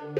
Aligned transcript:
Taxen 0.00 0.16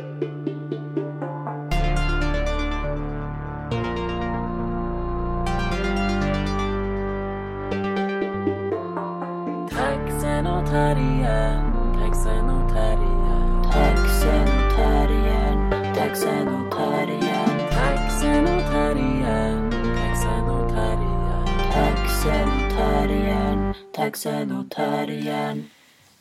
och 10.47 10.67
terriern, 10.67 11.73
taxen 11.99 12.51
och 12.51 12.73
terriern. 12.73 13.63
Taxen 13.73 14.43
och 14.43 14.77
terriern, 14.77 15.71
taxen 15.95 16.49
och 16.49 16.73
terriern, 16.73 17.59
Taxen 17.71 18.45
och 18.45 18.63
terriern, 18.71 19.71
taxen 19.71 20.45
och 20.51 20.69
terriern. 20.69 21.47
taxen 21.73 22.49
och 22.49 22.71
terriern, 22.71 23.75
taxen 23.93 24.53
och 24.53 24.71
terriern. 24.71 25.65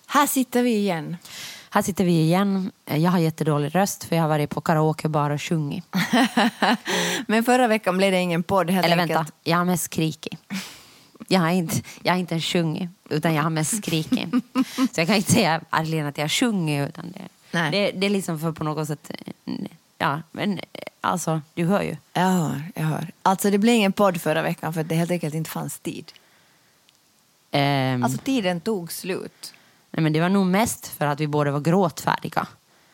Här 0.07 0.28
sitter 0.28 0.64
vi 0.64 0.76
igen. 0.76 1.18
Här 1.71 1.81
sitter 1.81 2.05
vi 2.05 2.21
igen. 2.21 2.71
Jag 2.85 3.11
har 3.11 3.20
jättedålig 3.20 3.75
röst 3.75 4.04
för 4.04 4.15
jag 4.15 4.23
har 4.23 4.29
varit 4.29 4.49
på 4.49 4.61
karaokebar 4.61 5.30
och 5.30 5.41
sjungit. 5.41 5.85
Men 7.27 7.44
förra 7.44 7.67
veckan 7.67 7.98
blev 7.98 8.11
det 8.11 8.20
ingen 8.20 8.44
podd 8.44 8.70
helt 8.70 8.85
Eller 8.85 8.98
enkelt. 8.98 9.20
vänta, 9.20 9.31
jag 9.44 9.57
har 9.57 9.66
mest 9.66 9.84
skrikit. 9.84 10.39
Jag 11.27 11.39
har 11.39 11.49
inte, 11.49 11.75
jag 12.03 12.13
har 12.13 12.20
inte 12.20 12.34
ens 12.34 12.45
sjungit, 12.45 12.89
utan 13.09 13.34
jag 13.34 13.44
har 13.44 13.49
mest 13.49 13.77
skrikit. 13.77 14.30
Så 14.75 14.99
jag 15.02 15.08
kan 15.08 15.16
inte 15.16 15.31
säga 15.31 15.61
verkligen 15.71 16.05
att 16.05 16.17
jag 16.17 16.23
har 16.23 16.30
sjungit, 16.30 16.89
utan 16.89 17.11
det, 17.11 17.21
Nej. 17.52 17.72
det, 17.72 17.91
det 17.99 18.05
är 18.05 18.09
liksom 18.09 18.39
för 18.39 18.52
på 18.52 18.63
något 18.63 18.88
sätt... 18.88 19.11
Ja, 19.97 20.22
men 20.31 20.59
alltså, 21.02 21.41
du 21.53 21.66
hör 21.66 21.81
ju. 21.81 21.95
Jag 22.13 22.22
hör, 22.22 22.63
jag 22.75 22.83
hör. 22.83 23.08
Alltså 23.22 23.49
det 23.52 23.58
blev 23.58 23.75
ingen 23.75 23.94
podd 23.94 24.22
förra 24.22 24.41
veckan 24.41 24.73
för 24.73 24.81
att 24.81 24.89
det 24.89 24.95
helt 24.95 25.11
enkelt 25.11 25.33
inte 25.36 25.49
fanns 25.49 25.80
tid. 25.80 26.11
Ehm, 27.52 28.03
Alltså 28.03 28.17
tiden 28.17 28.61
tog 28.61 28.91
slut. 28.91 29.53
Nej, 29.91 30.03
men 30.03 30.13
det 30.13 30.21
var 30.21 30.29
nog 30.29 30.45
mest 30.45 30.88
för 30.88 31.05
att 31.05 31.20
vi 31.20 31.27
båda 31.27 31.52
var 31.52 31.59
gråtfärdiga. 31.59 32.47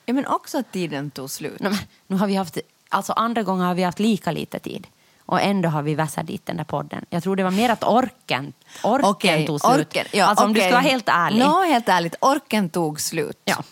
Ja 0.05 0.13
men 0.13 0.25
också 0.25 0.57
att 0.57 0.71
tiden 0.71 1.11
tog 1.11 1.29
slut. 1.29 1.59
Nej, 1.59 1.71
men, 1.71 1.79
nu 2.07 2.15
har 2.15 2.27
vi 2.27 2.35
haft, 2.35 2.57
alltså 2.89 3.13
andra 3.13 3.43
gånger 3.43 3.65
har 3.65 3.75
vi 3.75 3.83
haft 3.83 3.99
lika 3.99 4.31
lite 4.31 4.59
tid. 4.59 4.87
Och 5.27 5.41
ändå 5.41 5.69
har 5.69 5.81
vi 5.81 5.95
vässat 5.95 6.27
dit 6.27 6.45
den 6.45 6.57
där 6.57 6.63
podden. 6.63 7.05
Jag 7.09 7.23
tror 7.23 7.35
det 7.35 7.43
var 7.43 7.51
mer 7.51 7.69
att 7.69 7.83
orken, 7.83 8.53
orken 8.83 9.09
Okej, 9.09 9.47
tog 9.47 9.61
slut. 9.61 9.75
orken. 9.75 10.05
Ja, 10.11 10.25
alltså 10.25 10.45
om 10.45 10.53
du 10.53 10.61
ska 10.61 10.69
vara 10.69 10.79
helt 10.79 11.09
ärlig. 11.09 11.39
Nå, 11.39 11.63
helt 11.63 11.89
ärligt. 11.89 12.15
Orken 12.21 12.69
tog 12.69 13.01
slut. 13.01 13.41
Ja. 13.45 13.63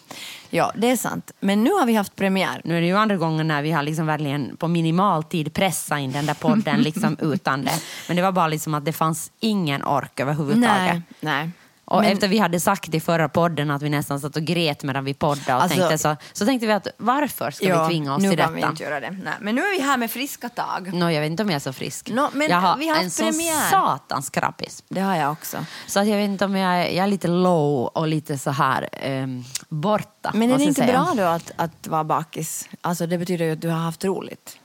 Ja, 0.50 0.72
det 0.76 0.90
är 0.92 0.98
sant. 0.98 1.32
Men 1.40 1.64
nu 1.64 1.72
har 1.72 1.86
vi 1.86 1.96
haft 1.96 2.16
premiär. 2.16 2.62
Nu 2.64 2.78
är 2.78 2.82
det 2.82 2.88
ju 2.88 2.98
andra 2.98 3.18
gången 3.18 3.48
när 3.48 3.62
vi 3.62 3.72
har 3.72 3.84
liksom 3.84 4.06
verkligen 4.06 4.58
på 4.58 4.68
minimal 4.68 5.24
tid 5.24 5.54
pressat 5.54 6.00
in 6.00 6.12
den 6.12 6.26
där 6.26 6.34
podden 6.34 6.82
liksom 6.82 7.18
utan 7.20 7.66
det. 7.66 7.82
Men 8.08 8.16
det 8.16 8.22
var 8.22 8.32
bara 8.32 8.48
liksom 8.48 8.74
att 8.74 8.86
det 8.86 8.94
fanns 8.94 9.32
ingen 9.40 9.84
ork 9.84 10.20
överhuvudtaget. 10.20 10.94
Nej, 10.94 11.02
nej. 11.20 11.50
Och 11.86 12.02
Men- 12.02 12.12
efter 12.12 12.28
vi 12.28 12.38
hade 12.38 12.60
sagt 12.60 12.94
i 12.94 13.00
förra 13.00 13.30
podden 13.30 13.72
att 13.72 13.82
vi 13.82 13.90
nästan 13.90 14.20
satt 14.20 14.36
och 14.36 14.42
grät 14.44 14.84
medan 14.84 15.06
vi 15.06 15.14
poddade 15.14 15.56
och 15.56 15.62
Alltså- 15.64 15.78
tänkte 15.78 15.98
så, 15.98 16.16
så 16.34 16.46
tänkte 16.46 16.68
vi 16.68 16.74
att 16.74 16.88
varför 16.98 17.52
ska 17.52 17.82
vi 17.84 17.88
tvinga 17.90 18.16
oss 18.16 18.24
nu 18.24 18.30
till 18.30 18.40
kan 18.40 18.54
vi 18.54 18.62
detta? 18.62 18.72
inte 18.72 18.84
göra 18.84 19.00
det. 19.00 19.10
Nej, 19.12 19.34
men 19.42 19.56
nu 19.56 19.62
är 19.62 19.78
vi 19.78 19.84
här 19.84 19.98
med 19.98 20.12
friska 20.12 20.50
tag. 20.50 20.94
Nå, 20.94 21.10
jag 21.12 21.22
vet 21.22 21.32
inte 21.32 21.44
om 21.44 21.50
jag 21.50 21.56
är 21.56 21.60
så 21.60 21.74
frisk. 21.74 22.10
Nå, 22.10 22.30
men 22.34 22.50
jag 22.50 22.58
har 22.58 22.78
vi 22.78 22.88
har 22.90 22.96
en 22.98 23.04
haft 23.04 23.16
sån 23.16 23.26
premiär. 23.32 23.70
satans 23.72 24.30
krabbis. 24.30 24.84
Det 24.90 25.02
har 25.02 25.16
jag 25.16 25.32
också. 25.32 25.58
Så 25.88 26.00
att 26.00 26.08
jag 26.08 26.18
vet 26.18 26.26
inte 26.30 26.46
om 26.46 26.56
jag 26.56 26.74
är, 26.74 26.86
jag 26.96 27.04
är 27.04 27.08
lite 27.08 27.28
low 27.28 27.86
och 27.88 28.08
lite 28.08 28.38
så 28.38 28.52
här 28.52 28.90
ehm, 28.92 29.44
borta. 29.70 30.32
Men 30.34 30.52
är 30.52 30.58
det 30.58 30.64
inte 30.64 30.82
säga. 30.82 30.94
bra 30.94 31.14
då 31.16 31.24
att, 31.24 31.52
att 31.56 31.88
vara 31.88 32.04
bakis? 32.04 32.70
Alltså 32.82 33.08
det 33.08 33.18
betyder 33.18 33.46
ju 33.46 33.52
att 33.52 33.62
du 33.62 33.70
har 33.70 33.78
haft 33.80 34.06
roligt. 34.06 34.58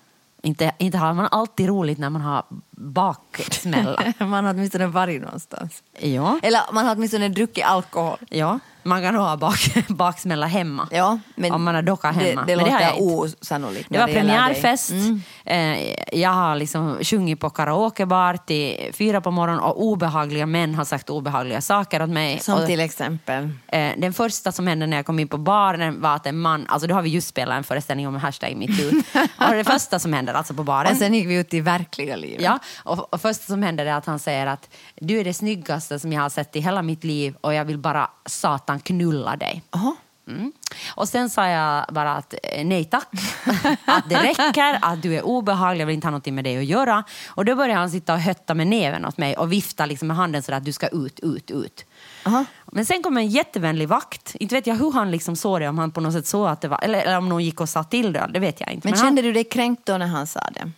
Inte, 0.42 0.72
inte 0.78 0.98
har 0.98 1.14
man 1.14 1.28
alltid 1.31 1.67
roligt 1.67 1.98
när 1.98 2.11
man 2.11 2.22
har 2.22 2.44
baksmälla. 2.70 4.12
man 4.27 4.45
har 4.45 4.55
åtminstone 4.55 4.86
varit 4.86 5.22
någonstans. 5.22 5.83
ja. 5.98 6.39
Eller 6.42 6.61
man 6.72 6.86
har 6.86 6.95
åtminstone 6.95 7.28
druckit 7.28 7.64
alkohol. 7.64 8.19
ja, 8.28 8.58
man 8.89 9.03
kan 9.03 9.14
ha 9.14 9.36
bak, 9.36 9.75
baksmälla 9.89 10.47
hemma. 10.47 10.89
Ja, 10.91 11.19
men 11.34 11.53
om 11.53 11.62
man 11.64 11.75
har 11.75 11.83
dockat 11.83 12.14
hemma. 12.14 12.44
Det, 12.44 12.55
det 12.55 12.56
men 12.56 12.64
det 12.64 12.72
låter 12.72 13.03
osannolikt. 13.03 13.86
Det 13.91 13.98
var 13.98 14.06
premiärfest. 14.06 14.91
Mm. 14.91 15.22
Eh, 15.45 15.95
jag 16.20 16.30
har 16.30 16.56
liksom 16.56 16.98
sjungit 17.03 17.41
på 17.41 17.50
karaokebar 17.50 18.36
till 18.36 18.91
fyra 18.92 19.20
på 19.20 19.30
morgonen 19.30 19.61
och 19.61 19.83
obehagliga 19.83 20.46
män 20.46 20.74
har 20.74 20.85
sagt 20.85 21.11
obehagliga 21.11 21.61
saker 21.61 22.02
åt 22.02 22.11
mig. 22.11 22.39
Som 22.39 22.58
och, 22.58 22.67
till 22.67 22.80
exempel. 22.80 23.51
eh, 23.67 23.92
den 23.98 24.12
första 24.12 24.52
som 24.52 24.67
hände 24.67 24.86
när 24.86 24.96
jag 24.96 25.07
kom 25.07 25.18
in 25.18 25.29
på 25.29 25.39
baren 25.39 26.01
var 26.01 26.14
att 26.14 26.27
en 26.27 26.39
man, 26.39 26.67
alltså 26.68 26.89
då 26.89 26.95
har 26.95 27.02
vi 27.02 27.11
just 27.11 27.29
spelat 27.29 27.57
en 27.57 27.64
föreställning 27.64 28.08
om 28.08 28.14
hashtag 28.14 28.57
metoo. 28.57 29.02
och 29.48 29.55
det 29.55 29.64
första 29.64 29.98
som 29.98 30.12
händer 30.12 30.35
alltså 30.35 30.55
på 30.55 30.62
baren. 30.62 30.92
Och 30.92 30.98
sen 30.98 31.14
gick 31.14 31.27
vi 31.27 31.35
ut 31.35 31.55
i 31.55 31.61
verkliga 31.61 32.17
livet. 32.17 32.42
Ja, 32.42 32.58
och, 32.85 33.12
och 33.14 33.20
första 33.20 33.45
som 33.45 33.62
händer 33.62 33.86
är 33.86 33.92
att 33.92 34.07
han 34.07 34.18
säger 34.18 34.46
att 34.46 34.68
du 35.01 35.20
är 35.20 35.24
det 35.24 35.35
snyggaste 35.35 35.98
som 35.98 36.12
jag 36.12 36.23
har 36.23 36.29
sett 36.29 36.57
i 36.57 36.61
hela 36.61 36.83
mitt 36.83 37.05
liv 37.05 37.35
och 37.41 37.55
jag 37.55 37.64
vill 37.64 37.79
bara 37.79 38.11
satan 38.27 38.77
knulla 38.78 39.36
dig. 39.36 39.62
Jaha. 39.70 39.96
Mm. 40.28 40.52
Och 40.94 41.08
sen 41.08 41.30
sa 41.30 41.48
jag 41.48 41.86
bara 41.89 42.12
att 42.12 42.34
eh, 42.42 42.64
nej 42.64 42.84
tack, 42.84 43.08
att 43.84 44.08
det 44.08 44.22
räcker, 44.22 44.78
att 44.83 45.02
du 45.02 45.14
är 45.14 45.22
obehaglig, 45.22 45.80
jag 45.83 45.86
vill 45.86 45.94
inte 45.94 46.06
ha 46.06 46.11
någonting 46.11 46.34
med 46.34 46.44
dig 46.44 46.58
att 46.58 46.64
göra. 46.64 47.05
Och 47.28 47.44
då 47.44 47.56
började 47.56 47.80
han 47.80 47.90
sitta 47.90 48.14
och 48.14 48.20
hötta 48.20 48.55
med 48.55 48.67
näven 48.67 49.05
åt 49.05 49.18
mig 49.18 49.36
och 49.36 49.52
vifta 49.52 49.86
liksom 49.86 50.08
med 50.08 50.17
handen 50.17 50.42
så 50.42 50.55
att 50.55 50.64
du 50.64 50.72
ska 50.72 50.88
ut, 50.88 51.20
ut, 51.20 51.50
ut. 51.50 51.84
Aha. 52.27 52.44
Men 52.67 52.86
sen 52.86 53.02
kom 53.02 53.17
en 53.17 53.28
jättevänlig 53.28 53.88
vakt. 53.88 54.34
Inte 54.34 54.55
vet 54.55 54.67
jag 54.67 54.74
hur 54.74 54.92
han 54.92 55.11
liksom 55.11 55.36
såg 55.36 55.61
det, 55.61 55.68
om 55.68 55.78
han 55.78 55.90
på 55.90 56.00
något 56.00 56.12
sätt 56.12 56.27
såg 56.27 56.48
att 56.48 56.61
det 56.61 56.68
var, 56.68 56.78
eller, 56.83 57.00
eller 57.00 57.18
om 57.18 57.28
någon 57.28 57.44
gick 57.44 57.61
och 57.61 57.68
sa 57.68 57.84
till 57.84 58.12
det, 58.12 58.30
det 58.33 58.40
vet 58.40 58.61
jag 58.61 58.72
inte. 58.72 58.88
Men 58.88 58.98
han, 58.98 59.06
kände 59.06 59.22
du 59.22 59.33
dig 59.33 59.44
kränkt 59.44 59.86
då 59.86 59.98
när 59.98 60.06
han 60.06 60.27
sa 60.27 60.40
det? 60.55 60.70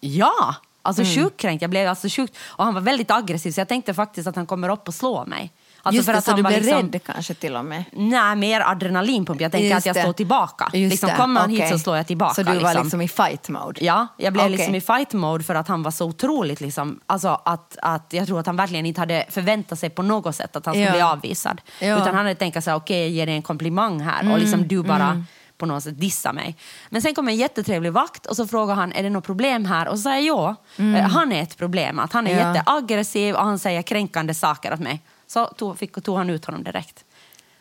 Ja! 0.00 0.54
Alltså 0.82 1.04
sjukt 1.04 1.36
kränkt. 1.36 1.62
Jag 1.62 1.70
blev 1.70 1.88
alltså 1.88 2.08
sjukt. 2.08 2.36
Och 2.42 2.64
han 2.64 2.74
var 2.74 2.80
väldigt 2.80 3.10
aggressiv 3.10 3.52
så 3.52 3.60
jag 3.60 3.68
tänkte 3.68 3.94
faktiskt 3.94 4.28
att 4.28 4.36
han 4.36 4.46
kommer 4.46 4.68
upp 4.68 4.88
och 4.88 4.94
slå 4.94 5.24
mig. 5.24 5.52
Alltså 5.84 5.96
Just 5.96 6.06
för 6.06 6.12
det, 6.12 6.18
att 6.18 6.24
så 6.24 6.30
han 6.30 6.36
du 6.36 6.42
blev 6.48 6.62
liksom, 6.62 6.90
rädd 6.92 7.00
kanske 7.06 7.34
till 7.34 7.56
och 7.56 7.64
med? 7.64 7.84
Nej, 7.92 8.36
mer 8.36 8.60
adrenalinpump. 8.60 9.40
Jag 9.40 9.52
tänker 9.52 9.68
Just 9.68 9.78
att 9.78 9.86
jag 9.86 9.94
det. 9.96 10.02
slår 10.02 10.12
tillbaka. 10.12 10.70
Just 10.72 10.90
liksom, 10.90 11.10
kommer 11.10 11.40
han 11.40 11.50
hit 11.50 11.58
okej. 11.60 11.70
så 11.72 11.78
slår 11.78 11.96
jag 11.96 12.06
tillbaka. 12.06 12.34
Så 12.34 12.42
du 12.42 12.58
var 12.58 12.74
liksom 12.82 13.00
i 13.00 13.08
fight 13.08 13.48
mode? 13.48 13.84
Ja, 13.84 14.06
jag 14.16 14.32
blev 14.32 14.44
Okej. 14.44 14.56
liksom 14.56 14.74
i 14.74 14.80
fight 14.80 15.12
mode 15.12 15.44
för 15.44 15.54
att 15.54 15.68
han 15.68 15.82
var 15.82 15.90
så 15.90 16.06
otroligt 16.06 16.60
liksom, 16.60 17.00
alltså 17.06 17.40
att, 17.44 17.78
att 17.82 18.06
jag 18.12 18.26
tror 18.26 18.40
att 18.40 18.46
han 18.46 18.56
verkligen 18.56 18.86
inte 18.86 19.00
hade 19.00 19.24
förväntat 19.30 19.78
sig 19.78 19.90
på 19.90 20.02
något 20.02 20.36
sätt 20.36 20.56
att 20.56 20.66
han 20.66 20.74
skulle 20.74 20.86
Ja. 20.86 20.92
bli 20.92 21.00
avvisad. 21.02 21.60
Ja. 21.80 21.86
Mm, 21.86 21.98
Utan 22.02 22.14
han 22.14 22.24
hade 22.24 22.34
tänkt 22.34 22.64
sig, 22.64 22.74
okej 22.74 23.00
jag 23.00 23.08
ger 23.10 23.26
dig 23.26 23.34
en 23.34 23.42
komplimang 23.42 24.00
här 24.00 24.32
och 24.32 24.38
liksom 24.38 24.68
du 24.68 24.82
bara 24.82 25.24
på 25.58 25.66
något 25.66 25.82
sätt 25.82 26.00
dissa 26.00 26.32
mig. 26.32 26.56
Men 26.90 27.02
sen 27.02 27.14
kom 27.14 27.28
en 27.28 27.36
jättetrevlig 27.36 27.92
vakt 27.92 28.26
och 28.26 28.36
så 28.36 28.46
frågade 28.46 28.80
han, 28.80 28.92
är 28.92 29.02
det 29.02 29.10
något 29.10 29.24
problem 29.24 29.64
här? 29.64 29.88
Och 29.88 29.96
så 29.98 30.02
sa 30.02 30.10
jag 30.18 30.22
ja, 30.22 30.56
Eh, 30.84 31.02
han 31.10 31.32
är 31.32 31.42
ett 31.42 31.56
problem. 31.58 31.98
Att 31.98 32.12
han 32.12 32.26
är 32.26 32.30
Mm. 32.32 32.46
Ja. 32.48 32.54
jätteaggressiv 32.54 33.34
och 33.34 33.44
han 33.44 33.58
säger 33.58 33.82
kränkande 33.82 34.34
saker 34.34 34.72
åt 34.72 34.80
mig. 34.80 35.00
Så 35.32 35.46
tog, 35.46 35.78
fick, 35.78 36.02
tog 36.04 36.16
han 36.16 36.30
ut 36.30 36.44
honom 36.44 36.62
direkt. 36.64 37.04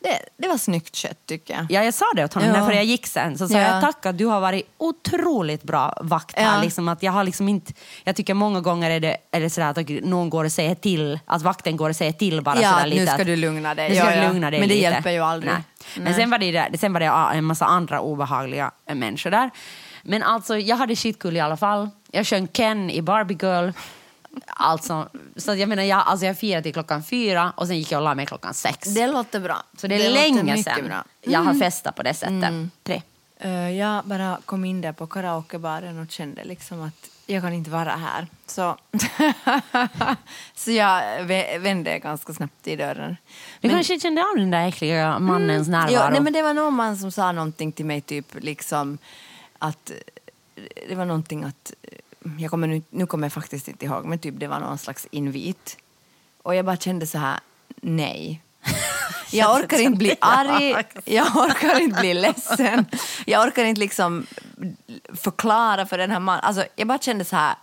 Det, 0.04 0.20
det 0.38 0.48
var 0.48 0.58
snyggt 0.58 0.96
skött 0.98 1.26
tycker 1.26 1.54
jag. 1.54 1.66
Ja, 1.70 1.84
jag 1.84 1.94
sa 1.94 2.06
det 2.16 2.26
åt 2.26 2.34
honom 2.34 2.50
Ja. 2.50 2.60
när 2.60 2.66
för 2.68 2.74
jag 2.74 2.84
gick 2.86 3.08
sen. 3.08 3.38
Så 3.38 3.48
sa 3.48 3.58
Ja. 3.60 3.68
jag 3.74 3.82
tack 3.82 4.06
att 4.06 4.18
du 4.18 4.26
har 4.26 4.40
varit 4.42 4.66
otroligt 4.78 5.64
bra 5.64 5.98
vakt 6.02 6.38
här. 6.40 6.56
Ja. 6.56 6.62
Liksom 6.64 6.88
att 6.88 7.04
jag, 7.04 7.12
har 7.12 7.24
liksom 7.24 7.50
inte, 7.50 7.74
jag 8.04 8.16
tycker 8.16 8.34
många 8.34 8.62
gånger 8.62 8.90
är 8.92 9.00
det, 9.00 9.18
är 9.32 9.40
det 9.42 9.50
sådär 9.50 9.68
att 9.70 9.90
någon 10.06 10.30
går 10.30 10.46
och 10.46 10.52
säger 10.52 10.76
till, 10.76 11.20
att 11.26 11.42
vakten 11.42 11.78
går 11.78 11.90
och 11.90 11.96
säger 11.96 12.12
till 12.12 12.42
bara 12.42 12.62
Ja, 12.62 12.70
sådär 12.72 12.84
nu 12.84 12.90
lite. 12.90 13.06
ska 13.08 13.22
att- 13.22 13.28
du 13.28 13.36
lugna 13.36 13.76
dig. 13.76 13.90
Nu 13.90 13.96
ska 13.96 14.10
du 14.16 14.28
lugna 14.28 14.52
dig 14.52 14.60
Men 14.60 14.70
det 14.70 14.76
lite. 14.76 14.88
hjälper 14.90 15.12
ju 15.12 15.20
aldrig. 15.20 15.54
Nej. 15.54 15.64
Men 15.96 16.04
Nej. 16.04 16.14
sen 16.14 16.30
var, 16.30 16.38
det, 16.38 16.52
där- 16.52 16.78
sen 16.78 16.94
var 16.94 17.00
det 17.00 17.38
en 17.38 17.44
massa 17.44 17.66
andra 17.66 18.02
obehagliga 18.02 18.72
människor 18.94 19.30
där. 19.32 19.50
Men 20.04 20.24
alltså, 20.24 20.58
jag 20.58 20.76
hade 20.76 20.96
skitkul 20.96 21.38
i 21.38 21.40
alla 21.40 21.58
fall. 21.58 21.90
Jag 22.12 22.28
sjöng 22.28 22.48
Ken 22.48 22.90
i 22.90 23.02
Barbie 23.02 23.38
Girl. 23.42 23.70
Alltså, 24.48 25.10
så 25.36 25.52
att 25.52 25.58
jag 25.58 25.70
menar, 25.70 25.84
jag, 25.84 26.04
alltså 26.08 26.26
jag 26.26 26.38
firade 26.38 26.64
till 26.64 26.74
klockan 26.74 27.04
fyra 27.04 27.54
och 27.58 27.68
sen 27.68 27.78
gick 27.78 27.92
jag 27.92 28.00
och 28.00 28.04
la 28.04 28.16
mig 28.16 28.26
klockan 28.26 28.54
sex. 28.54 28.88
Det 28.88 29.08
låter 29.08 29.40
bra. 29.40 29.64
så 29.78 29.88
det 29.88 29.96
är 29.96 30.10
låter 30.10 30.44
länge 30.44 30.64
sedan 30.64 30.86
bra. 30.88 31.04
jag 31.22 31.40
har 31.40 31.54
festat 31.54 31.96
på 31.96 32.04
det 32.04 32.14
sättet. 32.14 32.54
Tre. 32.84 33.02
Eh, 33.40 33.70
jag 33.72 34.06
bara 34.06 34.38
kom 34.46 34.66
in 34.66 34.82
där 34.82 34.92
på 34.94 35.08
karaokebaren 35.08 36.00
och 36.00 36.12
kände 36.12 36.44
liksom 36.44 36.82
att 36.82 37.10
jag 37.26 37.44
kan 37.44 37.54
inte 37.54 37.70
vara 37.70 37.90
här. 37.96 38.28
Så, 38.48 38.78
så 40.56 40.72
jag 40.72 41.02
vä- 41.20 41.60
vände 41.60 42.00
ganska 42.00 42.34
snabbt 42.34 42.68
i 42.68 42.76
dörren. 42.76 43.18
Du 43.62 43.68
Men- 43.68 43.72
kanske 43.78 44.00
kände 44.00 44.22
av 44.22 44.38
den 44.38 44.52
där 44.52 44.68
äckliga 44.68 45.20
mannens 45.20 45.68
närvaro? 45.68 45.92
Ja, 45.94 46.10
nej, 46.10 46.22
men 46.22 46.34
det 46.34 46.42
var 46.42 46.54
någon 46.54 46.74
man 46.74 46.98
som 46.98 47.12
sa 47.12 47.32
någonting 47.32 47.72
till 47.72 47.86
mig, 47.86 48.02
typ 48.02 48.26
liksom 48.40 48.98
att 49.60 49.92
det 50.90 50.96
var 50.96 51.06
någonting 51.06 51.44
att, 51.44 51.74
jag 52.40 52.52
kommer 52.52 52.68
nu, 52.68 52.82
nu 52.90 53.06
kommer 53.06 53.26
jag 53.26 53.34
faktiskt 53.34 53.68
inte 53.68 53.86
ihåg, 53.86 54.06
men 54.06 54.20
typ 54.20 54.40
det 54.40 54.48
var 54.48 54.60
någon 54.60 54.78
slags 54.78 55.08
invit. 55.12 55.78
Och 56.44 56.56
jag 56.56 56.66
bara 56.66 56.78
kände 56.78 57.08
så 57.08 57.18
här, 57.18 57.40
nej. 57.82 58.42
Jag 59.34 59.56
orkar 59.56 59.80
inte 59.80 59.98
bli 59.98 60.16
arg, 60.22 60.86
jag 61.06 61.36
orkar 61.36 61.80
inte 61.80 62.00
bli 62.00 62.14
ledsen, 62.14 62.86
jag 63.26 63.48
orkar 63.48 63.66
inte 63.66 63.80
liksom 63.80 64.26
förklara 65.14 65.86
för 65.86 65.98
den 65.98 66.12
här 66.12 66.20
mannen. 66.20 66.44
Alltså, 66.44 66.66
jag 66.76 66.88
bara 66.88 66.98
kände 66.98 67.26
så 67.26 67.36
här, 67.36 67.56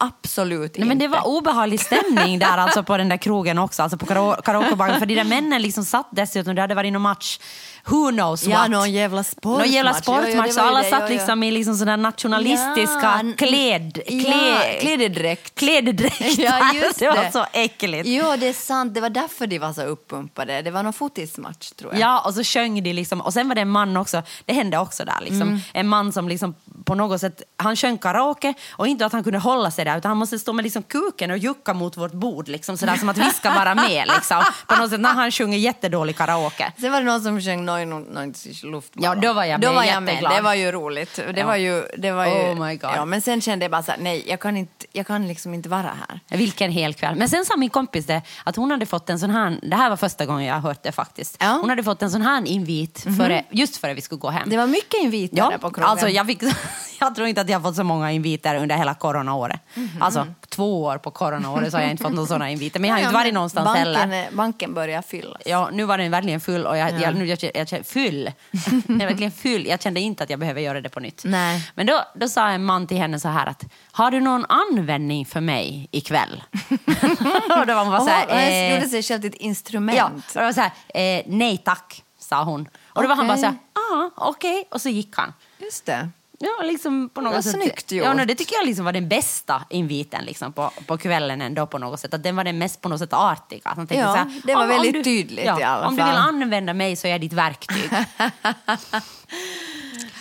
Absolut 0.00 0.78
Nej, 0.78 0.88
men 0.88 0.98
det 0.98 1.04
inte. 1.04 1.18
var 1.18 1.26
obehaglig 1.28 1.80
stämning 1.80 2.38
där 2.38 2.46
alltså 2.58 2.82
på 2.82 2.96
den 2.96 3.08
där 3.08 3.16
krogen 3.16 3.58
också, 3.58 3.82
alltså 3.82 3.98
på 3.98 4.06
kara- 4.06 4.42
karaokebagen. 4.42 4.98
För 4.98 5.06
de 5.06 5.14
där 5.14 5.24
männen 5.24 5.62
liksom 5.62 5.84
satt 5.84 6.08
dessutom, 6.10 6.54
det 6.54 6.60
hade 6.60 6.74
varit 6.74 6.92
någon 6.92 7.02
match, 7.02 7.38
who 7.86 8.10
knows 8.10 8.46
Ja, 8.46 8.58
what. 8.58 8.70
någon 8.70 8.92
jävla 8.92 9.24
sportmatch. 9.24 9.58
Någon 9.66 9.72
jävla 9.74 9.90
Jo, 9.90 9.96
jo, 9.96 10.02
sportmatch. 10.02 10.56
var 10.56 10.62
ju 10.64 10.68
alla 10.68 10.82
det, 10.82 10.90
satt 10.90 11.00
jo, 11.00 11.06
jo. 11.08 11.14
liksom 11.14 11.42
i 11.42 11.50
liksom 11.50 11.74
sådana 11.76 11.96
nationalistiska 11.96 13.00
Ja, 13.02 13.18
n- 13.20 13.34
kläd... 13.38 13.98
Ja, 14.06 14.20
Klä, 14.22 14.78
klädedräkt. 14.80 15.54
klädedräkt. 15.58 16.20
Ja, 16.38 16.72
just 16.74 16.98
det 16.98 17.06
var 17.08 17.24
det. 17.24 17.32
så 17.32 17.46
äckligt. 17.52 18.08
Jo, 18.08 18.24
det 18.38 18.46
är 18.48 18.52
sant. 18.52 18.94
Det 18.94 19.00
var 19.00 19.10
därför 19.10 19.46
de 19.46 19.58
var 19.58 19.72
så 19.72 19.82
uppumpade. 19.82 20.62
Det 20.62 20.70
var 20.70 20.82
någon 20.82 20.92
fotismatch, 20.92 21.70
tror 21.70 21.92
jag. 21.92 22.00
Ja, 22.00 22.20
och 22.26 22.34
så 22.34 22.44
sjöng 22.44 22.82
de 22.82 22.92
liksom, 22.92 23.20
och 23.20 23.32
sen 23.32 23.48
var 23.48 23.54
det 23.54 23.60
en 23.60 23.70
man 23.70 23.96
också, 23.96 24.22
det 24.44 24.52
hände 24.52 24.78
också 24.78 25.04
där 25.04 25.18
liksom, 25.20 25.42
Mm. 25.42 25.60
en 25.72 25.88
man 25.88 26.12
som 26.12 26.28
liksom 26.28 26.54
på 26.84 26.94
något 26.94 27.20
sätt, 27.20 27.42
han 27.56 27.76
sjöng 27.76 27.98
karaoke 27.98 28.54
och 28.72 28.86
inte 28.86 29.06
att 29.06 29.12
han 29.12 29.24
kunde 29.24 29.38
hålla 29.38 29.70
sig 29.70 29.84
där 29.84 29.98
utan 29.98 30.08
han 30.08 30.16
måste 30.18 30.38
stå 30.38 30.52
med 30.52 30.62
liksom 30.62 30.82
kuken 30.82 31.30
och 31.30 31.38
jucka 31.38 31.74
mot 31.74 31.96
vårt 31.96 32.12
bord 32.12 32.48
liksom 32.48 32.76
sådär 32.76 32.96
som 32.96 33.08
att 33.08 33.18
vi 33.18 33.30
ska 33.30 33.50
vara 33.50 33.74
med 33.74 34.08
liksom, 34.16 34.42
på 34.66 34.76
något 34.76 34.90
sätt 34.90 35.00
när 35.00 35.14
han 35.14 35.30
sjunger 35.30 35.58
jättedålig 35.58 36.16
karaoke. 36.16 36.72
Sen 36.80 36.92
var 36.92 36.98
det 37.00 37.06
någon 37.06 37.22
som 37.22 37.40
sjöng 37.40 37.64
någon, 37.64 37.90
någon 37.90 38.34
luftballong. 38.62 39.22
Ja, 39.22 39.28
då 39.28 39.32
var 39.32 39.44
jag 39.44 39.60
då 39.60 39.68
med, 39.68 39.74
var 39.76 39.84
jag 39.84 40.02
med. 40.02 40.22
Det 40.36 40.40
var 40.40 40.54
ju 40.54 40.72
roligt. 40.72 41.16
Det 41.16 41.40
Ja. 41.40 41.46
var 41.46 41.56
ju, 41.56 41.82
det 41.98 42.12
var 42.12 42.26
ju, 42.26 42.32
Oh 42.32 42.66
my 42.66 42.76
God. 42.76 42.90
Ja, 42.96 43.04
men 43.04 43.20
sen 43.20 43.40
kände 43.40 43.64
jag 43.64 43.70
bara 43.70 43.82
så 43.82 43.90
här, 43.90 43.98
nej, 44.00 44.24
jag 44.28 44.40
kan, 44.40 44.56
inte, 44.56 44.86
jag 44.92 45.06
kan 45.06 45.28
liksom 45.28 45.54
inte 45.54 45.68
vara 45.68 45.90
här. 46.08 46.38
Vilken 46.38 46.70
hel 46.70 46.94
kväll. 46.94 47.14
Men 47.16 47.28
sen 47.28 47.44
sa 47.44 47.56
min 47.56 47.70
kompis 47.70 48.06
det, 48.06 48.22
att 48.44 48.56
hon 48.56 48.70
hade 48.70 48.86
fått 48.86 49.10
en 49.10 49.18
sån 49.18 49.30
här, 49.30 49.58
det 49.62 49.76
här 49.76 49.90
var 49.90 49.96
första 49.96 50.26
gången 50.26 50.44
jag 50.46 50.54
har 50.54 50.60
hört 50.60 50.82
det 50.82 50.92
faktiskt. 50.92 51.36
Ja. 51.40 51.58
Hon 51.60 51.68
hade 51.70 51.82
fått 51.82 52.02
en 52.02 52.10
sån 52.10 52.22
här 52.22 52.46
invit 52.46 53.04
före, 53.18 53.44
just 53.50 53.76
före 53.76 53.94
vi 53.94 54.00
skulle 54.00 54.18
gå 54.18 54.30
hem. 54.30 54.48
Det 54.50 54.56
var 54.56 54.66
mycket 54.66 55.00
inviter 55.02 55.36
Ja, 55.36 55.50
på 55.60 55.70
krogen. 55.70 55.84
alltså 55.90 56.08
jag, 56.08 56.26
fick, 56.26 56.42
jag 57.00 57.14
tror 57.14 57.28
inte 57.28 57.40
att 57.40 57.48
jag 57.48 57.58
har 57.58 57.62
fått 57.62 57.76
så 57.76 57.84
många 57.84 58.12
inviter 58.12 58.54
under 58.54 58.76
hela 58.76 58.94
coronaåret. 58.94 59.60
Mhm. 59.74 60.02
Alltså 60.02 60.26
två 60.48 60.82
år 60.84 60.98
på 60.98 61.10
coronaåret 61.10 61.70
så 61.70 61.76
har 61.76 61.82
jag 61.82 61.90
inte 61.90 62.02
fått 62.02 62.12
några 62.12 62.26
sådana 62.26 62.50
inviter. 62.50 62.80
Men 62.80 62.88
jag 62.90 62.94
har 62.96 63.00
Ja, 63.00 63.06
inte 63.06 63.14
varit 63.18 63.34
någonstans 63.34 63.64
banken, 63.64 63.94
heller. 63.94 64.28
Banken 64.32 64.74
börjar 64.74 65.02
fyllas. 65.02 65.42
Ja, 65.44 65.68
nu 65.72 65.84
var 65.84 65.98
den 65.98 66.10
verkligen 66.10 66.40
full 66.40 66.66
och 66.66 66.76
jag, 66.76 67.00
jag, 67.00 67.14
nu, 67.14 67.26
jag, 67.26 67.38
jag, 67.54 67.68
kände 67.68 67.84
full. 67.84 68.30
Jag 68.86 69.06
verkligen 69.06 69.32
full. 69.32 69.66
Jag 69.66 69.82
kände 69.82 70.00
inte 70.00 70.24
att 70.24 70.30
jag 70.30 70.38
behöver 70.38 70.60
göra 70.60 70.80
det 70.80 70.88
på 70.88 71.00
nytt. 71.00 71.22
Nej. 71.24 71.70
Men 71.74 71.86
då, 71.86 72.02
då 72.14 72.28
sa 72.28 72.48
en 72.48 72.64
man 72.64 72.86
till 72.86 72.96
henne 72.96 73.20
så 73.20 73.28
här 73.28 73.46
att 73.46 73.64
har 73.92 74.10
du 74.10 74.20
någon 74.20 74.46
användning 74.48 75.26
för 75.26 75.40
mig 75.40 75.88
ikväll? 75.90 76.42
och 77.60 77.66
då 77.66 77.74
var 77.74 77.82
hon 77.82 77.90
bara 77.90 78.00
så 78.00 78.10
här, 78.10 78.26
Hon 78.28 78.38
eh, 78.38 78.74
gjorde 78.74 78.88
sig 78.88 79.02
själv 79.02 79.20
till 79.20 79.30
ett 79.30 79.34
instrument. 79.34 79.98
Ja, 79.98 80.10
och 80.40 80.44
var 80.44 80.52
så 80.52 80.60
här, 80.60 80.70
eh, 80.88 81.22
nej 81.26 81.58
tack, 81.58 82.02
sa 82.18 82.44
hon. 82.44 82.68
Och 82.88 83.02
då 83.02 83.08
var 83.08 83.16
han 83.16 83.26
bara 83.26 83.38
så 83.38 83.46
här, 83.46 83.54
ah, 83.92 84.10
okej, 84.16 84.68
och 84.70 84.80
så 84.80 84.88
gick 84.88 85.16
han. 85.16 85.32
Just 85.58 85.86
det. 85.86 86.08
Ja, 86.42 86.62
liksom 86.64 87.08
på 87.08 87.20
något 87.20 87.44
sätt. 87.44 87.52
snyggt 87.52 87.92
gjort. 87.92 88.04
Ja, 88.06 88.14
no, 88.14 88.24
det 88.24 88.34
tycker 88.34 88.56
jag 88.56 88.66
liksom 88.66 88.84
var 88.84 88.92
den 88.92 89.08
bästa 89.08 89.64
inviten 89.70 90.24
liksom 90.24 90.52
på, 90.52 90.70
på 90.86 90.98
kvällen 90.98 91.40
ändå 91.42 91.66
på 91.66 91.78
något 91.78 92.00
sätt. 92.00 92.14
Att 92.14 92.22
den 92.22 92.36
var 92.36 92.44
den 92.44 92.58
mest 92.58 92.80
på 92.80 92.88
något 92.88 92.98
sätt 92.98 93.12
artiga. 93.12 93.60
Att 93.64 93.78
Ja, 93.90 94.06
så 94.06 94.14
här, 94.16 94.40
det 94.44 94.54
var 94.54 94.62
om- 94.64 94.70
om 94.70 94.76
väldigt 94.76 94.94
du, 94.94 95.02
tydligt 95.04 95.44
ja, 95.46 95.60
i 95.60 95.62
alla 95.62 95.86
Om 95.86 95.96
du 95.96 96.02
vill 96.02 96.12
fall. 96.12 96.28
använda 96.28 96.74
mig 96.74 96.96
så 96.96 97.06
är 97.06 97.10
jag 97.10 97.20
ditt 97.20 97.32
verktyg. 97.32 97.90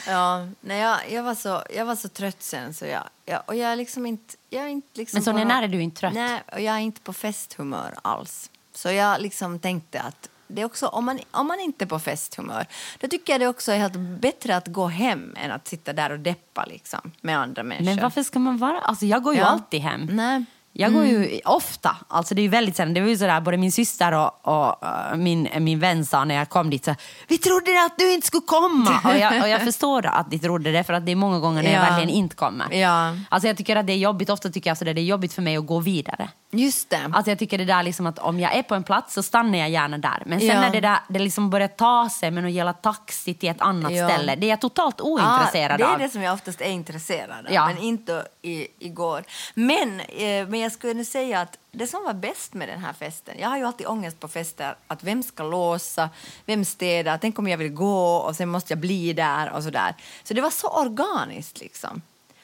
Ja, 0.08 0.48
nej, 0.62 0.80
jag, 0.80 0.98
jag, 1.12 1.24
var 1.24 1.36
så, 1.36 1.64
jag 1.76 1.86
var 1.86 1.96
så 1.96 2.10
trött 2.10 2.42
sen. 2.44 2.74
Så 2.74 2.86
jag, 2.86 3.04
jag, 3.26 3.42
och 3.46 3.56
jag 3.56 3.72
är 3.72 3.76
liksom 3.76 4.06
inte... 4.06 4.36
Jag 4.50 4.64
är 4.64 4.68
inte 4.68 4.88
liksom 5.00 5.18
Men 5.18 5.24
Sonja, 5.24 5.42
på- 5.42 5.48
när 5.48 5.64
är 5.64 5.68
du 5.68 5.82
inte 5.82 6.00
trött? 6.00 6.14
Nej, 6.14 6.42
och 6.52 6.62
jag 6.62 6.76
är 6.76 6.80
inte 6.80 7.02
på 7.02 7.14
festhumör 7.14 7.94
alls. 8.02 8.50
Så 8.74 8.92
jag 8.92 9.22
liksom 9.22 9.60
tänkte 9.60 10.02
att 10.02 10.30
det 10.50 10.62
är 10.62 10.66
också, 10.66 10.88
om, 10.88 11.06
man, 11.06 11.20
om 11.32 11.48
man 11.48 11.60
inte 11.60 11.86
är 11.86 11.88
på 11.88 12.00
festhumör 12.00 12.66
då 13.00 13.08
tycker 13.08 13.34
jag 13.34 13.40
det 13.42 13.48
också 13.48 13.72
är 13.72 13.78
helt 13.78 13.94
bättre 14.22 14.56
att 14.56 14.68
gå 14.68 14.88
hem 14.88 15.36
än 15.38 15.52
att 15.52 15.68
sitta 15.68 15.94
där 15.94 16.10
och 16.10 16.20
deppa 16.20 16.66
liksom, 16.66 17.12
med 17.22 17.40
andra 17.40 17.64
människor. 17.64 17.86
Men 17.86 18.04
varför 18.04 18.24
ska 18.24 18.40
man 18.40 18.58
vara... 18.58 18.80
Alltså 18.80 19.06
jag 19.06 19.24
går 19.24 19.34
ju 19.34 19.40
Ja. 19.40 19.46
alltid 19.46 19.82
hem. 19.82 20.06
Nej. 20.12 20.46
Jag 20.80 20.94
går 20.94 21.06
ju 21.06 21.40
ofta, 21.46 21.96
alltså 22.08 22.36
det 22.36 22.42
är 22.42 22.44
ju 22.44 22.50
väldigt 22.50 22.76
sällan. 22.76 22.94
Det 22.94 23.02
var 23.02 23.08
ju 23.08 23.18
sådär, 23.18 23.42
både 23.42 23.58
min 23.58 23.72
syster 23.72 24.12
och, 24.12 24.48
och 24.48 24.84
uh, 24.84 25.16
min, 25.18 25.50
min 25.60 25.80
vän 25.80 26.06
sa 26.06 26.24
när 26.26 26.36
jag 26.36 26.50
kom 26.50 26.70
dit 26.70 26.86
så 26.86 26.96
vi 27.28 27.38
trodde 27.38 27.86
att 27.86 27.98
du 27.98 28.14
inte 28.14 28.28
skulle 28.28 28.46
komma. 28.48 29.00
och, 29.04 29.18
jag, 29.18 29.42
och 29.44 29.50
jag 29.50 29.62
förstår 29.66 30.06
att 30.06 30.32
de 30.32 30.40
trodde 30.40 30.72
det 30.72 30.84
för 30.84 30.94
att 30.94 31.06
det 31.06 31.12
är 31.12 31.16
många 31.16 31.40
gånger 31.40 31.64
när 31.64 31.72
jag 31.74 31.80
Ja. 31.80 31.90
verkligen 31.90 32.10
inte 32.10 32.36
kommer. 32.36 32.74
Ja. 32.74 33.16
Alltså 33.30 33.48
jag 33.48 33.58
tycker 33.58 33.76
att 33.76 33.88
det 33.88 33.94
är 33.94 33.98
jobbigt, 33.98 34.30
ofta 34.30 34.50
tycker 34.50 34.70
jag 34.70 34.78
där, 34.78 34.94
det 34.94 35.02
är 35.02 35.06
jobbigt 35.06 35.34
för 35.34 35.42
mig 35.42 35.58
att 35.58 35.66
gå 35.66 35.80
vidare. 35.80 36.30
Just 36.52 36.90
det. 36.90 37.12
Alltså 37.14 37.32
jag 37.32 37.40
tycker 37.40 37.58
det 37.58 37.66
där 37.66 37.84
liksom 37.84 38.08
att 38.08 38.20
om 38.20 38.40
jag 38.40 38.56
är 38.56 38.64
på 38.64 38.76
en 38.76 38.84
plats 38.84 39.14
så 39.14 39.24
stannar 39.24 39.58
jag 39.58 39.70
gärna 39.70 39.98
där. 39.98 40.24
Men 40.26 40.40
sen 40.40 40.48
Ja. 40.50 40.62
när 40.62 40.70
det 40.70 40.80
där 40.82 41.00
det 41.08 41.20
liksom 41.20 41.50
börjar 41.50 41.68
ta 41.68 42.10
sig 42.10 42.32
med 42.32 42.46
att 42.46 42.52
gälla 42.52 42.74
taxi 42.74 43.34
till 43.34 43.50
ett 43.50 43.62
annat 43.62 43.92
Ja. 43.92 44.10
ställe, 44.10 44.36
det 44.36 44.46
är 44.46 44.50
jag 44.50 44.62
totalt 44.62 45.02
ointresserad 45.02 45.80
det 45.80 45.84
är 45.84 45.94
av. 45.94 46.00
det 46.00 46.10
som 46.10 46.22
jag 46.22 46.34
oftast 46.34 46.62
är 46.62 46.70
intresserad 46.70 47.48
av, 47.48 47.68
men 47.68 47.78
inte 47.78 48.24
i, 48.42 48.68
igår. 48.80 49.24
Men, 49.54 50.00
eh, 50.00 50.48
men 50.48 50.60
jag 50.60 50.69
skulle 50.72 51.06
säga 51.06 51.42
att 51.42 51.58
det 51.72 51.88
som 51.88 52.04
var 52.04 52.14
bäst 52.14 52.54
med 52.54 52.70
den 52.70 52.80
här 52.80 52.94
festen, 52.94 53.36
jag 53.40 53.50
har 53.50 53.58
ju 53.58 53.64
alltid 53.64 53.88
ångest 53.88 54.20
på 54.20 54.28
fester, 54.28 54.76
att 54.88 55.04
vem 55.04 55.24
ska 55.24 55.44
låsa, 55.44 56.10
vem 56.46 56.66
städar, 56.66 57.18
tänk 57.18 57.40
om 57.40 57.48
jag 57.48 57.58
vill 57.58 57.74
gå 57.74 58.16
och 58.16 58.36
sen 58.36 58.50
måste 58.50 58.74
jag 58.74 58.80
bli 58.80 59.14
där 59.14 59.52
och 59.52 59.64
sådär. 59.64 59.96
Så 60.24 60.34
det 60.34 60.42
var 60.42 60.50
så 60.50 60.68
organiskt 60.68 61.60
liksom. 61.60 62.02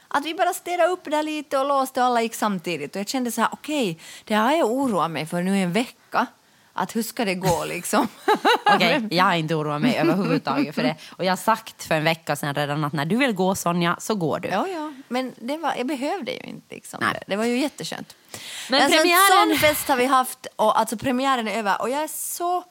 Att 0.08 0.26
vi 0.26 0.34
bara 0.34 0.54
städade 0.54 0.90
upp 0.90 1.04
där 1.04 1.24
lite 1.24 1.58
och 1.58 1.68
låste 1.68 2.00
och 2.00 2.06
alla 2.06 2.22
gick 2.22 2.36
samtidigt. 2.36 2.96
Och 2.96 3.00
jag 3.00 3.08
kände 3.08 3.32
så 3.32 3.42
här, 3.42 3.50
okej, 3.54 4.00
det 4.24 4.34
har 4.34 4.52
jag 4.52 4.72
oroat 4.72 5.12
mig 5.12 5.26
för 5.26 5.42
nu 5.42 5.58
i 5.58 5.62
en 5.62 5.74
vecka. 5.74 6.28
Att 6.78 6.96
hur 6.96 7.04
ska 7.04 7.26
det 7.26 7.36
gå 7.36 7.66
liksom? 7.68 8.08
Okej, 8.66 9.08
jag 9.12 9.24
har 9.24 9.34
inte 9.36 9.56
oroat 9.56 9.82
mig 9.82 9.98
överhuvudtaget 9.98 10.76
för 10.76 10.84
det. 10.84 10.96
Och 11.10 11.26
jag 11.26 11.32
har 11.32 11.38
sagt 11.38 11.84
för 11.84 11.96
en 11.96 12.04
vecka 12.04 12.36
sedan 12.36 12.56
redan 12.56 12.84
att 12.84 12.94
när 12.94 13.06
du 13.06 13.16
vill 13.16 13.32
gå 13.34 13.56
Sonja 13.56 13.96
så 14.00 14.16
går 14.16 14.40
du. 14.40 14.48
Ja, 14.50 14.68
ja. 14.68 14.94
Men 15.08 15.34
det 15.38 15.58
var, 15.58 15.74
jag 15.78 15.88
behövde 15.88 16.32
ju 16.32 16.40
inte. 16.40 16.76
Liksom. 16.76 17.00
Nej. 17.02 17.24
Det, 17.28 17.36
var 17.36 17.46
ju 17.46 17.58
jätteskönt. 17.58 18.16
Men 18.70 18.82
alltså, 18.84 19.00
premiären- 19.00 19.42
En 19.42 19.50
sån 19.50 19.58
fest 19.70 19.88
har 19.88 19.98
vi 19.98 20.06
haft 20.06 20.48
och 20.56 20.80
alltså 20.80 20.98
premiären 20.98 21.48
är 21.48 21.58
över 21.60 21.82
och 21.82 21.90
jag 21.90 22.04
är 22.04 22.08
så 22.08 22.64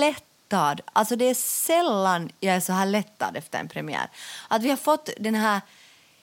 lättad. 0.00 0.80
Alltså 0.92 1.16
det 1.16 1.24
är 1.24 1.34
sällan 1.34 2.30
jag 2.40 2.54
är 2.56 2.60
så 2.60 2.72
här 2.72 2.86
lättad 2.86 3.36
efter 3.36 3.58
en 3.58 3.68
premiär. 3.68 4.08
Att 4.48 4.62
vi 4.62 4.70
har 4.70 4.76
fått 4.76 5.08
den 5.20 5.34
här 5.34 5.60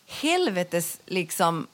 helvetes 0.08 0.98
liksom 1.06 1.68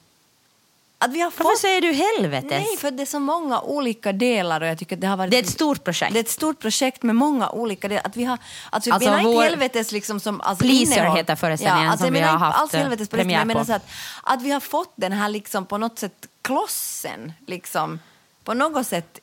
att 0.98 1.12
vi 1.12 1.20
har 1.20 1.26
Varför 1.30 1.44
fått... 1.44 1.58
säger 1.58 1.80
du 1.80 1.92
helvetes? 1.92 2.50
Nej, 2.50 2.76
för 2.78 2.90
det 2.90 3.02
är 3.02 3.06
så 3.06 3.20
många 3.20 3.60
olika 3.60 4.12
delar 4.12 4.60
och 4.60 4.66
jag 4.66 4.78
tycker 4.78 4.96
det 4.96 5.06
har 5.06 5.16
varit... 5.16 5.30
Det 5.30 5.38
är 5.38 5.42
ett 5.42 5.48
stort 5.48 5.84
projekt. 5.84 6.12
Det 6.12 6.18
är 6.18 6.22
ett 6.22 6.28
stort 6.28 6.58
projekt 6.58 7.02
med 7.02 7.14
många 7.16 7.50
olika 7.50 7.88
delar. 7.88 8.02
Att 8.06 8.16
vi 8.16 8.24
har, 8.24 8.38
alltså, 8.70 8.92
Alltså, 8.92 9.10
menar 9.10 9.30
inte 9.30 9.42
helvetes 9.42 9.92
liksom 9.92 10.20
som... 10.20 10.40
Alltså, 10.40 10.64
Pleaser 10.64 10.96
innehåll. 10.96 11.16
heter 11.16 11.36
föreställningen 11.36 11.90
alltså, 11.90 12.06
som 12.06 12.14
vi 12.14 12.20
har 12.20 12.38
haft, 12.38 12.60
alls 12.60 12.72
helvetes 12.72 13.08
på 13.08 13.16
premiär 13.16 13.38
jag 13.38 13.46
menar 13.46 13.64
på. 13.64 13.72
att, 13.72 13.88
att 14.22 14.42
vi 14.42 14.50
har 14.50 14.60
fått 14.60 14.92
den 14.96 15.12
här 15.12 15.28
liksom 15.28 15.66
på 15.66 15.78
något 15.78 15.98
sätt 15.98 16.26
klossen 16.42 17.32
liksom 17.46 18.00
på 18.44 18.54
något 18.54 18.86
sätt 18.86 19.20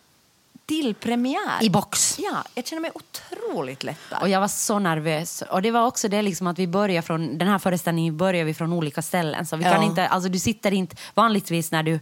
till 0.66 0.96
premiär. 0.96 1.64
I 1.64 1.70
box. 1.70 2.20
Ja, 2.20 2.44
jag 2.56 2.68
känner 2.68 2.82
mig 2.82 2.92
otroligt 2.94 3.84
lättad. 3.84 4.22
Och 4.22 4.30
jag 4.30 4.40
var 4.42 4.48
så 4.48 4.80
nervös. 4.80 5.44
Och 5.50 5.62
det 5.62 5.72
var 5.72 5.86
också 5.86 6.08
det 6.08 6.22
liksom 6.22 6.48
att 6.48 6.60
vi 6.60 6.68
börjar 6.68 7.02
från, 7.02 7.38
den 7.38 7.48
här 7.48 7.60
föreställningen 7.60 8.18
börjar 8.18 8.46
vi 8.46 8.54
från 8.54 8.74
olika 8.74 9.02
ställen. 9.02 9.46
Så 9.46 9.56
vi 9.56 9.64
kan 9.64 9.74
Ja. 9.74 9.84
inte, 9.84 10.08
alltså 10.08 10.30
du 10.30 10.40
sitter 10.40 10.72
inte, 10.74 10.96
vanligtvis 11.14 11.72
när 11.72 11.84
du, 11.84 12.00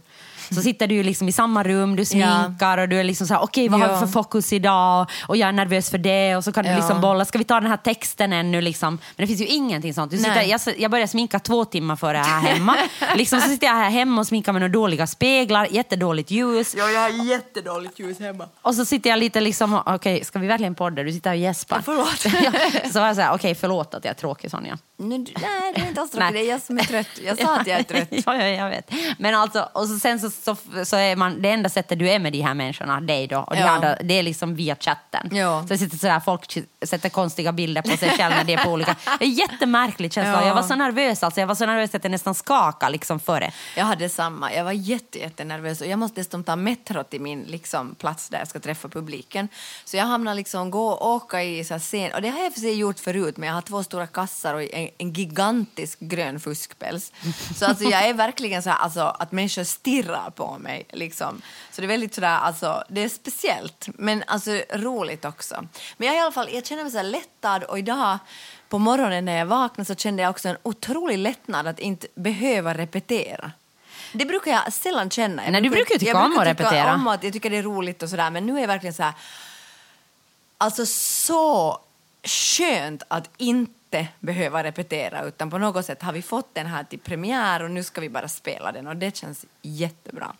så 0.54 0.62
sitter 0.62 0.86
du 0.86 1.02
liksom 1.02 1.28
i 1.28 1.32
samma 1.32 1.62
rum, 1.62 1.96
du 1.96 2.04
sminkar 2.04 2.78
och 2.78 2.88
du 2.88 3.00
är 3.00 3.04
liksom 3.04 3.26
så 3.26 3.34
här, 3.34 3.42
okej 3.42 3.68
vad 3.68 3.80
har 3.80 3.92
vi 3.92 3.98
för 3.98 4.06
fokus 4.06 4.52
idag? 4.52 5.10
Och 5.26 5.36
jag 5.36 5.48
är 5.48 5.52
nervös 5.52 5.90
för 5.90 5.98
det 5.98 6.36
och 6.36 6.44
så 6.44 6.52
kan 6.52 6.64
du 6.64 6.74
liksom 6.74 7.00
bolla, 7.00 7.24
ska 7.24 7.38
vi 7.38 7.44
ta 7.44 7.60
den 7.60 7.70
här 7.70 7.76
texten 7.76 8.32
ännu 8.32 8.60
liksom? 8.60 8.98
Men 9.16 9.22
det 9.24 9.26
finns 9.26 9.40
ju 9.40 9.46
ingenting 9.46 9.94
sånt. 9.94 10.10
Du 10.10 10.16
sitter, 10.18 10.34
Nej. 10.34 10.50
jag, 10.50 10.60
jag 10.78 10.90
började 10.90 11.08
sminka 11.08 11.38
två 11.38 11.64
timmar 11.64 11.96
före 11.96 12.18
här 12.18 12.40
hemma. 12.40 12.76
liksom 13.16 13.40
så 13.40 13.48
sitter 13.48 13.66
jag 13.66 13.74
här 13.74 13.90
hemma 13.90 14.20
och 14.20 14.26
sminkar 14.26 14.52
med 14.52 14.62
några 14.62 14.72
dåliga 14.72 15.06
speglar, 15.06 15.68
jättedåligt 15.70 16.30
ljus. 16.30 16.74
Ja, 16.78 16.90
jag 16.90 17.00
har 17.00 17.08
jättedåligt 17.08 17.98
ljus 17.98 18.20
hemma. 18.20 18.48
Och 18.62 18.74
så 18.74 18.84
sitter 18.84 19.10
jag 19.10 19.18
lite 19.18 19.40
liksom, 19.40 19.82
okej, 19.86 20.24
ska 20.24 20.38
vi 20.38 20.46
verkligen 20.46 20.74
podda? 20.74 21.02
Du 21.02 21.12
sitter 21.12 21.30
här 21.30 21.36
och 21.36 21.42
gäspar. 21.42 21.76
Ja, 21.76 21.82
förlåt. 21.84 22.24
Ja, 22.42 22.90
så 22.92 23.00
var 23.00 23.06
jag 23.06 23.16
så 23.16 23.22
här, 23.22 23.34
okej, 23.34 23.54
förlåt 23.54 23.94
att 23.94 24.04
jag 24.04 24.10
är 24.10 24.14
tråkig 24.14 24.50
Sonja. 24.50 24.78
Nu, 24.98 25.18
nej, 25.18 25.72
det 25.74 25.80
är 25.80 25.88
inte 25.88 26.00
alls 26.00 26.12
Nej. 26.12 26.20
tråkigt. 26.20 26.34
Det 26.34 26.50
är 26.50 26.50
jag 26.52 26.62
som 26.62 26.78
är 26.78 26.82
trött. 26.82 27.08
Jag 27.24 27.38
sa 27.38 27.56
att 27.56 27.66
jag 27.66 27.78
är 27.78 27.82
trött. 27.92 28.08
ja, 28.10 28.36
ja, 28.36 28.46
jag 28.46 28.70
vet. 28.70 28.90
Men 29.18 29.34
alltså, 29.34 29.68
och 29.72 29.86
så, 29.88 29.98
sen 29.98 30.20
så, 30.20 30.30
så, 30.44 30.56
så 30.84 30.96
är 30.96 31.16
man, 31.16 31.42
det 31.42 31.50
enda 31.50 31.68
sättet 31.68 31.98
du 31.98 32.10
är 32.10 32.18
med 32.18 32.32
de 32.32 32.40
här 32.40 32.54
människorna, 32.54 33.00
dig 33.00 33.26
då, 33.26 33.38
och 33.38 33.56
Ja. 33.56 33.68
andra, 33.68 33.96
det 33.96 34.18
är 34.18 34.22
liksom 34.22 34.54
via 34.54 34.76
chatten. 34.80 35.28
Ja. 35.32 35.64
Så 35.68 35.76
sitter 35.76 35.96
sådär, 35.96 36.20
folk 36.20 36.58
sätter 36.82 37.08
konstiga 37.08 37.52
bilder 37.52 37.82
på 37.82 37.96
sig 37.96 38.10
själva 38.10 38.36
när 38.36 38.44
det 38.44 38.52
är 38.52 38.64
på 38.64 38.70
olika... 38.70 38.96
Det 39.18 39.24
är 39.24 39.28
jättemärkligt 39.28 40.14
känsla. 40.14 40.40
Ja. 40.40 40.46
Jag 40.46 40.54
var 40.54 40.62
så 40.62 40.74
nervös, 40.74 41.22
alltså. 41.22 41.40
jag 41.40 41.46
var 41.46 41.54
så 41.54 41.66
nervös 41.66 41.94
att 41.94 42.04
jag 42.04 42.10
nästan 42.10 42.34
skakade 42.34 42.92
liksom 42.92 43.20
före. 43.20 43.52
Jag 43.76 43.84
hade 43.84 44.08
samma. 44.08 44.52
Jag 44.54 44.64
var 44.64 44.72
jätte, 44.72 45.18
jättenervös 45.18 45.80
och 45.80 45.86
jag 45.86 45.98
måste 45.98 46.20
dessutom 46.20 46.44
ta 46.44 46.56
metro 46.56 47.04
till 47.04 47.20
min 47.20 47.42
liksom, 47.42 47.94
plats 47.94 48.28
där 48.28 48.38
jag 48.38 48.48
ska 48.48 48.60
träffa 48.60 48.88
publiken. 48.88 49.48
Så 49.84 49.96
jag 49.96 50.04
hamnar 50.04 50.34
liksom 50.34 50.70
gå 50.70 50.88
och 50.88 51.10
åka 51.10 51.42
i 51.42 51.64
så 51.64 51.78
scen. 51.78 52.12
Och 52.12 52.22
det 52.22 52.28
har 52.28 52.44
jag 52.44 52.52
för 52.52 52.60
sig 52.60 52.74
gjort 52.78 52.98
förut 52.98 53.36
men 53.36 53.46
jag 53.46 53.54
har 53.54 53.62
två 53.62 53.82
stora 53.82 54.06
kassar 54.06 54.54
och 54.54 54.62
en, 54.62 54.88
en 54.98 55.12
gigantisk 55.12 56.00
grön 56.00 56.40
fuskpäls. 56.40 57.12
Så 57.56 57.66
alltså 57.66 57.84
jag 57.84 58.08
är 58.08 58.14
verkligen 58.14 58.62
så 58.62 58.70
här, 58.70 58.76
alltså 58.76 59.00
att 59.00 59.32
människor 59.32 59.64
stirrar 59.64 60.21
på 60.30 60.58
mig 60.58 60.86
liksom. 60.90 61.42
Så 61.70 61.80
det 61.80 61.86
är 61.86 61.88
väldigt 61.88 62.14
sådär, 62.14 62.36
alltså 62.36 62.84
det 62.88 63.04
är 63.04 63.08
speciellt 63.08 63.88
men 63.94 64.24
alltså 64.26 64.50
roligt 64.72 65.24
också. 65.24 65.64
Men 65.96 66.08
jag 66.08 66.16
i 66.16 66.20
alla 66.20 66.32
fall, 66.32 66.48
jag 66.52 66.66
känner 66.66 66.82
mig 66.82 66.92
så 66.92 67.02
lättad 67.02 67.64
och 67.64 67.78
idag 67.78 68.18
på 68.68 68.78
morgonen 68.78 69.24
när 69.24 69.38
jag 69.38 69.46
vaknade 69.46 69.84
så 69.84 69.94
kände 69.94 70.22
jag 70.22 70.30
också 70.30 70.48
en 70.48 70.56
otrolig 70.62 71.18
lättnad 71.18 71.66
att 71.66 71.78
inte 71.78 72.06
behöva 72.14 72.74
repetera. 72.74 73.52
Det 74.12 74.24
brukar 74.24 74.50
jag 74.50 74.72
sällan 74.72 75.10
känna. 75.10 75.44
Jag 75.44 75.52
Nej, 75.52 75.60
du 75.60 75.70
brukar 75.70 75.94
ju 75.94 75.98
tycka 75.98 76.12
jag 76.12 76.24
om 76.24 76.38
att 76.38 76.46
repetera. 76.46 76.70
Tycka 76.70 76.94
om 76.94 77.08
att 77.08 77.24
jag 77.24 77.32
tycker 77.32 77.50
det 77.50 77.56
är 77.56 77.62
roligt 77.62 78.02
och 78.02 78.08
sådär, 78.08 78.30
men 78.30 78.46
nu 78.46 78.56
är 78.56 78.60
jag 78.60 78.68
verkligen 78.68 78.94
så 78.94 79.02
här... 79.02 79.12
Alltså 80.58 80.86
så 80.86 81.80
skönt 82.24 83.02
att 83.08 83.30
inte 83.36 83.81
behöva 84.20 84.64
repetera 84.64 85.24
utan 85.24 85.50
på 85.50 85.58
något 85.58 85.86
sätt 85.86 86.02
har 86.02 86.12
vi 86.12 86.22
fått 86.22 86.54
den 86.54 86.66
här 86.66 86.84
till 86.84 86.98
premiär 86.98 87.62
och 87.62 87.70
nu 87.70 87.82
ska 87.82 88.00
vi 88.00 88.08
bara 88.08 88.28
spela 88.28 88.72
den 88.72 88.86
och 88.86 88.96
det 88.96 89.16
känns 89.16 89.44
jättebra. 89.62 90.32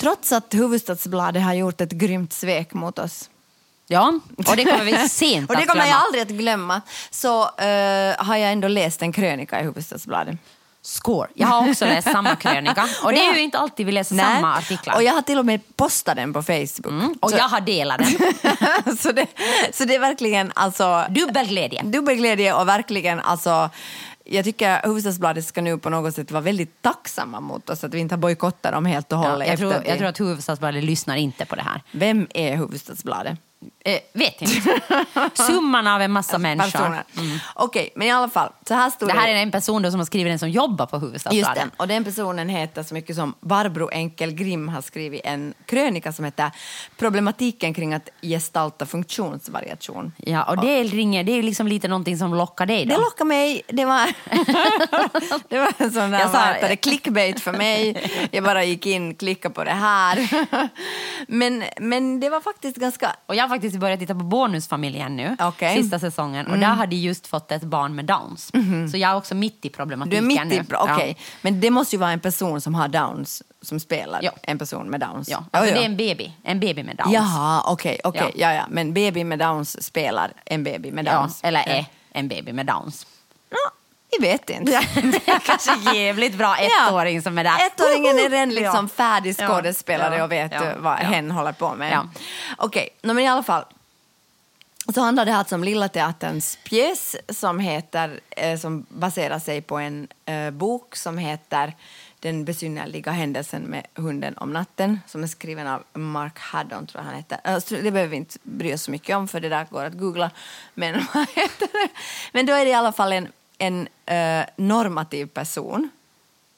Trots 0.00 0.32
att 0.32 0.54
Hufvudstadsbladet 0.54 1.42
har 1.42 1.54
gjort 1.54 1.80
ett 1.80 1.92
grymt 1.92 2.32
svek 2.32 2.72
mot 2.72 2.98
oss 2.98 3.30
Ja, 3.92 4.20
och 4.36 4.56
det 4.56 4.64
kommer 4.64 4.84
vi 4.84 5.08
sent 5.08 5.50
och 5.50 5.56
det 5.56 5.62
att 5.62 5.68
kommer 5.68 5.80
jag 5.80 5.88
glömma. 5.88 6.04
aldrig 6.04 6.22
att 6.22 6.28
glömma 6.28 6.80
så 7.10 7.42
eh, 7.42 8.24
har 8.24 8.36
jag 8.36 8.52
ändå 8.52 8.68
läst 8.68 9.02
en 9.02 9.12
krönika 9.12 9.60
i 9.60 9.64
Hufvudstadsbladet. 9.64 10.36
Score. 10.82 11.28
Jag 11.34 11.46
har 11.46 11.70
också 11.70 11.84
läst 11.84 12.12
samma 12.12 12.36
krönika. 12.36 12.88
Och 13.04 13.12
det 13.12 13.18
är 13.26 13.34
ju 13.34 13.40
inte 13.40 13.58
alltid 13.58 13.86
vi 13.86 13.92
läser 13.92 14.16
samma 14.16 14.56
artiklar. 14.56 14.94
Och 14.94 15.02
jag 15.02 15.12
har 15.12 15.22
till 15.22 15.38
och 15.38 15.46
med 15.46 15.76
postat 15.76 16.16
den 16.16 16.32
på 16.32 16.42
Facebook. 16.42 16.86
Mm, 16.86 17.14
och 17.20 17.30
så, 17.30 17.36
jag 17.36 17.44
har 17.44 17.60
delat 17.60 17.98
den. 17.98 18.96
så, 18.96 19.12
det, 19.12 19.26
så 19.72 19.84
det 19.84 19.94
är 19.94 19.98
verkligen 20.00 20.52
alltså 20.54 21.04
Dubbelglädje. 21.10 21.82
dubbelglädje 21.82 22.54
och 22.54 22.68
verkligen 22.68 23.20
alltså 23.20 23.70
jag 24.24 24.44
tycker 24.44 24.80
Hufvudstadsbladet 24.82 25.44
ska 25.44 25.60
nu 25.62 25.78
på 25.78 25.90
något 25.90 26.14
sätt 26.14 26.30
vara 26.30 26.40
väldigt 26.40 26.82
tacksamma 26.82 27.40
mot 27.40 27.70
oss 27.70 27.84
att 27.84 27.94
vi 27.94 27.98
inte 27.98 28.14
har 28.14 28.20
bojkottat 28.20 28.72
dem 28.72 28.86
helt 28.86 29.12
och 29.12 29.18
Ja, 29.18 29.30
hållet. 29.30 29.46
jag, 29.48 29.54
efter 29.54 29.66
tror, 29.66 29.74
att 29.80 29.88
jag 29.88 29.98
tror 29.98 30.08
att 30.08 30.18
Hufvudstadsbladet 30.20 30.84
lyssnar 30.84 31.16
inte 31.16 31.46
på 31.46 31.56
det 31.56 31.62
här. 31.62 31.82
Vem 31.92 32.26
är 32.34 32.56
Hufvudstadsbladet? 32.56 33.38
Eh, 33.84 33.98
vet 34.12 34.42
inte. 34.42 34.80
Summan 35.34 35.86
av 35.86 36.02
en 36.02 36.12
massa 36.12 36.38
människor. 36.38 36.70
Personer. 36.70 37.04
Okej, 37.54 37.92
men 37.96 38.08
i 38.08 38.10
alla 38.10 38.28
fall. 38.28 38.52
Så 38.68 38.74
här 38.74 38.90
stod 38.90 39.08
Det 39.08 39.12
här 39.12 39.28
är 39.28 39.34
en 39.34 39.50
person 39.50 39.90
som 39.90 40.00
har 40.00 40.04
skrivit 40.04 40.30
den 40.30 40.38
som 40.38 40.50
jobbar 40.50 40.86
på 40.86 41.12
Just 41.32 41.54
det, 41.54 41.70
och 41.76 41.88
den 41.88 42.04
personen 42.04 42.48
heter 42.48 42.82
så 42.82 42.94
mycket 42.94 43.16
som 43.16 43.34
Barbro 43.40 43.90
Enkelgrim 43.92 44.68
har 44.68 44.82
skrivit 44.82 45.20
en 45.24 45.54
krönika 45.66 46.12
som 46.12 46.24
heter 46.24 46.50
Problematiken 46.96 47.74
kring 47.74 47.94
att 47.94 48.08
gestalta 48.22 48.86
funktionsvariation. 48.86 50.12
Ja, 50.16 50.42
och 50.42 50.60
det 50.60 50.82
ringer, 50.82 51.24
det 51.24 51.32
är 51.32 51.42
liksom 51.42 51.68
lite 51.68 51.88
någonting 51.88 52.18
som 52.18 52.34
lockar 52.34 52.66
dig 52.66 52.84
då. 52.84 52.94
Det 52.94 53.00
lockade 53.00 53.28
mig. 53.28 53.62
Det 53.68 53.84
var, 53.84 54.06
det 55.48 55.58
var 55.58 55.72
en 55.78 55.92
sån 55.92 56.10
där 56.10 56.20
Jag 56.20 56.30
sa- 56.30 56.68
det, 56.68 56.76
clickbait 56.76 57.40
för 57.40 57.52
mig. 57.52 58.10
Jag 58.30 58.44
bara 58.44 58.64
gick 58.64 58.86
in, 58.86 59.14
klickade 59.14 59.54
på 59.54 59.64
det 59.64 59.70
här. 59.70 60.28
Men, 61.28 61.64
men 61.78 62.20
det 62.20 62.30
var 62.30 62.40
faktiskt 62.40 62.76
ganska... 62.76 63.16
Och 63.26 63.34
jag 63.34 63.49
faktiskt 63.50 63.76
börjat 63.76 64.00
titta 64.00 64.14
på 64.14 64.24
Bonusfamiljen 64.24 65.16
nu. 65.16 65.36
Mm. 65.60 65.82
sista 65.82 65.98
säsongen. 65.98 66.46
Och 66.46 66.58
där 66.58 66.66
har 66.66 66.86
de 66.86 66.96
just 66.96 67.26
fått 67.26 67.52
ett 67.52 67.62
barn 67.62 67.94
med 67.94 68.04
Downs. 68.04 68.52
Så 68.92 68.96
jag 68.96 69.10
är 69.10 69.16
också 69.16 69.34
mitt 69.34 69.64
i 69.64 69.68
Du 69.68 69.74
problematiken 69.74 70.24
är 70.24 70.44
mitt 70.46 70.52
i... 70.52 70.58
nu. 70.70 70.76
Okej, 70.76 71.16
men 71.42 71.60
det 71.60 71.70
måste 71.70 71.96
ju 71.96 72.00
vara 72.00 72.10
en 72.12 72.20
person 72.20 72.60
som 72.60 72.74
har 72.74 72.88
downs 72.88 73.42
som 73.62 73.80
spelar. 73.80 74.20
Ja. 74.22 74.30
En 74.42 74.58
person 74.58 74.90
med 74.90 75.00
downs. 75.00 75.28
Ja. 75.28 75.44
Ja, 75.52 75.58
alltså 75.58 75.74
Ja, 75.74 75.76
ja. 75.76 75.80
Det 75.80 75.84
är 75.86 75.90
en 75.90 75.96
baby, 75.96 76.32
en 76.42 76.60
baby 76.60 76.82
med 76.82 76.96
Downs. 76.96 77.12
Jaha, 77.12 77.62
okej. 77.66 78.00
okej. 78.04 78.20
Ja. 78.34 78.48
Ja. 78.48 78.54
Ja, 78.54 78.64
Men 78.70 78.94
baby 78.94 79.24
med 79.24 79.38
downs 79.38 79.82
spelar 79.84 80.32
en 80.44 80.64
baby 80.64 80.90
med 80.92 81.06
Ja, 81.06 81.18
downs. 81.20 81.40
eller 81.42 81.60
är 81.68 81.86
en 82.12 82.28
baby 82.28 82.52
med 82.52 82.66
Downs. 82.66 83.06
Ja, 83.50 83.56
vi 84.18 84.26
vet 84.28 84.50
inte. 84.50 84.80
kanske 85.44 85.94
jävligt 85.94 86.34
bra 86.34 86.56
ettåring 86.56 87.22
som 87.22 87.38
är 87.38 87.44
där. 87.44 87.66
Ettåringen 87.66 88.18
är 88.18 88.38
Ja. 88.38 88.44
liksom 88.44 88.88
färdig 88.88 89.34
Ja. 89.38 89.48
skådespelare 89.48 90.16
Ja. 90.16 90.24
och 90.24 90.32
vet 90.32 90.52
Ja. 90.52 90.60
vad 90.78 90.92
Ja. 90.92 91.04
hen 91.04 91.30
håller 91.30 91.52
på 91.52 91.74
med. 91.74 91.92
Ja. 91.92 92.08
Okej, 92.58 92.88
nå, 93.02 93.14
men 93.14 93.24
i 93.24 93.28
alla 93.28 93.42
fall. 93.42 93.64
Så 94.94 95.00
handlar 95.00 95.24
det 95.24 95.36
alltså 95.36 95.54
om 95.54 95.64
Lilla 95.64 95.88
Teaterns 95.88 96.58
pjäs 96.64 97.16
som, 97.28 97.58
heter, 97.58 98.20
eh, 98.30 98.58
som 98.58 98.86
baserar 98.88 99.38
sig 99.38 99.62
på 99.62 99.78
en 99.78 100.08
eh, 100.26 100.50
bok 100.50 100.96
som 100.96 101.18
heter 101.18 101.74
Den 102.20 102.44
besynnerliga 102.44 103.10
händelsen 103.12 103.62
med 103.62 103.86
hunden 103.94 104.36
om 104.38 104.52
natten 104.52 105.00
som 105.06 105.22
är 105.22 105.26
skriven 105.26 105.66
av 105.66 105.82
Mark 105.92 106.38
Haddon, 106.38 106.86
tror 106.86 107.00
jag 107.04 107.06
han 107.10 107.14
heter. 107.16 107.40
Eh, 107.44 107.58
så 107.58 107.74
det 107.74 107.90
behöver 107.90 108.06
vi 108.10 108.16
inte 108.16 108.38
bry 108.42 108.74
oss 108.74 108.82
så 108.82 108.90
mycket 108.90 109.16
om 109.16 109.28
för 109.28 109.40
det 109.40 109.48
där 109.48 109.66
går 109.70 109.84
att 109.84 109.92
googla. 109.98 110.30
Men, 110.74 110.94
vad 111.14 111.28
heter 111.28 111.68
det? 111.72 111.88
Men 112.32 112.46
då 112.46 112.52
är 112.52 112.64
det 112.64 112.70
i 112.70 112.74
alla 112.74 112.92
fall 112.92 113.12
en, 113.12 113.28
en 113.60 113.88
eh, 114.06 114.46
normativ 114.56 115.26
person, 115.26 115.90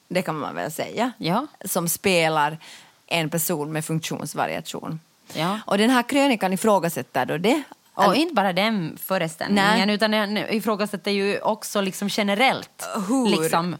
det 0.09 0.23
kan 0.23 0.39
man 0.39 0.55
väl 0.55 0.73
säga, 0.73 1.13
Ja. 1.19 1.47
som 1.65 1.89
spelar 1.89 2.59
en 3.07 3.31
person 3.31 3.73
med 3.73 3.85
funktionsvariation. 3.85 5.01
Ja. 5.35 5.59
Och 5.67 5.79
den 5.79 5.91
här 5.91 6.03
krönikan 6.03 6.53
ifrågasätter 6.53 7.27
då 7.27 7.39
det. 7.39 7.63
Och 7.95 8.17
inte 8.17 8.35
bara 8.35 8.53
den 8.53 8.99
föreställningen, 9.03 9.87
Nej. 9.87 9.95
utan 9.95 10.11
den 10.11 10.37
ifrågasätter 10.37 11.11
ju 11.11 11.41
också 11.41 11.81
liksom 11.81 12.09
generellt 12.11 12.89
Hur? 13.09 13.29
Liksom, 13.43 13.77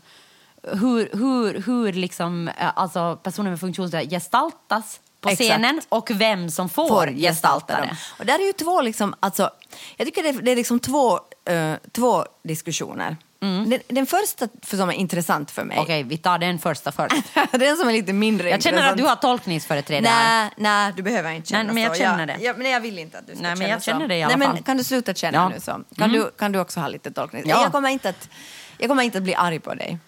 hur, 0.63 1.09
hur, 1.13 1.63
hur 1.67 1.93
liksom, 1.93 2.49
eh, 2.49 2.71
alltså 2.75 3.17
personer 3.23 3.51
med 3.51 3.61
funktionshinder 3.61 4.11
gestaltas 4.11 5.01
på 5.23 5.29
Exakt. 5.29 5.49
scenen 5.51 5.81
och 5.89 6.11
vem 6.11 6.51
som 6.51 6.69
får, 6.69 6.89
får 6.89 7.07
gestalta 7.07 7.77
dem. 7.79 7.87
det. 7.87 7.97
Och 8.19 8.27
där 8.27 8.39
är 8.39 8.47
ju 8.47 8.53
två, 8.53 8.81
liksom, 8.81 9.15
alltså, 9.21 9.51
jag 9.97 10.07
tycker 10.07 10.23
det 10.23 10.29
är, 10.29 10.43
det 10.43 10.51
är 10.53 10.57
liksom 10.57 10.81
två, 10.81 11.21
eh, 11.45 11.75
två 11.93 12.25
diskussioner. 12.45 13.17
Den, 13.41 13.79
den 13.89 14.07
första 14.07 14.49
för, 14.63 14.77
som 14.77 14.89
är 14.89 14.93
intressant 14.93 15.51
för 15.51 15.65
mig, 15.65 15.75
Mm. 15.77 15.83
Okej, 15.85 16.03
vi 16.03 16.17
tar 16.19 16.39
den 16.39 16.59
första 16.59 16.93
först. 16.93 17.15
den 17.53 17.77
som 17.77 17.89
är 17.89 17.93
lite 17.93 18.13
mindre 18.13 18.51
Jag 18.51 18.63
känner 18.63 18.79
intressant. 18.79 18.93
att 18.93 18.99
du 19.05 19.09
har 19.09 19.17
tolkningsföreträde. 19.33 20.11
Nej, 20.11 20.51
nej, 20.57 20.93
du 20.97 21.03
behöver 21.03 21.31
inte 21.31 21.49
känna 21.49 21.63
Nej, 21.63 21.75
men 21.75 21.83
jag 21.83 21.97
så. 21.97 22.03
känner 22.03 22.27
det. 22.27 22.37
Jag, 22.41 22.59
men 22.59 22.71
jag 22.71 22.81
vill 22.81 22.99
inte 22.99 23.19
att 23.19 23.27
du 23.27 23.33
ska 23.33 23.43
Nej, 23.43 23.51
men 23.51 23.57
känna 23.59 23.71
jag 23.71 23.83
så. 23.83 23.91
känner 23.91 24.09
det 24.09 24.17
i 24.17 24.23
alla 24.23 24.37
nej, 24.37 24.47
fall. 24.47 24.55
Men 24.55 24.63
kan 24.63 24.77
du 24.77 24.85
sluta 24.85 25.15
känna 25.15 25.39
Ja. 25.39 25.49
nu 25.49 25.61
så? 25.61 25.71
Kan, 25.71 25.85
Mm. 26.11 26.13
du, 26.13 26.31
kan 26.39 26.53
du 26.53 26.59
också 26.59 26.81
ha 26.81 26.89
lite 26.89 27.11
tolkning? 27.13 27.43
Ja. 27.47 27.63
Jag, 27.63 27.73
kommer 27.73 27.89
inte 27.89 28.09
att, 28.09 28.29
jag 28.79 28.89
kommer 28.89 29.03
inte 29.03 29.19
att 29.19 29.25
bli 29.25 29.35
arg 29.35 29.61
på 29.61 29.75
dig. 29.75 29.99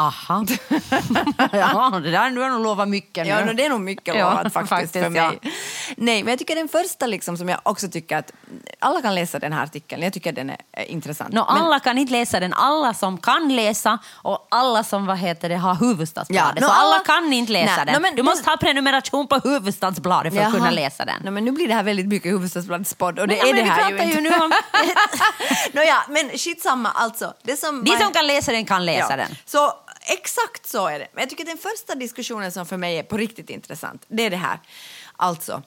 Aha. 0.00 0.44
ja, 1.52 2.00
det 2.04 2.10
där 2.10 2.30
du 2.30 2.40
har 2.40 2.48
nog 2.50 2.62
lovat 2.62 2.88
mycket 2.88 3.24
nu. 3.24 3.30
Ja, 3.30 3.44
no, 3.44 3.52
det 3.52 3.64
är 3.64 3.68
nog 3.68 3.80
mycket 3.80 4.14
Ja, 4.14 4.30
lovat 4.30 4.52
faktiskt, 4.52 4.68
faktiskt, 4.68 4.92
för 4.92 5.08
mig. 5.10 5.38
ja. 5.42 5.50
Nej, 5.96 6.22
men 6.22 6.30
jag 6.30 6.38
tycker 6.38 6.54
den 6.56 6.68
första 6.68 7.06
liksom, 7.06 7.36
som 7.36 7.48
jag 7.48 7.60
också 7.62 7.88
tycker 7.88 8.16
att 8.16 8.32
alla 8.78 9.02
kan 9.02 9.14
läsa 9.14 9.38
den 9.38 9.52
här 9.52 9.64
artikeln. 9.64 10.02
Jag 10.02 10.12
tycker 10.12 10.32
den 10.32 10.50
är 10.50 10.56
eh, 10.72 10.92
intressant. 10.92 11.32
No, 11.32 11.38
Men- 11.38 11.62
alla 11.62 11.80
kan 11.80 11.98
inte 11.98 12.12
läsa 12.12 12.40
den. 12.40 12.52
Alla 12.54 12.94
som 12.94 13.18
kan 13.18 13.56
läsa 13.56 13.98
och 14.12 14.46
alla 14.50 14.84
som 14.84 15.06
vad 15.06 15.18
heter 15.18 15.48
det, 15.48 15.56
har 15.56 15.74
Hufvudstadsbladet. 15.74 16.54
Ja, 16.60 16.66
no, 16.66 16.72
så 16.72 16.72
alla, 16.80 16.94
alla- 16.94 17.04
kan 17.04 17.32
inte 17.32 17.52
läsa 17.52 17.76
Nej, 17.76 17.86
den. 17.86 17.94
no, 17.94 18.00
men- 18.00 18.14
du 18.16 18.22
måste 18.22 18.50
ha 18.50 18.56
prenumeration 18.56 19.26
på 19.28 19.34
Hufvudstadsbladet 19.44 20.32
för 20.34 20.40
att 20.40 20.44
Jaha. 20.48 20.52
kunna 20.58 20.70
läsa 20.70 21.04
den. 21.04 21.22
No, 21.24 21.30
men 21.30 21.44
nu 21.44 21.50
blir 21.52 21.68
det 21.68 21.74
här 21.74 21.82
väldigt 21.82 22.06
mycket 22.08 22.32
Hufvudstadsbladets 22.32 22.94
podd 22.94 23.18
och 23.18 23.28
det 23.28 23.36
Ja, 23.36 23.46
är 23.48 23.54
men 23.54 23.64
det 23.64 23.70
här 23.70 24.06
ju 24.06 24.12
ju 24.14 24.20
nu 24.20 24.30
om- 24.34 24.52
Nåja, 25.72 25.96
men 26.08 26.30
skitsamma 26.38 26.90
alltså. 26.90 27.34
Det 27.42 27.56
som 27.56 27.84
De 27.84 27.90
var- 27.90 27.98
som 27.98 28.12
kan 28.12 28.26
läsa 28.26 28.52
den 28.52 28.64
kan 28.64 28.84
läsa 28.86 29.06
Ja. 29.10 29.16
den. 29.16 29.36
Så 29.46 29.72
exakt 30.12 30.66
så 30.66 30.86
är 30.86 30.98
det. 30.98 31.08
Men 31.12 31.22
jag 31.22 31.30
tycker 31.30 31.44
den 31.44 31.58
första 31.58 31.94
diskussionen 31.94 32.52
som 32.52 32.66
för 32.66 32.76
mig 32.76 32.98
är 32.98 33.02
på 33.02 33.16
riktigt 33.16 33.50
intressant, 33.50 34.04
det 34.08 34.26
är 34.26 34.30
det 34.30 34.36
här. 34.36 34.58
Alltså, 35.16 35.62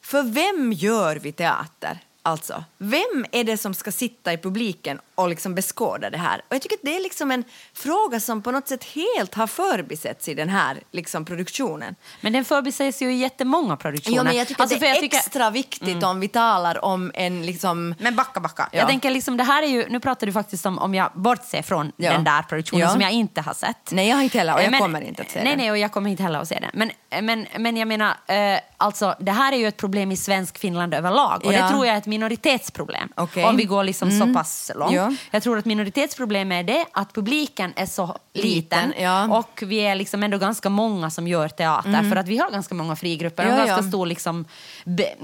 för 0.00 0.22
vem 0.22 0.72
gör 0.72 1.16
vi 1.16 1.32
teater? 1.32 1.98
Alltså, 2.22 2.64
vem 2.78 3.26
är 3.32 3.44
det 3.44 3.56
som 3.56 3.74
ska 3.74 3.92
sitta 3.92 4.32
i 4.32 4.38
publiken 4.38 5.00
och 5.16 5.28
liksom 5.28 5.54
beskåda 5.54 6.10
det 6.10 6.18
här? 6.18 6.38
Och 6.48 6.54
jag 6.54 6.62
tycker 6.62 6.76
att 6.76 6.82
det 6.82 6.96
är 6.96 7.02
liksom 7.02 7.30
en 7.30 7.44
fråga 7.74 8.20
som 8.20 8.42
på 8.42 8.50
något 8.50 8.68
sätt 8.68 8.84
helt 8.84 9.34
har 9.34 9.46
förbisetts 9.46 10.28
i 10.28 10.34
den 10.34 10.48
här 10.48 10.80
liksom, 10.92 11.24
produktionen. 11.24 11.94
Men 12.20 12.32
den 12.32 12.44
förbises 12.44 13.02
ju 13.02 13.12
i 13.12 13.16
jättemånga 13.16 13.76
produktioner. 13.76 14.16
Jo, 14.16 14.24
men 14.24 14.36
jag 14.36 14.48
tycker 14.48 14.62
Alltså, 14.62 14.74
att 14.76 14.80
det 14.80 14.88
är 14.88 15.00
tycker- 15.00 15.16
extra 15.16 15.50
viktigt 15.50 16.02
om 16.04 16.20
vi 16.20 16.28
talar 16.28 16.84
om 16.84 17.10
en 17.14 17.46
liksom... 17.46 17.94
Men 17.98 18.16
backa, 18.16 18.40
backa. 18.40 18.68
Ja. 18.72 18.78
Jag 18.78 18.88
tänker 18.88 19.10
liksom, 19.10 19.36
det 19.36 19.44
här 19.44 19.62
är 19.62 19.66
ju, 19.66 19.88
nu 19.88 20.00
pratar 20.00 20.26
du 20.26 20.32
faktiskt 20.32 20.66
om, 20.66 20.78
om 20.78 20.94
jag 20.94 21.10
bortser 21.14 21.62
från 21.62 21.92
Ja. 21.96 22.12
den 22.12 22.24
där 22.24 22.42
produktionen 22.42 22.80
Ja. 22.86 22.92
som 22.92 23.00
jag 23.00 23.12
inte 23.12 23.40
har 23.40 23.54
sett. 23.54 23.90
Nej, 23.90 24.08
jag 24.08 24.16
har 24.16 24.22
inte 24.22 24.38
heller 24.38 24.54
och 24.54 24.62
jag 24.62 24.70
Men- 24.70 24.80
kommer 24.80 25.00
inte 25.00 25.22
att 25.22 25.30
se 25.30 25.38
nej, 25.38 25.48
den. 25.48 25.58
Nej, 25.58 25.70
och 25.70 25.78
jag 25.78 25.92
kommer 25.92 26.10
inte 26.10 26.22
heller 26.22 26.38
att 26.40 26.48
se 26.48 26.58
den. 26.60 26.70
Men, 26.74 26.90
men, 27.26 27.46
men 27.58 27.76
jag 27.76 27.88
menar, 27.88 28.08
eh, 28.26 28.60
alltså, 28.76 29.14
det 29.20 29.32
här 29.32 29.52
är 29.52 29.56
ju 29.56 29.66
ett 29.68 29.76
problem 29.76 30.12
i 30.12 30.16
svensk 30.16 30.58
Finland 30.58 30.94
överlag. 30.94 31.42
Och 31.44 31.52
Ja. 31.52 31.62
det 31.64 31.70
tror 31.70 31.86
jag 31.86 31.94
är 31.94 31.98
ett 31.98 32.06
minoritetsproblem. 32.06 33.08
Mm. 33.16 33.48
Om 33.48 33.56
vi 33.56 33.64
går 33.64 33.84
liksom 33.84 34.10
så 34.20 34.34
pass 34.34 34.70
långt. 34.74 34.92
Ja. 35.10 35.16
Jag 35.30 35.42
tror 35.42 35.58
att 35.58 35.64
minoritetsproblem 35.64 36.52
är 36.52 36.62
det 36.62 36.86
att 36.92 37.12
publiken 37.12 37.72
är 37.76 37.86
så 37.86 38.16
liten. 38.34 38.50
Liten, 38.50 39.02
ja. 39.02 39.38
Och 39.38 39.62
vi 39.66 39.78
är 39.78 39.94
liksom 39.94 40.22
ändå 40.22 40.38
ganska 40.38 40.68
många 40.70 41.10
som 41.10 41.28
gör 41.28 41.48
teater. 41.48 42.10
För 42.10 42.16
att 42.16 42.28
vi 42.28 42.38
har 42.38 42.50
ganska 42.50 42.74
många 42.74 42.96
frigrupper 42.96 43.46
och 43.46 43.56
Mm. 43.56 43.68
Ja, 43.68 43.74
ganska 43.74 43.88
stor, 43.88 44.06
liksom, 44.06 44.44
be, 44.84 45.14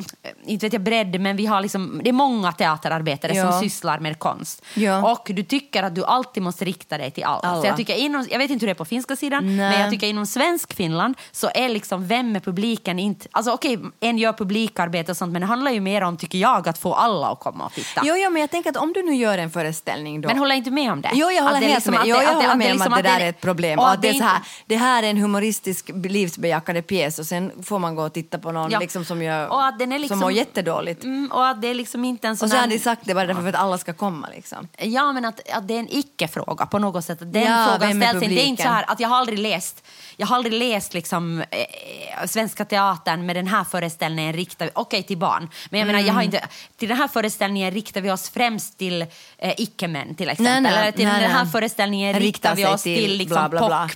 inte 0.46 0.66
vet 0.66 0.72
jag 0.72 0.82
bredd, 0.82 1.20
men 1.20 1.36
vi 1.36 1.46
har 1.46 1.60
liksom, 1.60 2.00
det 2.04 2.10
är 2.10 2.12
många 2.12 2.52
teaterarbetare 2.52 3.34
som 3.34 3.60
sysslar 3.60 3.98
med 3.98 4.18
konst. 4.18 4.62
Och 5.04 5.30
du 5.34 5.42
tycker 5.42 5.82
att 5.82 5.94
du 5.94 6.04
alltid 6.04 6.42
måste 6.42 6.64
rikta 6.64 6.98
dig 6.98 7.10
till 7.10 7.24
alla. 7.24 7.40
Alla. 7.48 7.60
Så 7.60 7.66
jag, 7.66 7.76
tycker 7.76 7.94
inom, 7.94 8.26
jag 8.30 8.38
vet 8.38 8.50
inte 8.50 8.62
hur 8.62 8.66
det 8.66 8.72
är 8.72 8.74
på 8.74 8.84
finska 8.84 9.16
sidan, 9.16 9.46
Nej. 9.46 9.56
men 9.56 9.80
jag 9.80 9.90
tycker 9.90 10.06
inom 10.06 10.26
svensk 10.26 10.72
Finland 10.72 11.14
så 11.32 11.50
är 11.54 11.68
liksom 11.68 12.06
vem 12.06 12.36
är 12.36 12.40
publiken 12.40 12.98
inte... 12.98 13.28
Alltså 13.30 13.52
okej, 13.52 13.78
en 14.00 14.18
gör 14.18 14.32
publikarbete 14.32 15.10
och 15.10 15.16
sånt, 15.16 15.32
men 15.32 15.40
det 15.40 15.46
handlar 15.46 15.70
ju 15.70 15.80
mer 15.80 16.02
om, 16.02 16.16
tycker 16.16 16.38
jag, 16.38 16.68
att 16.68 16.78
få 16.78 16.94
alla 16.94 17.28
att 17.28 17.40
komma 17.40 17.66
och 17.66 17.72
titta. 17.72 18.02
Jo, 18.04 18.14
jo, 18.16 18.30
men 18.30 18.40
jag 18.40 18.50
tänker 18.50 18.70
att 18.70 18.76
om 18.76 18.92
du 18.92 19.02
nu 19.02 19.14
gör 19.14 19.38
en 19.38 19.50
föreställning 19.50 19.71
föreställning 19.72 20.20
då. 20.20 20.28
Men 20.28 20.38
håller 20.38 20.54
inte 20.54 20.70
med 20.70 20.92
om 20.92 21.00
det? 21.02 21.10
Jo, 21.14 21.30
jag 21.30 21.42
håller 21.42 21.60
helt 21.60 21.74
liksom- 21.74 21.90
med. 21.92 22.00
att 22.00 22.06
Jo, 22.08 22.16
det- 22.16 22.22
jag 22.22 22.32
håller 22.32 22.54
med 22.56 22.66
om 22.66 22.72
liksom 22.72 22.92
att 22.92 23.02
det 23.02 23.08
där 23.08 23.20
är 23.20 23.28
ett 23.28 23.40
problem. 23.40 23.78
och 23.78 23.90
att 23.90 24.02
det, 24.02 24.08
är 24.08 24.12
så 24.14 24.24
här, 24.24 24.40
det 24.66 24.76
här 24.76 25.02
är 25.02 25.10
en 25.10 25.16
humoristisk 25.16 25.90
livsbejakande 25.94 26.82
pjäs 26.82 27.18
och 27.18 27.26
sen 27.26 27.52
får 27.64 27.78
man 27.78 27.94
gå 27.94 28.02
och 28.02 28.12
titta 28.12 28.38
på 28.38 28.52
någon 28.52 28.70
Ja. 28.70 28.78
liksom, 28.78 29.04
som, 29.04 29.22
gör, 29.22 29.48
Och 29.48 29.64
att 29.66 29.78
den 29.78 29.92
är 29.92 29.98
liksom- 29.98 30.18
som 30.18 30.20
mår 30.20 30.32
jättedåligt. 30.32 31.04
Mm, 31.04 31.30
och 31.32 31.48
att 31.48 31.62
det 31.62 31.68
är 31.68 31.74
liksom 31.74 32.04
inte 32.04 32.28
en 32.28 32.36
sån 32.36 32.46
Och 32.46 32.50
så 32.50 32.56
har 32.56 32.66
de 32.66 32.78
sagt 32.78 33.00
det 33.04 33.14
bara 33.14 33.26
därför 33.26 33.42
för 33.42 33.48
att 33.48 33.54
alla 33.54 33.78
ska 33.78 33.92
komma. 33.92 34.28
Liksom. 34.34 34.68
Ja, 34.78 35.12
men 35.12 35.24
att, 35.24 35.40
att 35.52 35.68
det 35.68 35.74
är 35.74 35.78
en 35.78 35.88
icke-fråga 35.90 36.66
på 36.66 36.78
något 36.78 37.04
sätt. 37.04 37.18
Den 37.20 37.42
Ja, 37.42 37.66
frågan 37.70 38.00
ställs 38.02 38.14
inte. 38.22 38.34
Det 38.34 38.42
är 38.42 38.46
inte 38.46 38.62
så 38.62 38.68
här 38.68 38.84
att 38.88 39.00
jag 39.00 39.08
har 39.08 39.16
aldrig 39.16 39.38
läst, 39.38 39.84
jag 40.16 40.26
har 40.26 40.36
aldrig 40.36 40.52
läst 40.54 40.94
liksom, 40.94 41.40
eh, 41.40 42.26
Svenska 42.26 42.64
Teatern 42.64 43.26
med 43.26 43.36
den 43.36 43.46
här 43.46 43.64
föreställningen 43.64 44.32
riktar 44.32 44.64
vi, 44.66 44.70
okej 44.74 45.02
till 45.02 45.18
barn. 45.18 45.48
Men 45.70 45.80
jag 45.80 45.86
menar, 45.86 45.98
jag 45.98 46.04
Mm. 46.04 46.16
har 46.16 46.22
inte, 46.22 46.46
till 46.76 46.88
den 46.88 46.96
här 46.98 47.08
föreställningen 47.08 47.70
riktar 47.74 48.00
vi 48.00 48.10
oss 48.10 48.30
främst 48.30 48.78
till 48.78 49.02
eh, 49.38 49.54
icke-män 49.62 50.14
till 50.14 50.28
exempel. 50.28 50.52
Nej, 50.52 50.60
nej, 50.60 50.82
eller 50.82 50.92
till 50.92 51.04
nej, 51.06 51.20
den 51.22 51.30
här 51.30 51.44
föreställningen 51.44 52.20
Riktar 52.20 52.54
vi 52.56 52.66
oss 52.66 52.82
till 52.82 52.96
till, 52.98 53.16
liksom, 53.16 53.50
bla, 53.50 53.68
bla. 53.68 53.88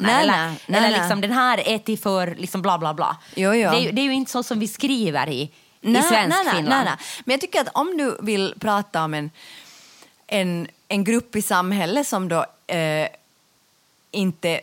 Nej, 0.00 0.22
eller 0.22 0.54
eller 0.68 0.98
liksom, 0.98 1.20
den 1.20 1.32
här 1.32 1.68
är 1.68 1.78
till 1.78 1.98
för 1.98 2.34
liksom, 2.34 2.62
bla 2.62 2.78
bla 2.78 2.94
bla. 2.94 3.16
Jo, 3.36 3.54
jo. 3.54 3.70
Det, 3.70 3.76
är, 3.76 3.80
ju- 3.80 3.90
det 3.92 4.00
är 4.00 4.04
ju 4.04 4.14
inte 4.14 4.30
så 4.30 4.42
som 4.42 4.58
vi 4.60 4.68
skriver 4.68 5.28
i, 5.28 5.40
i 5.42 5.50
Nej, 5.80 6.02
svensk 6.02 6.36
nej, 6.36 6.44
nej, 6.44 6.54
Finland. 6.54 6.84
nej. 6.84 6.94
Men 7.24 7.32
jag 7.32 7.40
tycker 7.40 7.60
att 7.60 7.68
om 7.74 7.96
du 7.96 8.18
vill 8.22 8.54
prata 8.60 9.04
om 9.04 9.14
en, 9.14 9.30
en, 10.26 10.68
en 10.88 11.04
grupp 11.04 11.36
i 11.36 11.42
samhället 11.42 12.06
som 12.06 12.28
då 12.28 12.46
eh, 12.66 13.08
inte... 14.10 14.60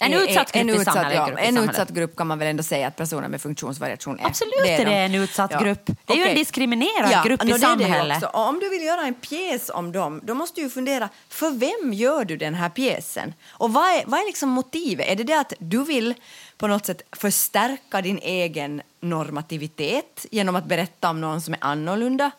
En 0.00 0.14
utsatt 0.14 0.52
grupp 0.52 0.80
i 0.80 0.84
samhället, 0.84 1.14
Ja, 1.14 1.26
grupp 1.26 1.38
i 1.38 1.42
en 1.42 1.54
samhället. 1.54 1.70
utsatt 1.70 1.90
grupp 1.90 2.16
kan 2.16 2.26
man 2.26 2.38
väl 2.38 2.48
ändå 2.48 2.62
säga 2.62 2.86
att 2.88 2.96
personer 2.96 3.28
med 3.28 3.40
funktionsvariation 3.42 4.20
är. 4.20 4.26
Absolut 4.26 4.54
är 4.66 4.78
det 4.78 4.84
de. 4.84 4.96
en 4.96 5.14
utsatt 5.14 5.62
grupp. 5.62 5.90
Det 6.04 6.12
är 6.12 6.16
ju 6.16 6.22
en 6.24 6.34
diskriminerad 6.36 7.24
grupp 7.24 7.44
i 7.44 7.46
det 7.46 7.52
det 7.52 7.58
samhället. 7.58 8.24
om 8.32 8.58
du 8.60 8.68
vill 8.68 8.82
göra 8.82 9.02
en 9.02 9.14
pjäs 9.14 9.70
om 9.74 9.92
dem, 9.92 10.20
då 10.24 10.34
måste 10.34 10.60
du 10.60 10.70
fundera, 10.70 11.08
för 11.28 11.50
vem 11.50 11.92
gör 11.92 12.24
du 12.24 12.36
den 12.36 12.54
här 12.54 12.68
pjäsen? 12.68 13.34
Och 13.50 13.72
vad 13.72 13.84
är, 13.88 14.02
vad 14.06 14.20
är 14.20 14.26
liksom 14.26 14.48
motivet? 14.48 15.06
Är 15.08 15.16
det 15.16 15.24
det 15.24 15.40
att 15.40 15.52
du 15.58 15.84
vill 15.84 16.14
på 16.58 16.66
något 16.66 16.86
sätt 16.86 17.02
förstärka 17.12 18.02
din 18.02 18.18
egen 18.18 18.82
normativitet 19.00 20.26
genom 20.30 20.56
att 20.56 20.64
berätta 20.64 21.10
om 21.10 21.20
någon 21.20 21.40
som 21.40 21.54
är 21.54 21.60
annorlunda? 21.64 22.30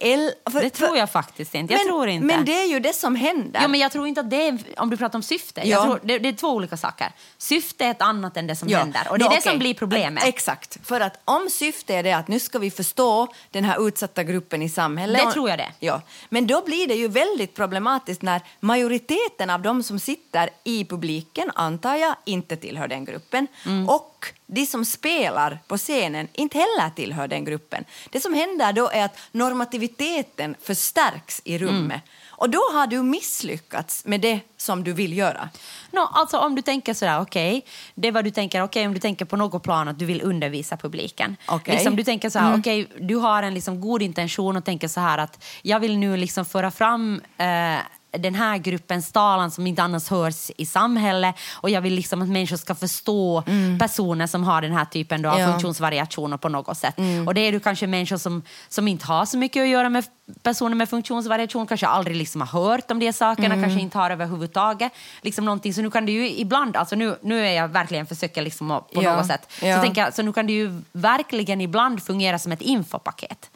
Eller, 0.00 0.50
för, 0.50 0.60
Det 0.60 0.70
tror 0.70 0.96
jag 0.96 1.10
faktiskt 1.10 1.54
inte. 1.54 1.72
Jag 1.74 1.80
men, 1.80 1.86
tror 1.86 2.08
inte. 2.08 2.26
Men 2.26 2.44
det 2.44 2.62
är 2.62 2.66
ju 2.66 2.80
det 2.80 2.92
som 2.92 3.16
händer. 3.16 3.60
Jo, 3.62 3.68
men 3.68 3.80
jag 3.80 3.92
tror 3.92 4.06
inte 4.06 4.20
att 4.20 4.30
det 4.30 4.48
är, 4.48 4.58
om 4.76 4.90
du 4.90 4.96
pratar 4.96 5.18
om 5.18 5.22
syfte, 5.22 5.60
Ja. 5.64 5.84
tror, 5.84 6.00
det, 6.02 6.18
det 6.18 6.28
är 6.28 6.32
två 6.32 6.48
olika 6.48 6.76
saker. 6.76 7.12
Syfte 7.38 7.84
är 7.84 7.90
ett 7.90 8.02
annat 8.02 8.36
än 8.36 8.46
det 8.46 8.56
som 8.56 8.68
Ja. 8.68 8.78
händer. 8.78 9.06
Och 9.10 9.18
det 9.18 9.24
är 9.24 9.28
Nå, 9.28 9.30
det 9.30 9.38
okej. 9.38 9.50
som 9.52 9.58
blir 9.58 9.74
problemet. 9.74 10.24
Exakt. 10.24 10.78
För 10.86 11.00
att 11.00 11.20
om 11.24 11.48
syftet 11.50 11.90
är 11.90 12.02
det 12.02 12.12
att 12.12 12.28
nu 12.28 12.40
ska 12.40 12.58
vi 12.58 12.70
förstå 12.70 13.28
den 13.50 13.64
här 13.64 13.88
utsatta 13.88 14.22
gruppen 14.24 14.62
i 14.62 14.68
samhället. 14.68 15.22
Det 15.26 15.32
tror 15.32 15.48
jag 15.50 15.58
det. 15.58 15.72
Ja. 15.78 16.02
Men 16.28 16.46
då 16.46 16.64
blir 16.64 16.86
det 16.88 16.94
ju 16.94 17.08
väldigt 17.08 17.54
problematiskt 17.54 18.22
när 18.22 18.40
majoriteten 18.60 19.50
av 19.50 19.62
de 19.62 19.82
som 19.82 19.98
sitter 19.98 20.50
i 20.64 20.84
publiken, 20.84 21.50
antar 21.54 21.94
jag, 21.94 22.14
inte 22.24 22.56
tillhör 22.56 22.88
den 22.88 23.04
gruppen. 23.04 23.46
Mm. 23.66 23.88
Och 23.88 24.26
de 24.46 24.66
som 24.66 24.84
spelar 24.84 25.58
på 25.66 25.76
scenen 25.76 26.28
inte 26.32 26.58
heller 26.58 26.90
tillhör 26.96 27.28
den 27.28 27.44
gruppen. 27.44 27.84
Det 28.10 28.20
som 28.20 28.34
händer 28.34 28.72
då 28.72 28.88
är 28.88 29.04
att 29.04 29.18
normativiteten 29.32 30.54
förstärks 30.62 31.40
i 31.44 31.58
rummet. 31.58 31.84
Mm. 31.84 32.00
Och 32.36 32.50
då 32.50 32.58
har 32.58 32.86
du 32.86 33.02
misslyckats 33.02 34.04
med 34.04 34.20
det 34.20 34.40
som 34.56 34.84
du 34.84 34.92
vill 34.92 35.16
göra. 35.18 35.48
No, 35.90 35.98
alltså 36.12 36.38
om 36.38 36.54
du 36.54 36.62
tänker 36.62 36.94
sådär, 36.94 37.20
okej, 37.20 37.64
det 37.94 38.08
är 38.08 38.12
vad 38.12 38.24
du 38.24 38.30
tänker, 38.30 38.62
okej 38.62 38.86
om 38.86 38.94
du 38.94 39.00
tänker 39.00 39.24
på 39.24 39.36
något 39.36 39.62
plan 39.62 39.88
att 39.88 39.98
du 39.98 40.04
vill 40.04 40.22
undervisa 40.22 40.76
publiken. 40.76 41.36
Okej. 41.46 41.74
Liksom, 41.74 41.96
du 41.96 42.04
tänker 42.04 42.30
så 42.30 42.38
här, 42.38 42.48
Mm. 42.48 42.60
okej, 42.60 42.88
du 43.00 43.16
har 43.16 43.42
en 43.42 43.54
liksom 43.54 43.80
god 43.80 44.02
intention 44.02 44.56
och 44.56 44.64
tänker 44.64 44.88
så 44.88 45.00
här 45.00 45.18
att 45.18 45.44
jag 45.62 45.80
vill 45.80 45.98
nu 45.98 46.16
liksom 46.16 46.44
föra 46.44 46.70
fram 46.70 47.20
eh, 47.38 47.76
den 48.18 48.34
här 48.34 48.58
gruppens 48.58 49.12
talan 49.12 49.50
som 49.50 49.66
inte 49.66 49.82
annars 49.82 50.08
hörs 50.08 50.50
i 50.56 50.66
samhället 50.66 51.34
och 51.54 51.70
jag 51.70 51.80
vill 51.80 51.94
liksom 51.94 52.22
att 52.22 52.28
människor 52.28 52.56
ska 52.56 52.74
förstå 52.74 53.42
personer 53.78 54.26
som 54.26 54.44
har 54.44 54.62
den 54.62 54.72
här 54.72 54.84
typen 54.84 55.22
då 55.22 55.28
av 55.28 55.34
Mm. 55.34 55.46
Ja. 55.46 55.52
funktionsvariationer 55.52 56.36
på 56.36 56.48
något 56.48 56.78
sätt. 56.78 56.94
Och 57.26 57.34
det 57.34 57.40
är 57.40 57.52
du 57.52 57.60
kanske 57.60 57.86
människor 57.86 58.16
som, 58.16 58.42
som 58.68 58.88
inte 58.88 59.06
har 59.06 59.26
så 59.26 59.38
mycket 59.38 59.62
att 59.62 59.68
göra 59.68 59.88
med 59.88 60.04
personer 60.42 60.74
med 60.76 60.88
funktionsvariation, 60.88 61.66
kanske 61.66 61.86
aldrig 61.86 62.16
liksom 62.16 62.40
har 62.40 62.48
hört 62.62 62.90
om 62.90 62.98
de 62.98 63.12
sakerna, 63.12 63.54
kanske 63.54 63.80
inte 63.80 63.98
har 63.98 64.10
överhuvudtaget 64.10 64.92
liksom 65.22 65.44
någonting. 65.44 65.74
Så 65.74 65.82
nu 65.82 65.90
kan 65.90 66.06
du 66.06 66.12
ju 66.12 66.30
ibland, 66.30 66.76
alltså 66.76 66.96
nu, 66.96 67.16
nu 67.22 67.46
är 67.46 67.52
jag 67.52 67.68
verkligen 67.68 68.06
försöker 68.06 68.42
liksom 68.42 68.68
på 68.68 69.02
Ja. 69.02 69.16
något 69.16 69.26
sätt, 69.26 69.48
så 69.58 69.82
tänker 69.82 70.00
jag, 70.00 70.14
så 70.14 70.22
nu 70.22 70.32
kan 70.32 70.46
det 70.46 70.52
ju 70.52 70.82
verkligen 70.92 71.60
ibland 71.60 72.02
fungera 72.02 72.38
som 72.38 72.52
ett 72.52 72.62
infopaket. 72.62 73.50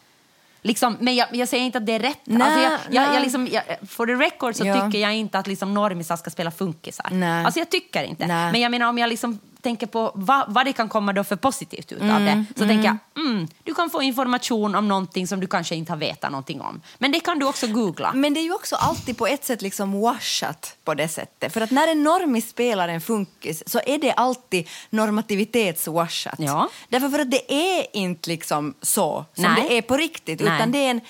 Liksom, 0.62 0.96
men 1.00 1.14
jag, 1.16 1.28
jag 1.32 1.48
säger 1.48 1.64
inte 1.64 1.78
att 1.78 1.86
det 1.86 1.92
är 1.92 1.98
rätt. 1.98 2.18
Nej, 2.24 2.42
alltså 2.42 2.60
jag, 2.90 3.04
jag, 3.04 3.14
jag 3.14 3.22
liksom, 3.22 3.46
jag, 3.52 3.62
for 3.88 4.06
the 4.06 4.12
record 4.12 4.54
så 4.54 4.66
Ja. 4.66 4.86
tycker 4.86 4.98
jag 4.98 5.14
inte 5.16 5.38
att 5.38 5.46
liksom 5.46 5.74
normisar 5.74 6.16
ska 6.16 6.30
spela 6.30 6.50
funkisar. 6.50 7.08
Nej. 7.12 7.44
Alltså 7.44 7.60
jag 7.60 7.70
tycker 7.70 8.02
inte. 8.04 8.26
Nej. 8.26 8.52
Men 8.52 8.60
jag 8.60 8.70
menar 8.70 8.88
om 8.88 8.98
jag 8.98 9.08
liksom 9.08 9.38
tänker 9.62 9.86
på 9.86 10.12
vad, 10.14 10.52
vad 10.52 10.66
det 10.66 10.72
kan 10.72 10.88
komma 10.88 11.12
då 11.12 11.24
för 11.24 11.36
positivt 11.36 11.92
ut 11.92 12.00
Mm, 12.02 12.16
av 12.16 12.20
det. 12.22 12.44
Så 12.56 12.66
tänker 12.66 12.84
jag, 12.84 13.24
mm, 13.26 13.48
du 13.64 13.74
kan 13.74 13.90
få 13.90 14.02
information 14.02 14.74
om 14.74 14.88
någonting 14.88 15.26
som 15.26 15.40
du 15.40 15.46
kanske 15.46 15.74
inte 15.74 15.92
har 15.92 15.96
vetat 15.96 16.30
någonting 16.30 16.60
om. 16.60 16.80
Men 16.98 17.12
det 17.12 17.20
kan 17.20 17.38
du 17.38 17.46
också 17.46 17.66
googla. 17.66 18.12
Men 18.12 18.34
det 18.34 18.40
är 18.40 18.44
ju 18.44 18.54
också 18.54 18.76
alltid 18.76 19.18
på 19.18 19.26
ett 19.26 19.44
sätt 19.44 19.62
liksom 19.62 20.00
washat 20.00 20.76
på 20.84 20.94
det 20.94 21.08
sättet. 21.08 21.52
För 21.52 21.60
att 21.60 21.70
när 21.70 21.88
en 21.88 22.02
normis 22.02 22.48
spelar 22.50 22.88
en 22.88 23.00
funkis 23.00 23.62
så 23.66 23.80
är 23.86 23.98
det 23.98 24.12
alltid 24.12 24.68
normativitetswashat. 24.90 26.34
Ja. 26.38 26.68
Därför 26.88 27.08
för 27.08 27.18
att 27.18 27.30
det 27.30 27.52
är 27.52 27.96
inte 27.96 28.30
liksom 28.30 28.74
så 28.82 29.24
som 29.34 29.44
Nej. 29.44 29.66
det 29.68 29.78
är 29.78 29.82
på 29.82 29.96
riktigt. 29.96 30.40
Nej. 30.40 30.56
Utan 30.56 30.72
det 30.72 30.78
är 30.78 30.90
en... 30.90 31.00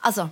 Alltså, 0.00 0.28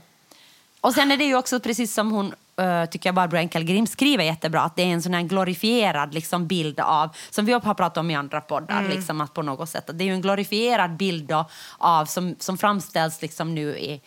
Och 0.80 0.94
sen 0.94 1.10
är 1.10 1.16
det 1.16 1.24
ju 1.24 1.36
också 1.36 1.60
precis 1.60 1.94
som 1.94 2.10
hon 2.10 2.34
eh, 2.56 2.84
tycker 2.84 3.08
jag 3.08 3.14
Barbro 3.14 3.36
Enkelgrim 3.38 3.86
skriver 3.86 4.24
jättebra 4.24 4.60
att 4.62 4.76
det 4.76 4.82
är 4.82 4.86
en 4.86 5.02
sån 5.02 5.14
här 5.14 5.22
glorifierad 5.22 6.14
liksom, 6.14 6.46
bild 6.46 6.80
av, 6.80 7.16
som 7.30 7.44
vi 7.46 7.52
har 7.52 7.60
pratat 7.60 7.96
om 7.96 8.10
i 8.10 8.14
andra 8.14 8.40
poddar, 8.40 8.78
Mm. 8.78 8.90
liksom, 8.90 9.20
att 9.20 9.34
på 9.34 9.42
något 9.42 9.68
sätt, 9.68 9.90
det 9.94 10.04
är 10.08 10.12
en 10.12 10.20
glorifierad 10.22 10.96
bild 10.96 11.24
då, 11.28 11.44
av, 11.78 12.04
som, 12.06 12.36
som 12.38 12.58
framställs 12.58 13.22
liksom 13.22 13.54
nu 13.54 13.78
i 13.78 14.00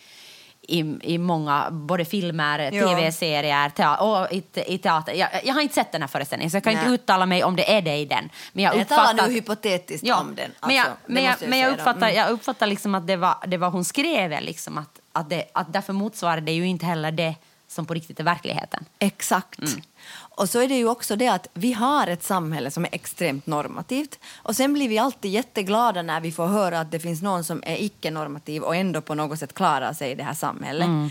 i, 0.70 0.78
i 1.14 1.18
många 1.18 1.68
både 1.70 2.04
filmer, 2.04 2.58
Ja. 2.72 2.86
tv-serier 2.88 3.72
och 4.00 4.32
i, 4.32 4.42
i 4.66 4.78
teater. 4.78 5.12
Jag, 5.12 5.28
jag 5.44 5.54
har 5.54 5.60
inte 5.60 5.74
sett 5.74 5.92
den 5.92 6.00
här 6.02 6.08
föreställningen 6.08 6.50
så 6.50 6.56
jag 6.56 6.64
kan 6.64 6.74
Nej. 6.74 6.82
inte 6.82 6.94
uttala 6.94 7.26
mig 7.26 7.44
om 7.44 7.56
det 7.56 7.72
är 7.76 7.82
det 7.82 7.96
i 7.96 8.04
den. 8.04 8.28
Men 8.52 8.64
jag, 8.64 8.76
jag 8.76 8.88
talar 8.88 9.26
nu 9.28 9.34
hypotetiskt 9.34 10.06
Ja, 10.06 10.20
om 10.20 10.34
den. 10.34 10.50
men 10.66 10.74
jag, 10.76 10.86
Alltså, 10.86 11.02
men 11.06 11.24
jag, 11.24 11.34
men 11.48 11.58
jag, 11.58 11.66
säga 11.66 11.68
då. 11.68 11.74
uppfattar, 11.90 12.06
Mm. 12.08 12.16
jag 12.16 12.30
uppfattar 12.30 12.66
liksom 12.66 12.94
att 12.94 13.06
det 13.06 13.16
var, 13.16 13.34
det 13.46 13.56
var 13.56 13.70
hon 13.70 13.84
skrev, 13.84 14.40
liksom, 14.42 14.78
att, 14.78 15.00
att, 15.12 15.30
det, 15.30 15.44
att 15.54 15.72
därför 15.72 15.92
motsvarar 15.92 16.40
det 16.40 16.52
ju 16.52 16.66
inte 16.66 16.86
heller 16.86 17.12
det 17.12 17.34
som 17.68 17.86
på 17.86 17.94
riktigt 17.94 18.20
är 18.20 18.24
verkligheten. 18.24 18.84
Exakt. 18.98 19.58
Mm. 19.58 19.80
Och 20.14 20.50
så 20.50 20.60
är 20.60 20.68
det 20.68 20.76
ju 20.76 20.88
också 20.88 21.16
det 21.16 21.28
att 21.28 21.46
vi 21.54 21.72
har 21.72 22.06
ett 22.06 22.22
samhälle 22.22 22.70
som 22.70 22.84
är 22.84 22.88
extremt 22.92 23.46
normativt. 23.46 24.18
Och 24.36 24.56
sen 24.56 24.72
blir 24.72 24.88
vi 24.88 24.98
alltid 24.98 25.30
jätteglada 25.30 26.02
när 26.02 26.20
vi 26.20 26.32
får 26.32 26.46
höra 26.46 26.80
att 26.80 26.90
det 26.90 27.00
finns 27.00 27.22
någon 27.22 27.44
som 27.44 27.62
är 27.66 27.82
icke-normativ 27.82 28.62
och 28.62 28.76
ändå 28.76 29.00
på 29.00 29.14
något 29.14 29.38
sätt 29.38 29.54
klarar 29.54 29.92
sig 29.92 30.10
i 30.10 30.14
det 30.14 30.22
här 30.22 30.34
samhället. 30.34 30.86
Mm. 30.86 31.10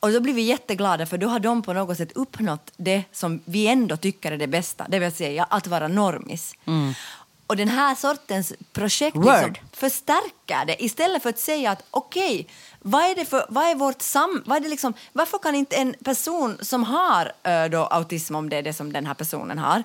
Och 0.00 0.12
då 0.12 0.20
blir 0.20 0.34
vi 0.34 0.42
jätteglada 0.42 1.06
för 1.06 1.18
då 1.18 1.28
har 1.28 1.40
de 1.40 1.62
på 1.62 1.72
något 1.72 1.96
sätt 1.96 2.12
uppnått 2.14 2.72
det 2.76 3.04
som 3.12 3.40
vi 3.44 3.66
ändå 3.66 3.96
tycker 3.96 4.32
är 4.32 4.38
det 4.38 4.46
bästa, 4.46 4.86
det 4.88 4.98
vill 4.98 5.12
säga 5.12 5.44
att 5.44 5.66
vara 5.66 5.88
normis. 5.88 6.54
Och 7.48 7.56
den 7.56 7.68
här 7.68 7.94
sortens 7.94 8.52
projekt 8.72 9.16
liksom 9.16 9.54
förstärker 9.72 10.66
det 10.66 10.84
istället 10.84 11.22
för 11.22 11.30
att 11.30 11.38
säga 11.38 11.70
att 11.70 11.84
okej, 11.90 12.48
vad 12.80 13.02
är 13.02 13.14
det 13.14 13.24
för, 13.24 13.46
vad 13.48 13.64
är 13.64 13.74
vårt 13.74 14.02
sam, 14.02 14.42
vad 14.46 14.56
är 14.56 14.60
det 14.60 14.68
liksom, 14.68 14.94
varför 15.12 15.38
kan 15.38 15.54
inte 15.54 15.76
en 15.76 15.94
person 16.04 16.58
som 16.60 16.84
har 16.84 17.32
äh, 17.42 17.64
då 17.64 17.84
autism, 17.84 18.34
om 18.34 18.48
det 18.48 18.56
är 18.56 18.62
det 18.62 18.72
som 18.72 18.92
den 18.92 19.06
här 19.06 19.14
personen 19.14 19.58
har, 19.58 19.82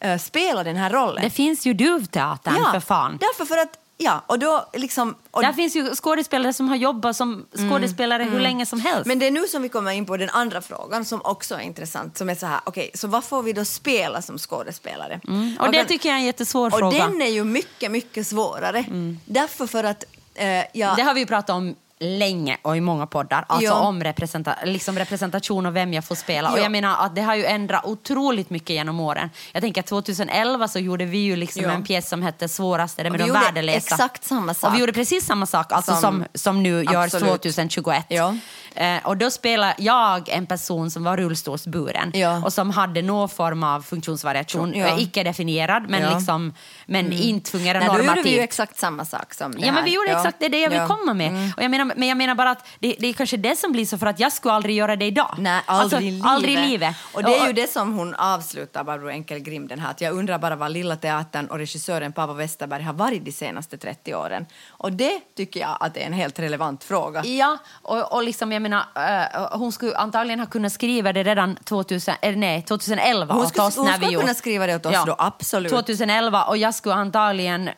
äh, 0.00 0.18
spela 0.18 0.64
den 0.64 0.76
här 0.76 0.90
rollen? 0.90 1.22
Det 1.22 1.30
finns 1.30 1.66
ju 1.66 1.74
Duvteatern 1.74 2.72
för 2.72 2.80
fan. 2.80 3.18
Därför 3.20 3.44
för 3.44 3.58
att, 3.58 3.78
ja, 3.98 4.22
och 4.26 4.38
då 4.38 4.66
liksom... 4.72 5.14
Och, 5.30 5.42
Där 5.42 5.52
finns 5.52 5.76
ju 5.76 5.94
skådespelare 5.94 6.52
som 6.52 6.68
har 6.68 6.76
jobbat 6.76 7.16
som 7.16 7.46
skådespelare 7.70 8.22
hur 8.22 8.40
länge 8.40 8.66
som 8.66 8.80
helst. 8.80 8.96
Mm, 9.06 9.08
men 9.08 9.18
det 9.18 9.26
är 9.26 9.30
nu 9.30 9.46
som 9.46 9.62
vi 9.62 9.68
kommer 9.68 9.90
in 9.92 10.06
på 10.06 10.16
den 10.16 10.30
andra 10.30 10.60
frågan 10.60 11.04
som 11.04 11.20
också 11.24 11.54
är 11.54 11.60
intressant, 11.60 12.18
som 12.18 12.28
är 12.30 12.34
så 12.34 12.46
här, 12.46 12.60
okej, 12.64 12.90
så 12.94 13.08
vad 13.08 13.24
får 13.24 13.42
vi 13.42 13.52
då 13.52 13.64
spela 13.64 14.22
som 14.22 14.38
skådespelare? 14.38 15.20
Mm. 15.28 15.56
och 15.58 15.64
Vad 15.66 15.72
det 15.74 15.78
kan- 15.78 15.86
tycker 15.86 16.08
jag 16.08 16.16
är 16.16 16.20
en 16.20 16.26
jättesvår 16.26 16.66
Och 16.66 16.78
fråga. 16.78 17.06
den 17.06 17.22
är 17.22 17.26
ju 17.30 17.44
mycket, 17.44 17.90
mycket 17.90 18.26
svårare. 18.26 18.84
Därför 19.24 19.66
för 19.66 19.84
att, 19.84 20.04
eh, 20.34 20.48
ja, 20.72 20.94
Det 20.96 21.02
har 21.02 21.14
vi 21.14 21.20
ju 21.20 21.26
pratat 21.26 21.50
om 21.50 21.74
länge 22.02 22.56
och 22.62 22.76
i 22.76 22.80
många 22.80 23.06
poddar. 23.06 23.44
Alltså 23.48 23.66
Ja. 23.66 23.74
om 23.74 24.04
representa 24.04 24.54
liksom 24.64 24.98
representation 24.98 25.66
och 25.66 25.76
vem 25.76 25.92
jag 25.92 26.04
får 26.04 26.14
spela. 26.14 26.50
Och 26.52 26.58
Ja. 26.58 26.62
jag 26.62 26.72
menar 26.72 26.96
att 27.06 27.14
det 27.14 27.22
har 27.22 27.34
ju 27.34 27.44
ändrat 27.44 27.84
otroligt 27.84 28.50
mycket 28.50 28.70
genom 28.70 29.00
åren. 29.00 29.30
Jag 29.52 29.62
tänker 29.62 29.80
att 29.80 29.86
2011 29.86 30.68
så 30.68 30.78
gjorde 30.78 31.04
vi 31.04 31.18
ju 31.18 31.36
liksom 31.36 31.62
Ja. 31.62 31.70
en 31.70 31.84
pjäs 31.84 32.08
som 32.08 32.22
hette 32.22 32.48
Svåraste, 32.48 33.02
det 33.02 33.10
med 33.10 33.20
de 33.20 33.30
värdelösa. 33.30 33.76
exakt 33.76 34.24
samma 34.24 34.54
sak. 34.54 34.70
Och 34.70 34.76
vi 34.76 34.80
gjorde 34.80 34.92
precis 34.92 35.26
samma 35.26 35.46
sak 35.46 35.72
alltså 35.72 35.92
som, 35.92 36.00
Som- 36.00 36.24
som, 36.34 36.62
nu 36.62 36.82
görs 36.82 36.96
Absolut. 37.14 37.28
2021. 37.42 38.04
Ja. 38.08 38.34
Eh, 38.74 38.96
och 39.04 39.16
då 39.16 39.30
spelar 39.30 39.74
jag 39.78 40.28
en 40.28 40.46
person 40.46 40.90
som 40.90 41.04
var 41.04 41.16
rullstolsburen 41.16 42.12
och 42.44 42.52
som 42.52 42.70
hade 42.70 43.02
någon 43.02 43.28
form 43.28 43.62
av 43.64 43.82
funktionsvariation, 43.82 44.74
Ja. 44.74 44.98
Icke 44.98 45.22
definierad 45.22 45.82
men. 45.88 46.02
Mm. 46.02 46.16
liksom, 46.18 46.54
men 46.86 47.12
inte 47.12 47.50
fungerar 47.50 47.78
Nej, 47.78 47.88
då 47.88 47.94
normativt. 47.94 48.16
gjorde 48.16 48.28
vi 48.30 48.36
ju 48.36 48.42
exakt 48.42 48.78
samma 48.78 49.04
sak 49.04 49.34
som 49.34 49.52
det 49.52 49.58
Ja, 49.58 49.66
men 49.66 49.74
här. 49.74 49.82
vi 49.84 49.94
gjorde 49.94 50.10
exakt 50.10 50.36
det, 50.40 50.44
är 50.46 50.50
det 50.50 50.60
jag 50.60 50.70
vill. 50.70 50.78
Mm. 50.78 50.88
komma 50.88 51.14
med. 51.14 51.52
Och 51.56 51.62
jag 51.62 51.70
menar, 51.70 51.91
men 51.96 52.08
jag 52.08 52.16
menar 52.16 52.34
bara 52.34 52.50
att 52.50 52.66
det, 52.80 52.96
det 52.98 53.06
är 53.06 53.12
kanske 53.12 53.36
det 53.36 53.56
som 53.58 53.72
blir 53.72 53.86
så 53.86 53.98
för 53.98 54.06
att 54.06 54.20
jag 54.20 54.32
skulle 54.32 54.54
aldrig 54.54 54.76
göra 54.76 54.96
det 54.96 55.04
idag. 55.04 55.34
Nej, 55.38 55.62
aldrig 55.66 55.82
alltså, 55.84 55.98
livet. 56.00 56.26
Aldrig 56.26 56.58
livet. 56.58 56.96
Och 57.14 57.22
det 57.24 57.38
är 57.38 57.46
ju 57.46 57.52
det 57.52 57.70
som 57.70 57.92
hon 57.98 58.14
avslutar, 58.14 58.84
Barbro 58.84 59.08
Enkelgrim, 59.08 59.68
den 59.68 59.78
här 59.78 59.90
att 59.90 60.00
jag 60.00 60.14
undrar 60.14 60.38
bara 60.38 60.56
var 60.56 60.68
Lilla 60.68 60.96
Teatern 60.96 61.46
och 61.46 61.58
regissören 61.58 62.12
Paavo 62.12 62.32
Westerberg 62.32 62.82
har 62.82 62.92
varit 62.92 63.24
de 63.24 63.32
senaste 63.32 63.78
30 63.78 64.14
åren. 64.14 64.46
Och 64.68 64.92
det 64.92 65.20
tycker 65.36 65.60
jag 65.60 65.76
att 65.80 65.94
är 65.96 66.06
en 66.06 66.12
helt 66.12 66.38
relevant 66.38 66.84
fråga. 66.84 67.24
Ja, 67.24 67.58
och, 67.82 68.12
och 68.12 68.22
liksom 68.22 68.52
jag 68.52 68.62
menar, 68.62 68.84
eh, 68.96 69.58
hon 69.58 69.72
skulle 69.72 69.96
antagligen 69.96 70.40
ha 70.40 70.46
kunnat 70.46 70.72
skriva 70.72 71.12
det 71.12 71.22
redan 71.22 71.56
2000, 71.56 72.14
eller 72.22 72.36
nej, 72.36 72.62
2011 72.62 73.34
Hon 73.34 73.42
åt 73.42 73.48
skulle- 73.48 73.66
oss 73.66 73.76
hon 73.76 73.92
skulle 73.92 74.20
kunna 74.20 74.34
skriva 74.34 74.66
det 74.66 74.74
åt 74.76 74.86
oss 74.86 75.04
då, 75.06 75.14
absolut. 75.18 75.72
2011 75.72 76.44
och 76.44 76.56
jag 76.56 76.74
skulle 76.74 76.94
antagligen 76.94 77.70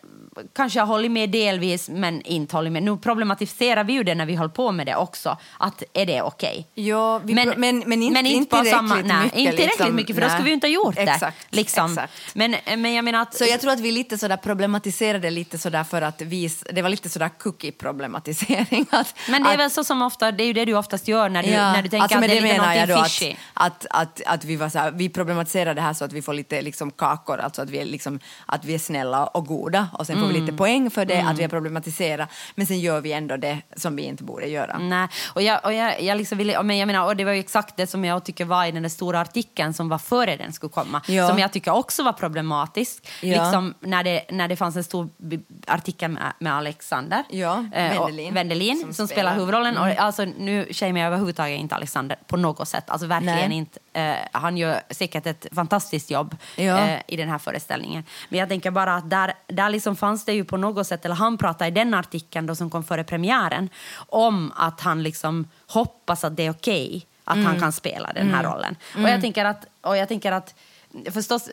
kanske 0.57 0.81
ha 0.81 0.87
hållit 0.87 1.11
med 1.11 1.31
delvis 1.31 1.89
men 1.89 2.23
inte 2.23 2.57
hållit 2.57 2.73
med. 2.73 2.83
Nu 2.83 2.97
problematiserar 2.97 3.85
vi 3.85 3.93
ju 3.93 4.03
det 4.03 4.15
när 4.15 4.27
vi 4.27 4.35
höll 4.37 4.51
på 4.51 4.73
med 4.73 4.87
det 4.87 4.97
också, 4.97 5.37
att 5.59 5.83
är 5.93 6.07
det 6.07 6.23
okej? 6.23 6.69
Ja, 6.75 7.19
vi 7.19 7.35
pro- 7.35 7.53
men- 7.57 7.79
men 7.87 8.03
inte- 8.03 8.21
inte 8.29 8.51
på 8.57 8.63
tillräckligt 8.63 9.07
nej, 9.07 9.23
mycket, 9.25 9.39
Inte 9.39 9.51
tillräckligt 9.51 9.79
liksom. 9.79 9.97
mycket 9.97 10.17
för 10.17 10.21
då 10.23 10.27
Nej. 10.27 10.31
skulle 10.37 10.45
vi 10.45 10.51
ju 10.51 10.55
inte 10.55 10.67
ha 10.67 10.73
gjort 10.73 10.95
det. 10.97 11.03
Exakt, 11.03 11.47
liksom. 11.51 11.93
exakt. 11.93 12.13
Men, 12.33 12.57
men 12.77 12.95
jag 12.95 13.05
menar 13.05 13.23
att... 13.23 13.35
Så 13.35 13.45
jag 13.45 13.61
tror 13.61 13.73
att 13.73 13.81
vi 13.81 13.93
lite 13.93 14.19
sådär 14.19 14.37
problematiserade 14.37 15.31
lite 15.31 15.59
sådär 15.59 15.85
för 15.85 16.03
att 16.03 16.21
vi, 16.23 16.51
det 16.73 16.83
var 16.83 16.89
lite 16.89 17.09
sådär 17.09 17.31
cookie-problematisering. 17.39 18.87
Men 19.29 19.43
det 19.43 19.49
är 19.49 19.53
att, 19.55 19.59
väl 19.61 19.71
så 19.71 19.85
som 19.85 20.03
ofta, 20.03 20.33
det 20.33 20.43
är 20.45 20.47
ju 20.47 20.53
det 20.53 20.65
du 20.65 20.75
oftast 20.75 21.09
gör 21.09 21.29
när 21.29 21.43
du, 21.43 21.49
Ja, 21.49 21.73
när 21.73 21.83
du 21.83 21.89
tänker 21.89 22.03
alltså 22.03 22.19
att 22.19 22.23
det 22.25 22.27
är 22.39 22.41
lite 22.43 22.57
menar 22.59 22.75
jag 22.75 22.89
någonting 22.89 22.97
då 22.97 23.05
fishy. 23.05 23.37
Att, 23.55 23.87
att, 23.91 24.21
att, 24.21 24.23
att 24.27 24.45
vi, 24.45 24.57
var 24.57 24.69
så 24.69 24.79
här, 24.79 24.91
vi 24.91 25.09
problematiserar 25.09 25.75
det 25.75 25.81
här 25.81 25.93
så 25.93 26.05
att 26.05 26.13
vi 26.13 26.23
får 26.23 26.35
lite 26.35 26.63
liksom 26.63 26.91
kakor, 26.91 27.39
alltså 27.39 27.63
att 27.63 27.71
vi 27.71 27.79
är, 27.79 27.85
liksom, 27.85 28.21
att 28.47 28.65
vi 28.65 28.75
är 28.75 28.79
snälla 28.79 29.27
och 29.27 29.47
goda 29.47 29.89
och 29.93 30.07
sen 30.07 30.21
får 30.25 30.33
vi 30.33 30.35
Mm. 30.35 30.47
lite 30.47 30.57
poäng 30.59 30.91
för 30.91 31.05
det, 31.05 31.21
att 31.21 31.39
vi 31.39 31.43
har 31.43 31.49
problematiserat, 31.49 32.29
men 32.55 32.67
sen 32.67 32.81
gör 32.81 33.01
vi 33.01 33.13
ändå 33.13 33.37
det 33.37 33.59
som 33.77 33.97
vi 33.97 34.03
inte 34.03 34.25
borde 34.25 34.47
göra. 34.47 34.79
Nej, 34.79 35.09
och 35.35 35.43
jag, 35.43 35.61
och 35.65 35.73
jag, 35.73 36.03
jag 36.03 36.17
liksom 36.19 36.39
ville, 36.39 36.63
men 36.63 36.79
jag 36.79 36.87
menar, 36.87 37.07
och 37.07 37.17
det 37.17 37.25
var 37.25 37.33
ju 37.33 37.41
exakt 37.41 37.77
det 37.77 37.87
som 37.87 38.05
jag 38.05 38.25
tycker 38.25 38.45
var 38.45 38.65
i 38.65 38.73
den 38.73 38.83
där 38.83 38.89
stora 38.91 39.21
artikeln 39.21 39.75
som 39.75 39.89
var 39.89 39.99
före 39.99 40.37
den 40.37 40.53
skulle 40.53 40.71
komma, 40.71 41.03
Ja. 41.09 41.29
som 41.29 41.39
jag 41.39 41.53
tycker 41.53 41.73
också 41.75 42.03
var 42.03 42.13
problematisk. 42.13 43.09
Ja. 43.23 43.43
Liksom 43.45 43.75
när 43.81 44.05
det, 44.05 44.25
när 44.31 44.49
det 44.49 44.57
fanns 44.57 44.77
en 44.77 44.85
stor 44.85 45.09
artikel 45.67 46.11
med, 46.11 46.33
med 46.39 46.55
Alexander 46.55 47.25
Ja, 47.31 47.65
eh, 47.75 47.97
och 48.01 48.09
Wendelin. 48.09 48.35
Wendelin 48.35 48.81
Som 48.81 48.95
som, 48.95 49.09
spelar. 49.09 49.35
huvudrollen. 49.35 49.77
Och 49.79 49.87
alltså, 49.87 50.25
nu 50.25 50.67
shamear 50.71 50.99
jag 50.99 51.07
överhuvudtaget 51.07 51.61
inte 51.61 51.75
Alexander 51.75 52.17
på 52.27 52.37
något 52.37 52.69
sätt, 52.69 52.91
alltså 52.91 53.07
verkligen 53.07 53.49
Nej. 53.49 53.59
inte. 53.59 53.79
Eh, 53.95 54.15
han 54.33 54.57
gör 54.57 54.81
säkert 54.91 55.27
ett 55.27 55.47
fantastiskt 55.53 56.11
jobb 56.11 56.37
Ja. 56.57 56.79
eh, 56.79 57.01
i 57.07 57.17
den 57.17 57.29
här 57.29 57.39
föreställningen. 57.39 58.05
Men 58.29 58.41
jag 58.41 58.49
tänker 58.49 58.71
bara 58.71 58.95
att 58.95 59.11
där, 59.11 59.35
där 59.47 59.71
liksom 59.71 59.97
fanns 59.97 60.25
det 60.25 60.33
ju 60.33 60.45
på 60.45 60.57
något 60.57 60.87
sätt, 60.87 61.05
eller 61.05 61.15
han 61.15 61.39
pratade 61.39 61.69
i 61.69 61.71
den 61.71 61.95
artikeln 61.95 62.47
då 62.47 62.55
som 62.55 62.71
kom 62.71 62.85
före 62.85 63.05
premiären, 63.05 63.69
om 64.09 64.53
att 64.57 64.81
han 64.81 65.03
liksom 65.03 65.49
hoppas 65.67 66.25
att 66.25 66.37
det 66.37 66.47
är 66.47 66.51
okej 66.51 67.07
att 67.25 67.35
Mm. 67.37 67.47
han 67.47 67.61
kan 67.61 67.73
spela 67.73 68.13
den 68.13 68.35
här 68.35 68.45
rollen. 68.45 68.77
Och 68.95 69.01
jag 69.09 69.21
tänker 69.21 69.45
att, 69.45 69.65
och 69.81 69.97
jag 69.97 70.09
tänker 70.09 70.33
att 70.33 70.55
förstås, 71.13 71.51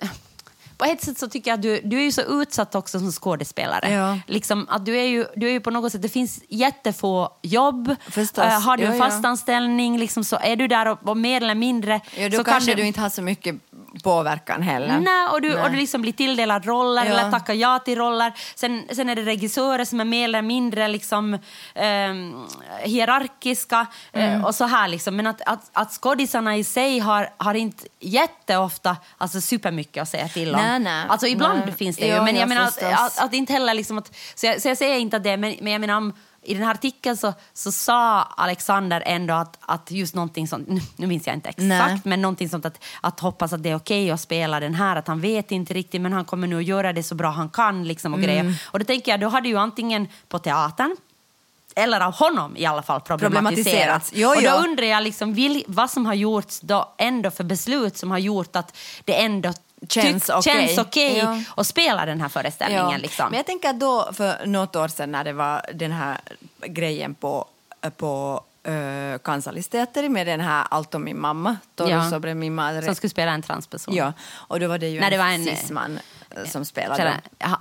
på 0.81 0.85
ett 0.85 1.01
sätt 1.03 1.17
så 1.17 1.27
tycker 1.29 1.51
jag 1.51 1.57
att 1.57 1.61
du, 1.61 1.81
du 1.83 1.97
är 1.99 2.03
ju 2.03 2.11
så 2.11 2.21
utsatt 2.41 2.75
också 2.75 2.99
som 2.99 3.11
skådespelare. 3.11 3.91
Ja. 3.91 4.19
Liksom 4.27 4.67
att 4.69 4.85
du 4.85 4.97
är, 4.97 5.03
ju, 5.03 5.25
du 5.35 5.47
är 5.47 5.51
ju 5.51 5.59
på 5.59 5.71
något 5.71 5.91
sätt, 5.91 6.01
det 6.01 6.09
finns 6.09 6.41
jättefå 6.49 7.29
jobb. 7.41 7.95
Förstås. 8.09 8.43
Eh, 8.43 8.61
har 8.61 8.77
du 8.77 8.83
en 8.83 8.97
Ja, 8.97 9.05
fast 9.09 9.25
anställning 9.25 9.97
liksom, 9.97 10.23
så 10.23 10.37
är 10.41 10.55
du 10.55 10.67
där 10.67 10.87
och, 10.87 11.07
och 11.09 11.17
mer 11.17 11.41
eller 11.41 11.55
mindre 11.55 12.01
Ja, 12.17 12.29
då 12.29 12.37
så 12.37 12.43
kanske 12.43 12.71
kan 12.71 12.79
du 12.79 12.87
inte 12.87 13.01
har 13.01 13.09
så 13.09 13.21
mycket 13.21 13.55
påverkan 14.03 14.61
heller. 14.61 14.99
Nej, 14.99 15.27
och 15.31 15.41
du, 15.41 15.49
Nej. 15.53 15.63
Och 15.63 15.71
du 15.71 15.77
liksom 15.77 16.01
blir 16.01 16.13
tilldelad 16.13 16.65
roller 16.65 17.05
Ja. 17.05 17.11
eller 17.11 17.31
tackar 17.31 17.53
ja 17.53 17.79
till 17.79 17.97
roller. 17.97 18.33
Sen, 18.55 18.83
sen 18.91 19.09
är 19.09 19.15
det 19.15 19.21
regissörer 19.21 19.85
som 19.85 19.99
är 19.99 20.05
mer 20.05 20.23
eller 20.23 20.41
mindre 20.41 20.87
liksom, 20.87 21.37
ehm, 21.75 22.45
hierarkiska 22.83 23.87
Mm. 24.13 24.31
eh, 24.39 24.45
och 24.45 24.55
så 24.55 24.65
här. 24.65 24.87
Liksom. 24.87 25.15
Men 25.15 25.27
att, 25.27 25.41
att, 25.45 25.69
att 25.73 25.91
skådisarna 25.91 26.57
i 26.57 26.63
sig 26.63 26.99
har, 26.99 27.29
har 27.37 27.53
inte 27.53 27.87
jätteofta 27.99 28.97
alltså, 29.17 29.41
supermycket 29.41 30.01
att 30.03 30.09
säga 30.09 30.27
till 30.27 30.55
om. 30.55 30.61
Nej, 30.61 30.79
nej. 30.79 31.05
Alltså 31.09 31.27
ibland 31.27 31.59
Nej. 31.65 31.75
finns 31.75 31.97
det 31.97 32.07
ju, 32.07 32.21
men 32.21 32.35
ja, 32.35 32.39
jag 32.39 32.49
menar 32.49 32.61
att, 32.63 32.83
att, 32.83 33.19
att 33.19 33.33
inte 33.33 33.53
heller 33.53 33.73
liksom 33.73 33.97
att, 33.97 34.15
så 34.35 34.45
jag, 34.45 34.61
så 34.61 34.67
jag 34.67 34.77
säger 34.77 34.97
inte 34.99 35.17
att 35.17 35.23
det, 35.23 35.37
men, 35.37 35.55
men 35.61 35.71
jag 35.71 35.81
menar 35.81 35.97
om 35.97 36.13
i 36.43 36.53
den 36.53 36.63
här 36.63 36.73
artikeln 36.73 37.17
så, 37.17 37.33
så 37.53 37.71
sa 37.71 38.21
Alexander 38.21 39.03
ändå 39.05 39.33
att, 39.33 39.57
att 39.61 39.91
just 39.91 40.15
någonting 40.15 40.47
sånt, 40.47 40.67
nu, 40.67 40.81
nu 40.95 41.07
minns 41.07 41.27
jag 41.27 41.35
inte 41.35 41.49
exakt, 41.49 41.67
Nej. 41.67 42.01
men 42.03 42.21
någonting 42.21 42.49
sånt 42.49 42.65
att, 42.65 42.83
att 43.01 43.19
hoppas 43.19 43.53
att 43.53 43.63
det 43.63 43.69
är 43.69 43.75
okej 43.75 44.11
att 44.11 44.21
spela 44.21 44.59
den 44.59 44.75
här, 44.75 44.95
att 44.95 45.07
han 45.07 45.21
vet 45.21 45.51
inte 45.51 45.73
riktigt 45.73 46.01
men 46.01 46.13
han 46.13 46.25
kommer 46.25 46.47
nu 46.47 46.57
att 46.57 46.65
göra 46.65 46.93
det 46.93 47.03
så 47.03 47.15
bra 47.15 47.29
han 47.29 47.49
kan 47.49 47.87
liksom 47.87 48.13
och 48.13 48.19
Mm. 48.19 48.29
grejer. 48.29 48.63
Och 48.65 48.79
då 48.79 48.85
tänker 48.85 49.11
jag, 49.11 49.19
då 49.19 49.27
hade 49.27 49.49
ju 49.49 49.57
antingen 49.57 50.07
på 50.27 50.39
teatern 50.39 50.95
eller 51.75 51.99
av 51.99 52.13
honom 52.13 52.57
i 52.57 52.65
alla 52.65 52.81
fall 52.81 53.01
problematiserats. 53.01 54.11
Jo, 54.15 54.29
och 54.29 54.41
då 54.41 54.49
undrar 54.49 54.85
jag 54.85 55.03
liksom, 55.03 55.33
vil, 55.33 55.63
vad 55.67 55.89
som 55.89 56.05
har 56.05 56.13
gjorts 56.13 56.59
då 56.59 56.93
ändå 56.97 57.31
för 57.31 57.43
beslut 57.43 57.97
som 57.97 58.11
har 58.11 58.17
gjort 58.17 58.55
att 58.55 58.77
det 59.05 59.21
ändå 59.21 59.53
Känns 59.89 60.29
okej. 60.29 60.75
okej 60.79 61.17
Ja. 61.17 61.41
att 61.57 61.67
spela 61.67 62.05
den 62.05 62.21
här 62.21 62.29
föreställningen. 62.29 62.91
Ja. 62.91 62.97
Liksom. 62.97 63.25
Men 63.29 63.37
jag 63.37 63.45
tänker 63.45 63.69
att 63.69 63.79
då 63.79 64.09
för 64.13 64.45
något 64.45 64.75
år 64.75 64.87
sedan 64.87 65.11
när 65.11 65.23
det 65.23 65.33
var 65.33 65.61
den 65.73 65.91
här 65.91 66.17
grejen 66.65 67.13
på, 67.15 67.45
på 67.97 68.43
uh, 68.67 70.09
med 70.09 70.27
den 70.27 70.39
här 70.41 70.65
Allt 70.71 70.95
om 70.95 71.03
min 71.03 71.19
mamma, 71.19 71.57
Ja. 71.75 72.09
sobre 72.09 72.33
min 72.33 72.55
madre. 72.55 72.81
Som 72.81 72.95
skulle 72.95 73.09
spela 73.09 73.31
en 73.31 73.41
transperson. 73.41 73.95
Ja, 73.95 74.13
och 74.33 74.59
då 74.59 74.67
var 74.67 74.77
det 74.77 74.87
ju 74.87 74.99
Nej, 74.99 75.05
en, 75.05 75.11
det 75.11 75.17
var 75.17 75.25
en- 75.25 75.45
cisman 75.45 75.99
eh, 76.29 76.45
som 76.45 76.65
spelade. 76.65 77.13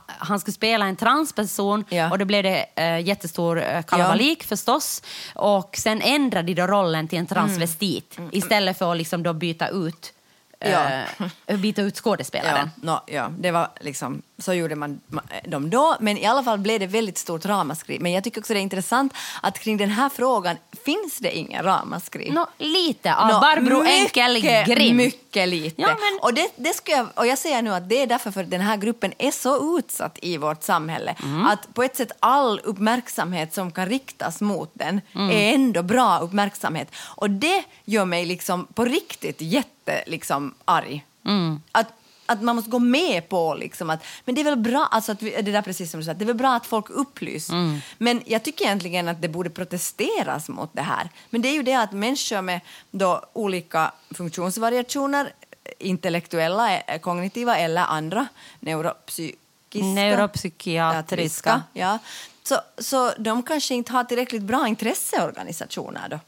Han 0.06 0.40
skulle 0.40 0.54
spela 0.54 0.86
en 0.86 0.96
transperson 0.96 1.84
Ja. 1.88 2.10
och 2.10 2.18
då 2.18 2.24
blev 2.24 2.42
det 2.42 2.66
eh, 2.74 3.00
jättestor 3.00 3.62
eh, 3.62 3.82
kalabalik 3.82 4.44
förstås. 4.44 5.02
Och 5.34 5.76
sen 5.78 6.02
ändrade 6.02 6.54
de 6.54 6.54
då 6.62 6.66
rollen 6.66 7.08
till 7.08 7.18
en 7.18 7.26
transvestit 7.26 8.18
istället 8.32 8.78
för 8.78 8.90
att 8.92 8.96
liksom 8.98 9.22
då 9.22 9.32
byta 9.32 9.68
ut 9.68 10.12
Ja. 10.60 11.04
eh, 11.46 11.58
byta 11.58 11.82
ut 11.82 11.94
Ja, 11.94 12.00
skådespelaren. 12.02 12.70
no, 12.82 13.00
ja, 13.06 13.28
det 13.38 13.50
var 13.50 13.68
liksom, 13.80 14.22
så 14.40 14.54
gjorde 14.54 14.76
man 14.76 15.00
ma- 15.10 15.48
dem 15.50 15.70
då, 15.70 15.96
men 16.00 16.18
i 16.18 16.26
alla 16.26 16.42
fall 16.42 16.58
blev 16.58 16.80
det 16.80 16.86
väldigt 16.86 17.18
stort 17.18 17.44
ramaskri. 17.46 17.98
Men 18.00 18.12
jag 18.12 18.24
tycker 18.24 18.40
också 18.40 18.52
det 18.54 18.60
är 18.60 18.62
intressant 18.62 19.12
att 19.42 19.58
kring 19.58 19.76
den 19.76 19.90
här 19.90 20.08
frågan 20.08 20.56
finns 20.84 21.18
det 21.18 21.36
ingen 21.36 21.64
ramaskri. 21.64 22.30
Nå, 22.30 22.46
lite 22.58 23.14
av 23.14 23.28
Nå, 23.28 23.40
Barbro 23.40 23.82
mycket, 23.82 24.16
Enkel-Grim. 24.16 24.96
Mycket 24.96 25.48
lite. 25.48 25.82
Ja, 25.82 25.88
men- 25.88 26.18
och, 26.22 26.34
det, 26.34 26.48
det 26.56 26.72
ska 26.74 26.92
jag, 26.92 27.06
och 27.14 27.26
jag 27.26 27.38
säger 27.38 27.62
nu 27.62 27.74
att 27.74 27.88
det 27.88 28.02
är 28.02 28.06
därför 28.06 28.30
för 28.30 28.42
den 28.44 28.60
här 28.60 28.76
gruppen 28.76 29.12
är 29.18 29.30
så 29.30 29.78
utsatt 29.78 30.18
i 30.22 30.36
vårt 30.36 30.62
samhälle 30.62 31.14
Mm. 31.22 31.46
att 31.46 31.74
på 31.74 31.82
ett 31.82 31.96
sätt 31.96 32.12
all 32.20 32.60
uppmärksamhet 32.64 33.54
som 33.54 33.72
kan 33.72 33.86
riktas 33.88 34.40
mot 34.40 34.70
den 34.74 35.00
Mm. 35.14 35.30
är 35.30 35.54
ändå 35.54 35.82
bra 35.82 36.18
uppmärksamhet. 36.18 36.88
Och 36.96 37.30
det 37.30 37.64
gör 37.84 38.04
mig 38.04 38.24
liksom 38.26 38.66
på 38.66 38.84
riktigt 38.84 39.40
jätte 39.40 40.04
liksom 40.06 40.54
arg. 40.64 41.04
Mm. 41.26 41.62
Att, 41.72 41.86
att 42.30 42.42
man 42.42 42.56
måste 42.56 42.70
gå 42.70 42.78
med 42.78 43.28
på 43.28 43.54
liksom 43.54 43.90
att, 43.90 44.04
men 44.24 44.34
det 44.34 44.40
är 44.40 44.44
väl 44.44 44.56
bra, 44.56 44.88
alltså 44.90 45.12
att 45.12 45.22
vi, 45.22 45.30
det 45.42 45.52
där 45.52 45.62
precis 45.62 45.90
som 45.90 46.00
du 46.00 46.06
sa, 46.06 46.14
det 46.14 46.24
är 46.24 46.26
väl 46.26 46.36
bra 46.36 46.54
att 46.54 46.66
folk 46.66 46.90
upplys. 46.90 47.50
Mm. 47.50 47.80
Men 47.98 48.22
jag 48.26 48.42
tycker 48.42 48.64
egentligen 48.64 49.08
att 49.08 49.22
det 49.22 49.28
borde 49.28 49.50
protesteras 49.50 50.48
mot 50.48 50.70
det 50.72 50.82
här. 50.82 51.10
Men 51.30 51.42
det 51.42 51.48
är 51.48 51.52
ju 51.52 51.62
det 51.62 51.74
att 51.74 51.92
människor 51.92 52.42
med 52.42 52.60
då 52.90 53.22
olika 53.32 53.92
funktionsvariationer, 54.10 55.32
intellektuella, 55.78 56.78
eh, 56.78 57.00
kognitiva 57.00 57.58
eller 57.58 57.82
andra, 57.82 58.26
neuropsykiska, 58.60 59.38
Neuropsykiatriska. 59.72 61.62
ja, 61.72 61.98
så, 62.42 62.60
så 62.78 63.12
de 63.18 63.42
kanske 63.42 63.74
inte 63.74 63.92
har 63.92 64.04
tillräckligt 64.04 64.42
bra 64.42 64.68
intresseorganisationer 64.68 66.08
då. 66.08 66.18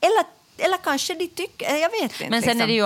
Eller, 0.00 0.24
eller 0.58 0.76
kanske 0.76 1.14
de 1.14 1.26
tycker, 1.26 1.76
jag 1.76 1.90
vet 1.90 2.02
inte. 2.02 2.30
Men 2.30 2.42
sen 2.42 2.58
liksom. 2.58 2.60
är 2.60 2.66
det 2.66 2.72
ju... 2.72 2.84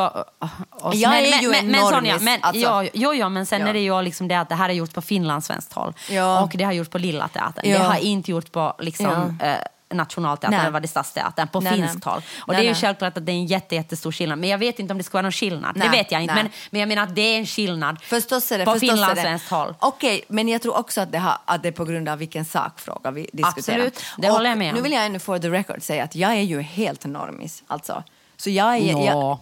oss. 0.89 0.95
Jag 0.95 1.11
men, 1.11 1.25
är 1.25 1.31
men, 1.31 1.43
ju 1.43 1.49
men, 1.49 1.59
en 1.65 1.71
men, 1.71 1.87
Sonja, 1.87 2.19
men, 2.21 2.39
alltså. 2.43 2.63
ja, 2.63 2.85
jo, 2.93 3.15
jo, 3.15 3.29
men 3.29 3.47
sen 3.47 3.61
Ja. 3.61 3.69
är 3.69 3.73
det 3.73 3.81
ju 3.81 4.03
liksom 4.03 4.29
det 4.29 4.35
att 4.35 4.49
det 4.49 4.55
här 4.55 4.69
är 4.69 4.73
gjort 4.73 4.95
på 4.95 5.03
finlandssvenskt 5.03 5.73
håll. 5.73 5.95
Ja. 6.11 6.43
Och 6.43 6.51
det 6.55 6.65
har 6.65 6.73
gjorts 6.73 6.91
på 6.91 6.99
Lilla 6.99 7.29
Teatern. 7.29 7.71
Ja. 7.71 7.79
Det 7.79 7.85
har 7.85 7.97
inte 7.97 8.31
gjorts 8.31 8.51
på 8.51 8.75
liksom, 8.79 9.39
eh, 9.43 9.55
Nationalteatern 9.91 10.61
eller 10.61 10.71
vad 10.71 10.83
det 10.83 10.89
Stadsteatern, 10.89 11.49
på 11.49 11.61
Nej, 11.61 11.73
finskt 11.73 12.05
håll. 12.05 12.23
Och 12.41 12.49
Nej, 12.55 12.57
det 12.63 12.67
är 12.67 12.69
ju 12.69 12.75
självklart 12.75 13.17
att 13.17 13.27
det 13.27 13.33
är 13.33 13.35
en 13.35 13.47
jätte, 13.47 13.75
jättestor 13.75 14.13
skillnad. 14.13 14.39
Men 14.39 14.49
jag 14.51 14.59
vet 14.59 14.79
inte 14.79 14.93
om 14.93 14.99
det 14.99 15.05
ska 15.05 15.13
vara 15.13 15.23
någon 15.23 15.33
skillnad. 15.33 15.77
Nej, 15.77 15.89
det 15.89 15.97
vet 15.97 16.13
jag 16.13 16.23
inte. 16.23 16.35
Men, 16.35 16.49
men 16.71 16.81
jag 16.81 16.89
menar 16.89 17.03
att 17.03 17.15
det 17.15 17.21
är 17.23 17.39
en 17.39 17.47
skillnad 17.47 18.03
Förstås 18.03 18.53
är 18.53 18.59
det. 18.59 18.65
på 18.65 18.79
finlandssvenskt 18.81 19.51
håll. 19.51 19.75
Okej, 19.79 20.25
men 20.29 20.49
jag 20.49 20.63
tror 20.63 20.77
också 20.79 21.01
att 21.01 21.13
det, 21.13 21.19
har, 21.19 21.39
att 21.45 21.63
det 21.63 21.69
är 21.69 21.73
på 21.73 21.85
grund 21.85 22.09
av 22.09 22.19
vilken 22.19 22.45
sakfråga 22.45 23.11
vi 23.11 23.21
diskuterar. 23.33 23.49
Absolut, 23.79 24.05
det 24.19 24.29
Och 24.29 24.35
håller 24.35 24.51
jag 24.51 24.59
med 24.59 24.69
om. 24.71 24.77
Nu 24.77 24.83
vill 24.83 24.93
jag 24.93 25.07
ännu 25.07 25.19
for 25.19 25.39
the 25.39 25.51
record 25.51 25.83
säga 25.83 26.05
att 26.05 26.15
jag 26.15 26.31
är 26.33 26.43
ju 26.43 26.61
helt 26.61 27.05
normis. 27.07 27.63
Alltså. 27.67 28.03
Så 28.37 28.51
jag 28.51 28.75
är... 28.77 28.79
Jag, 28.79 29.15
Nå, 29.15 29.41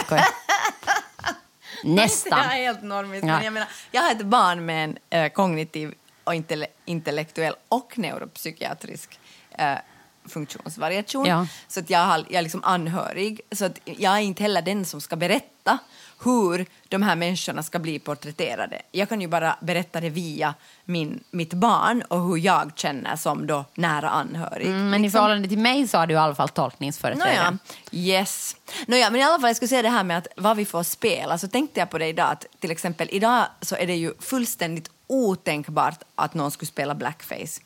okej. 0.00 0.20
Nästan. 1.84 2.38
jag 2.38 2.58
är 2.58 2.64
helt 2.64 2.82
normis. 2.82 3.20
Ja. 3.22 3.26
Men 3.26 3.44
jag, 3.44 3.52
menar, 3.52 3.68
jag 3.90 4.02
har 4.02 4.10
ett 4.10 4.22
barn 4.26 4.66
med 4.66 4.84
en 4.84 4.98
eh, 5.10 5.28
kognitiv 5.32 5.94
och 6.24 6.34
intelle- 6.34 6.66
intellektuell 6.84 7.54
och 7.68 7.98
neuropsykiatrisk 7.98 9.18
eh, 9.58 9.78
funktionsvariation. 10.28 11.26
Ja. 11.26 11.46
Så 11.68 11.80
att 11.80 11.90
jag, 11.90 11.98
har, 11.98 12.18
jag 12.18 12.38
är 12.38 12.42
liksom 12.42 12.64
anhörig. 12.64 13.40
Så 13.52 13.64
att 13.64 13.78
jag 13.84 14.12
är 14.12 14.20
inte 14.20 14.42
heller 14.42 14.62
den 14.62 14.84
som 14.84 15.00
ska 15.00 15.16
berätta 15.16 15.78
hur 16.24 16.66
de 16.88 17.02
här 17.02 17.16
människorna 17.16 17.62
ska 17.62 17.78
bli 17.78 17.98
porträtterade. 17.98 18.82
Jag 18.92 19.08
kan 19.08 19.20
ju 19.20 19.28
bara 19.28 19.56
berätta 19.60 20.00
det 20.00 20.10
via 20.10 20.54
min, 20.84 21.24
mitt 21.30 21.54
barn 21.54 22.02
och 22.02 22.28
hur 22.28 22.36
jag 22.36 22.72
känner 22.76 23.16
som 23.16 23.46
då 23.46 23.64
nära 23.74 24.10
anhörig. 24.10 24.66
Mm, 24.66 24.90
men 24.90 25.00
i 25.00 25.02
liksom. 25.02 25.18
förhållande 25.18 25.48
till 25.48 25.58
mig 25.58 25.88
så 25.88 25.98
har 25.98 26.06
du 26.06 26.14
i 26.14 26.16
alla 26.16 26.34
fall 26.34 26.48
tolkningsföreträde. 26.48 27.30
Nåja, 27.30 27.58
yes. 27.90 28.56
Nåja, 28.86 29.10
men 29.10 29.20
i 29.20 29.24
alla 29.24 29.40
fall, 29.40 29.48
jag 29.48 29.56
skulle 29.56 29.68
säga 29.68 29.82
det 29.82 29.88
här 29.88 30.04
med 30.04 30.18
att 30.18 30.26
vad 30.36 30.56
vi 30.56 30.64
får 30.64 30.82
spela. 30.82 31.38
Så 31.38 31.48
tänkte 31.48 31.80
jag 31.80 31.90
på 31.90 31.98
det 31.98 32.06
idag, 32.06 32.30
att 32.30 32.46
till 32.60 32.70
exempel 32.70 33.08
idag 33.10 33.46
så 33.60 33.76
är 33.76 33.86
det 33.86 33.96
ju 33.96 34.14
fullständigt 34.20 34.90
otänkbart 35.06 36.02
att 36.14 36.34
någon 36.34 36.50
skulle 36.50 36.66
spela 36.66 36.94
blackface. 36.94 37.60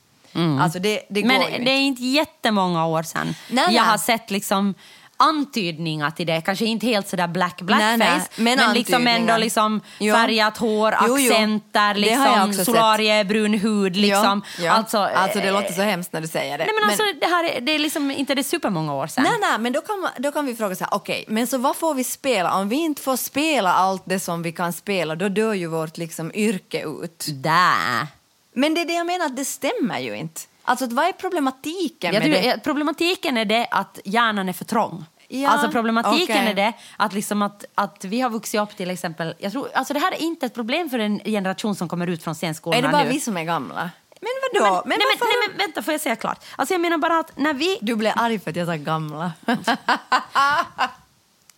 Alltså 0.61 0.79
det, 0.79 1.03
det 1.11 1.25
Men 1.25 1.41
går 1.41 1.51
ju 1.51 1.65
det 1.65 1.71
är 1.71 1.81
inte 1.81 2.05
jättemånga 2.05 2.87
år 2.87 3.03
sedan 3.03 3.35
Nej, 3.49 3.65
nej. 3.67 3.75
jag 3.77 3.83
har 3.83 3.99
sett 3.99 4.31
liksom 4.31 4.75
antydningar 5.21 6.11
till 6.11 6.27
det. 6.27 6.41
Kanske 6.41 6.65
inte 6.65 6.87
helt 6.87 7.09
sådär 7.09 7.29
black 7.29 7.61
blackface, 7.63 7.97
Nej, 7.97 8.09
nej, 8.09 8.27
men 8.37 8.57
men, 8.57 8.75
liksom 8.75 9.07
ändå 9.07 9.37
liksom 9.37 9.81
Jo. 9.99 10.15
färgat 10.15 10.59
hår, 10.59 10.95
Jo, 11.07 11.19
jo. 11.19 11.33
accenter, 11.33 11.95
liksom 11.95 12.65
solarie, 12.65 13.25
brun 13.25 13.55
hud. 13.55 13.97
Liksom. 13.97 14.43
Ja, 14.59 14.65
ja. 14.65 14.73
Alltså, 14.73 14.99
alltså 14.99 15.39
det 15.39 15.47
eh, 15.49 15.53
låter 15.53 15.73
så 15.73 15.83
hemskt 15.83 16.13
när 16.13 16.21
du 16.21 16.29
säger 16.29 16.59
det. 16.59 16.65
Nej, 16.65 16.75
men 16.81 16.91
alltså, 16.91 17.03
det, 17.21 17.27
här 17.27 17.45
är, 17.45 17.61
det 17.61 17.73
är 17.73 17.79
liksom 17.79 18.11
inte 18.11 18.35
det 18.35 18.45
supermånga 18.45 18.95
år 18.95 19.07
sedan. 19.07 19.25
Nej, 19.25 19.51
nej, 19.51 19.59
men 19.59 19.73
då 19.73 19.81
kan, 19.81 20.09
då 20.19 20.33
kan 20.33 20.47
vi 20.47 20.55
fråga 20.55 20.77
så 20.77 20.85
här, 20.85 20.95
okej, 20.95 21.25
men 21.29 21.47
så 21.47 21.59
vad 21.59 21.77
får 21.77 21.95
vi 21.95 22.05
spela? 22.05 22.55
Om 22.55 22.69
vi 22.69 22.77
inte 22.77 23.03
får 23.03 23.17
spela 23.17 23.73
allt 23.73 24.03
det 24.07 24.21
som 24.21 24.43
vi 24.43 24.53
kan 24.53 24.73
spela, 24.73 25.15
då 25.15 25.29
dör 25.29 25.55
ju 25.55 25.67
vårt 25.67 25.99
liksom 25.99 26.33
yrke 26.35 26.83
ut. 26.83 27.27
Där. 27.29 28.20
Men 28.53 28.75
det 28.75 28.81
är 28.81 28.85
det 28.85 28.93
jag 28.93 29.07
menar, 29.07 29.27
att 29.27 29.37
det 29.37 29.45
stämmer 29.45 29.99
ju 29.99 30.17
inte. 30.17 30.41
Alltså, 30.63 30.87
vad 30.87 31.05
är 31.05 31.13
problematiken 31.13 32.13
med 32.15 32.31
det? 32.31 32.43
jag- 32.45 32.63
problematiken 32.63 33.37
är 33.37 33.45
det 33.45 33.67
att 33.71 33.99
hjärnan 34.05 34.49
är 34.49 34.53
för 34.53 34.65
trång. 34.65 35.05
Ja, 35.29 35.51
alltså 35.51 35.71
problematiken 35.71 36.37
okej. 36.37 36.51
är 36.51 36.55
det 36.55 36.73
att, 36.97 37.13
liksom 37.13 37.43
att, 37.43 37.65
att 37.75 38.05
vi 38.05 38.21
har 38.21 38.31
vuxit 38.31 38.61
upp 38.61 38.77
till 38.77 38.91
exempel... 38.91 39.35
Jag 39.39 39.53
tror, 39.53 39.69
alltså 39.75 39.95
det 39.95 40.01
här 40.01 40.13
är 40.13 40.23
inte 40.23 40.47
ett 40.47 40.55
problem 40.55 40.91
för 40.91 40.99
en 40.99 41.19
generation 41.25 41.75
som 41.75 41.89
kommer 41.89 42.07
ut 42.07 42.23
från 42.23 42.35
scenskolorna 42.35 42.79
Är 42.79 42.83
det 42.83 42.89
bara 42.89 43.05
nu. 43.05 43.11
vi 43.11 43.21
som 43.21 43.37
är 43.37 43.45
gamla? 43.45 43.91
Men 44.21 44.31
vadå? 44.53 44.83
men, 44.87 44.99
nej, 44.99 45.07
men, 45.21 45.29
nej, 45.29 45.49
men 45.49 45.59
vänta, 45.59 45.83
får 45.83 45.95
jag 45.95 46.01
säga 46.01 46.17
klart? 46.17 46.45
Alltså 46.57 46.75
jag 46.75 46.81
menar 46.81 46.99
bara 46.99 47.19
att 47.19 47.37
när 47.37 47.55
vi... 47.55 47.79
Du 47.81 47.97
blev 47.97 48.13
arg 48.17 48.39
för 48.39 48.51
att 48.51 48.57
jag 48.57 48.67
sa 48.67 48.75
gamla. 48.77 49.33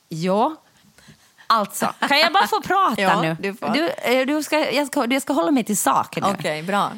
Ja. 0.09 0.57
Alltså, 1.46 1.94
kan 2.09 2.18
jag 2.18 2.33
bara 2.33 2.46
få 2.46 2.61
prata 2.62 3.02
Ja, 3.02 3.22
nu? 3.22 3.37
du 3.40 3.55
får. 3.55 3.68
Du, 3.68 3.88
eh, 3.88 4.26
du 4.26 4.42
ska, 4.42 4.70
jag, 4.70 4.87
ska, 4.87 5.07
jag 5.11 5.22
ska 5.22 5.33
hålla 5.33 5.50
mig 5.50 5.64
till 5.64 5.76
saken 5.76 6.22
nu. 6.26 6.35
Okej, 6.38 6.62
bra. 6.62 6.92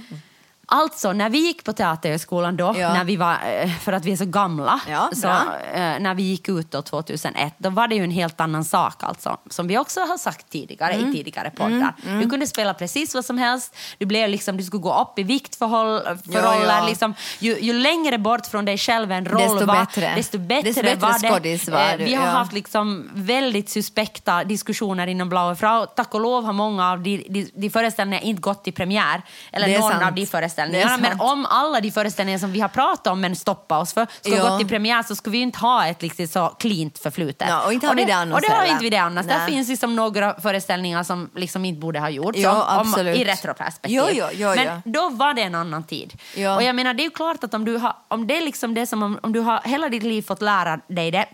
Alltså, 0.67 1.13
när 1.13 1.31
vi 1.31 1.39
gick 1.39 1.65
på 1.65 1.73
Teaterhögskolan 1.73 2.57
då, 2.57 2.75
Ja. 2.79 2.93
när 2.95 3.05
vi 3.05 3.17
var, 3.17 3.33
eh, 3.63 3.71
för 3.79 3.93
att 3.93 4.05
vi 4.05 4.13
är 4.13 4.17
så 4.17 4.25
gamla, 4.25 4.81
Ja, 4.89 5.11
så, 5.15 5.29
eh, 5.29 5.99
när 6.01 6.15
vi 6.15 6.23
gick 6.23 6.49
ut 6.49 6.71
då 6.71 6.83
2001, 6.83 7.55
då 7.59 7.71
var 7.71 7.89
det 7.89 7.95
ju 7.95 8.05
en 8.05 8.11
helt 8.11 8.41
annan 8.41 8.65
sak 8.65 9.03
alltså. 9.03 9.37
Som 9.51 9.67
vi 9.69 9.79
också 9.79 10.01
har 10.01 10.19
sagt 10.19 10.51
tidigare 10.51 10.93
Mm. 10.93 11.11
i 11.11 11.13
tidigare 11.13 11.51
poddar. 11.51 11.95
Du 12.21 12.31
kunde 12.31 12.47
spela 12.47 12.75
precis 12.75 13.15
vad 13.15 13.25
som 13.25 13.39
helst, 13.39 13.77
du, 13.99 14.07
blev 14.07 14.29
liksom, 14.31 14.57
du 14.57 14.63
skulle 14.65 14.81
gå 14.83 15.01
upp 15.01 15.19
i 15.19 15.23
vikt 15.23 15.57
för, 15.57 15.67
håll, 15.67 16.01
för 16.03 16.19
Ja, 16.33 16.41
roller. 16.41 16.87
Liksom, 16.87 17.15
ju, 17.39 17.59
ju 17.61 17.73
längre 17.73 18.19
bort 18.19 18.47
från 18.47 18.65
dig 18.65 18.79
själv 18.79 19.13
en 19.13 19.25
roll 19.27 19.41
Desto 19.41 19.67
var, 19.67 19.75
bättre. 19.81 20.13
desto 20.17 20.39
bättre, 20.39 20.69
Desto 20.69 20.83
bättre 20.83 20.97
var 21.01 21.19
det. 21.23 21.29
skådis 21.29 21.69
var 21.69 21.79
Eh, 21.81 21.99
du, 21.99 22.05
Vi 22.05 22.15
har 22.15 22.27
haft 22.27 22.53
liksom 22.53 23.11
väldigt 23.15 23.71
suspekta 23.71 24.45
diskussioner 24.45 25.07
inom 25.07 25.29
Blaue 25.29 25.57
Frau. 25.57 25.87
Tack 25.87 26.15
och 26.15 26.21
lov 26.21 26.45
har 26.45 26.53
många 26.53 26.91
av 26.93 27.01
de, 27.03 27.27
de, 27.31 27.51
de 27.55 27.71
föreställningarna 27.71 28.25
inte 28.27 28.41
gått 28.41 28.69
i 28.69 28.73
premiär. 28.73 29.23
Eller 29.53 29.69
någon 29.81 29.91
sant. 29.91 30.05
av 30.05 30.15
de 30.15 30.23
är 30.23 30.27
föreställningarna. 30.55 30.97
Men 30.97 31.21
om 31.21 31.47
alla 31.47 31.81
de 31.81 31.91
föreställningar 31.91 32.39
som 32.39 32.53
vi 32.53 32.61
har 32.61 32.69
pratat 32.69 33.07
om 33.07 33.21
men 33.21 33.37
stoppat 33.37 33.83
oss 33.83 33.95
för 33.95 34.07
ska 34.21 34.37
Ja. 34.37 34.49
gått 34.51 34.63
i 34.63 34.65
premiär 34.65 35.03
så 35.03 35.17
skulle 35.17 35.33
vi 35.33 35.39
inte 35.39 35.59
ha 35.59 35.87
ett 35.87 36.03
liksom 36.03 36.27
så 36.27 36.49
cleant 36.49 36.99
förflutet. 36.99 37.49
Ja, 37.49 37.67
och 37.67 37.73
inte 37.73 37.87
har 37.87 37.95
vi 37.95 38.05
det 38.05 38.13
annars 38.13 38.35
Och 38.35 38.41
det 38.41 38.53
har 38.55 38.65
inte 38.65 38.83
vi 38.83 38.91
det 38.91 38.97
annars. 38.97 39.27
Där 39.27 39.39
Nej. 39.39 39.49
finns 39.53 39.69
liksom 39.69 39.97
några 39.97 40.41
föreställningar 40.41 41.03
som 41.03 41.31
liksom 41.35 41.65
inte 41.65 41.81
borde 41.81 42.01
ha 42.01 42.11
gjorts. 42.11 42.39
I 42.39 43.25
retroperspektiv. 43.25 43.97
Jo, 43.97 44.07
jo, 44.13 44.27
jo, 44.33 44.49
men 44.57 44.83
då 44.85 45.09
var 45.09 45.35
det 45.35 45.43
en 45.43 45.55
annan 45.55 45.83
tid. 45.83 46.13
Och 46.57 46.63
jag 46.63 46.75
menar, 46.75 46.95
det 46.95 47.03
är 47.03 47.05
ju 47.05 47.11
klart 47.11 47.45
att 47.45 47.55
om 47.55 47.65
du 47.65 47.77
har, 47.77 47.97
om 48.09 48.27
det 48.27 48.37
är 48.37 48.41
liksom 48.43 48.75
det 48.75 48.87
som 48.87 49.03
om, 49.03 49.19
om 49.23 49.33
du 49.33 49.41
har 49.41 49.61
hela 49.65 49.89
ditt 49.89 50.03
liv 50.03 50.23
fått 50.23 50.43
lära 50.43 50.81
dig 50.89 51.11
det 51.11 51.27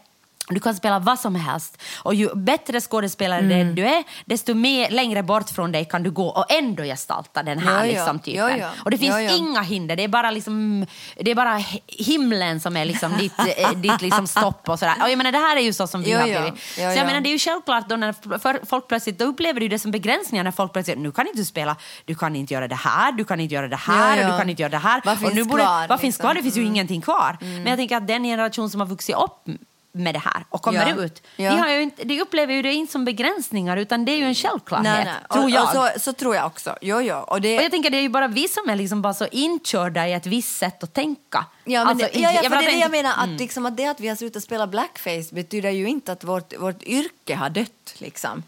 du 0.55 0.61
kan 0.61 0.75
spela 0.75 0.99
vad 0.99 1.19
som 1.19 1.35
helst. 1.35 1.83
Och 2.03 2.15
ju 2.15 2.35
bättre 2.35 2.81
skådespelare 2.81 3.41
Mm. 3.41 3.75
du 3.75 3.87
är, 3.87 4.05
desto 4.25 4.55
mer 4.55 4.91
längre 4.91 5.23
bort 5.23 5.51
från 5.51 5.73
dig 5.73 5.85
kan 5.85 6.03
du 6.03 6.11
gå 6.11 6.27
och 6.27 6.53
ändå 6.53 6.83
gestalta 6.83 7.43
den 7.43 7.59
här 7.59 7.85
ja. 7.85 7.93
liksom, 7.93 8.19
typen. 8.19 8.51
Ja, 8.51 8.57
ja. 8.57 8.69
Och 8.85 8.91
det 8.91 8.99
finns 8.99 9.33
inga 9.33 9.61
hinder. 9.61 9.97
Det 9.97 10.05
är 10.05 10.09
bara, 10.09 10.31
liksom, 10.31 10.87
det 11.17 11.31
är 11.31 11.35
bara 11.35 11.59
hi- 11.59 11.81
himlen 11.87 12.61
som 12.61 12.77
är 12.77 12.85
liksom 12.85 13.13
ditt, 13.19 13.39
eh, 13.59 13.71
ditt 13.71 14.03
liksom 14.03 14.27
stopp. 14.27 14.69
Och 14.69 14.79
sådär. 14.79 14.95
Och 15.03 15.11
jag 15.11 15.19
menar, 15.19 15.33
det 15.33 15.39
här 15.39 15.57
är 15.57 15.61
ju 15.61 15.73
så 15.73 15.87
som 15.87 16.03
vi 16.03 16.13
har 16.13 16.23
blivit. 16.23 16.63
Så 16.75 16.81
jag 16.81 16.97
ja. 16.97 17.05
menar, 17.05 17.21
det 17.21 17.29
är 17.29 17.33
ju 17.33 17.39
självklart 17.39 17.89
då 17.89 17.97
när 17.97 18.67
folk 18.67 18.89
plötsligt, 18.89 19.19
då 19.19 19.25
upplever 19.25 19.61
du 19.61 19.69
det 19.69 19.79
som 19.79 19.91
begränsningar 19.91 20.45
när 20.45 20.51
folk 20.51 20.73
plötsligt 20.73 20.99
nu 20.99 21.13
kan 21.13 21.27
inte 21.27 21.39
du 21.39 21.45
spela, 21.45 21.77
du 22.05 22.15
kan 22.15 22.37
inte 22.37 22.55
göra 22.55 22.69
det 22.69 22.75
här, 22.75 23.13
du 23.13 23.25
kan 23.25 23.41
inte 23.41 23.55
göra 23.55 23.69
det 23.69 23.77
här, 23.77 24.17
ja. 24.17 24.33
du 24.33 24.39
kan 24.39 24.51
inte 24.51 24.63
göra 24.63 24.71
det 24.71 24.79
här. 24.79 25.03
Vad 25.05 25.15
och 25.15 25.21
finns 25.21 25.35
nu 25.35 25.45
borde, 25.45 25.63
kvar, 25.63 25.89
vad 25.89 26.01
finns 26.01 26.15
liksom? 26.15 26.23
kvar? 26.23 26.35
Det 26.35 26.43
finns 26.43 26.57
ju 26.57 26.65
ingenting 26.65 27.01
kvar. 27.01 27.37
Men 27.41 27.67
jag 27.67 27.77
tänker 27.77 27.97
att 27.97 28.07
den 28.07 28.25
generation 28.25 28.71
som 28.71 28.81
har 28.81 28.87
vuxit 28.87 29.17
upp 29.17 29.49
med 29.92 30.14
det 30.14 30.18
här 30.18 30.44
och 30.48 30.62
kommer 30.62 30.88
Ja. 30.96 31.05
ut, 31.05 31.22
Ja. 31.37 31.50
de, 31.50 31.59
har 31.59 31.68
ju 31.68 31.83
inte, 31.83 32.05
de 32.05 32.20
upplever 32.20 32.55
ju 32.55 32.62
det 32.62 32.72
inte 32.72 32.92
som 32.92 33.05
begränsningar 33.05 33.76
utan 33.76 34.05
det 34.05 34.12
är 34.12 34.16
ju 34.16 34.24
en 34.24 34.35
självklarhet, 34.35 34.85
Nej, 34.92 35.05
nej. 35.05 35.14
tror 35.33 35.44
och, 35.44 35.50
jag. 35.50 35.62
Och 35.64 35.90
så, 35.94 36.00
så 36.00 36.12
tror 36.12 36.35
jag 36.35 36.46
också. 36.46 36.76
Jo, 36.81 37.00
jo. 37.00 37.14
Och 37.16 37.40
det, 37.40 37.57
Och 37.59 37.64
jag 37.64 37.70
tänker 37.70 37.90
det 37.90 37.96
är 37.96 38.03
ju 38.03 38.09
bara 38.09 38.29
vi 38.29 38.48
som 38.48 38.68
är 38.68 38.76
liksom 38.76 39.03
bara 39.03 39.14
så 39.14 39.26
inkörda 39.33 40.09
i 40.09 40.12
ett 40.12 40.26
visst 40.26 40.59
sätt 40.59 40.83
att 40.83 40.94
tänka. 40.94 41.44
Ja, 41.64 41.81
men 41.81 41.88
Alltså, 41.88 42.09
det, 42.12 42.20
ja, 42.20 42.31
ja, 42.42 42.50
för 42.50 42.57
det 42.57 42.64
är 42.64 42.72
det 42.72 42.79
jag 42.79 42.90
menar. 42.90 43.12
Att, 43.16 43.40
liksom, 43.40 43.66
att 43.66 43.76
det 43.76 43.87
att 43.87 44.00
vi 44.00 44.09
har 44.09 44.16
slutat 44.16 44.42
spela 44.42 44.66
blackface 44.66 45.35
betyder 45.35 45.70
ju 45.70 45.88
inte 45.88 46.12
att 46.12 46.24
vårt, 46.24 46.59
vårt 46.59 46.83
yrke 46.83 47.35
har 47.35 47.50
dött. 47.50 47.94
Liksom. 47.98 48.42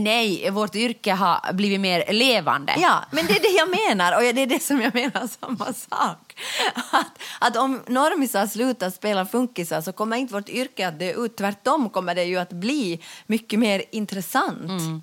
Nej, 0.00 0.50
vårt 0.50 0.74
yrke 0.74 1.12
har 1.12 1.52
blivit 1.52 1.80
mer 1.80 2.12
levande. 2.12 2.74
Ja, 2.78 3.04
men 3.10 3.26
det 3.26 3.32
är 3.32 3.40
det 3.40 3.48
jag 3.48 3.88
menar. 3.88 4.16
Och 4.16 4.34
det 4.34 4.42
är 4.42 4.46
det 4.46 4.62
som 4.62 4.80
jag 4.80 4.94
menar 4.94 5.28
samma 5.40 5.72
sak. 5.72 6.34
Att, 6.90 7.18
att 7.40 7.56
om 7.56 7.80
normisar 7.86 8.46
slutar 8.46 8.90
spela 8.90 9.26
funkisar 9.26 9.80
så 9.80 9.92
kommer 9.92 10.16
inte 10.16 10.34
vårt 10.34 10.48
yrke 10.48 10.88
att 10.88 10.98
dö 10.98 11.12
ut. 11.24 11.36
Tvärtom 11.36 11.90
kommer 11.90 12.14
det 12.14 12.24
ju 12.24 12.36
att 12.36 12.52
bli 12.52 13.00
mycket 13.26 13.58
mer 13.58 13.82
intressant. 13.90 14.70
Mm. 14.70 15.02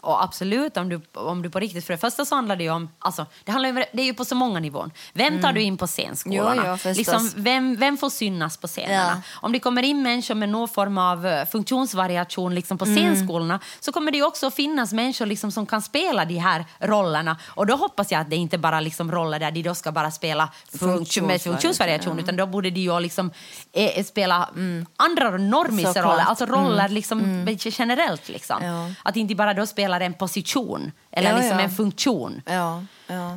Och 0.00 0.24
absolut, 0.24 0.76
om 0.76 0.88
du, 0.88 1.00
om 1.12 1.42
du 1.42 1.50
på 1.50 1.60
riktigt... 1.60 1.86
För 1.86 1.94
det 1.94 1.98
första 1.98 2.24
så 2.24 2.34
handlar 2.34 2.56
det 2.56 2.64
ju 2.64 2.70
om... 2.70 2.88
Alltså, 2.98 3.26
det, 3.44 3.52
handlar 3.52 3.68
ju, 3.68 3.84
det 3.92 4.02
är 4.02 4.06
ju 4.06 4.14
på 4.14 4.24
så 4.24 4.34
många 4.34 4.60
nivåer. 4.60 4.90
Vem 5.12 5.42
tar 5.42 5.52
du 5.52 5.60
in 5.62 5.76
på 5.76 5.86
scenskolorna? 5.86 6.62
Jo, 6.66 6.76
jo, 6.84 6.92
liksom, 6.92 7.32
vem, 7.36 7.76
vem 7.76 7.96
får 7.96 8.10
synas 8.10 8.56
på 8.56 8.66
scenerna? 8.66 9.22
Om 9.34 9.52
det 9.52 9.58
kommer 9.58 9.82
in 9.82 10.02
människor 10.02 10.34
med 10.34 10.48
någon 10.48 10.68
form 10.68 10.98
av 10.98 11.26
eh, 11.26 11.46
funktionsvariation 11.46 12.54
liksom 12.54 12.78
på 12.78 12.84
scenskolorna 12.84 13.60
så 13.80 13.92
kommer 13.92 14.12
det 14.12 14.22
också 14.22 14.50
finnas 14.50 14.92
människor 14.92 15.26
liksom 15.26 15.52
som 15.52 15.66
kan 15.66 15.82
spela 15.82 16.24
de 16.24 16.38
här 16.38 16.64
rollerna. 16.78 17.36
Och 17.46 17.66
då 17.66 17.76
hoppas 17.76 18.12
jag 18.12 18.20
att 18.20 18.30
det 18.30 18.36
inte 18.36 18.58
bara 18.58 18.80
liksom 18.80 19.12
roller 19.12 19.38
där 19.38 19.50
de 19.50 19.62
då 19.62 19.74
ska 19.74 19.92
bara 19.92 20.10
spela 20.10 20.48
funktion, 20.70 21.26
med 21.26 21.42
Funktionsvariation, 21.42 21.52
funktionsvariation 21.52 22.18
utan 22.18 22.36
då 22.36 22.46
borde 22.46 22.70
de 22.70 22.80
ju 22.80 23.00
liksom 23.00 23.30
eh, 23.72 24.04
spela 24.04 24.48
andra 24.96 25.30
normisroller, 25.30 25.92
Såklart. 25.92 26.28
alltså 26.28 26.46
roller 26.46 26.88
liksom 26.88 27.46
generellt. 27.62 28.28
Liksom. 28.28 28.64
Ja. 28.64 28.90
Att 29.02 29.16
inte 29.16 29.34
bara 29.34 29.54
då 29.54 29.66
spelar 29.88 30.00
en 30.00 30.14
position 30.14 30.92
eller 31.10 31.30
Ja, 31.30 31.36
liksom 31.38 31.58
ja. 31.58 31.64
en 31.64 31.70
funktion. 31.70 32.42
Ja. 32.44 32.84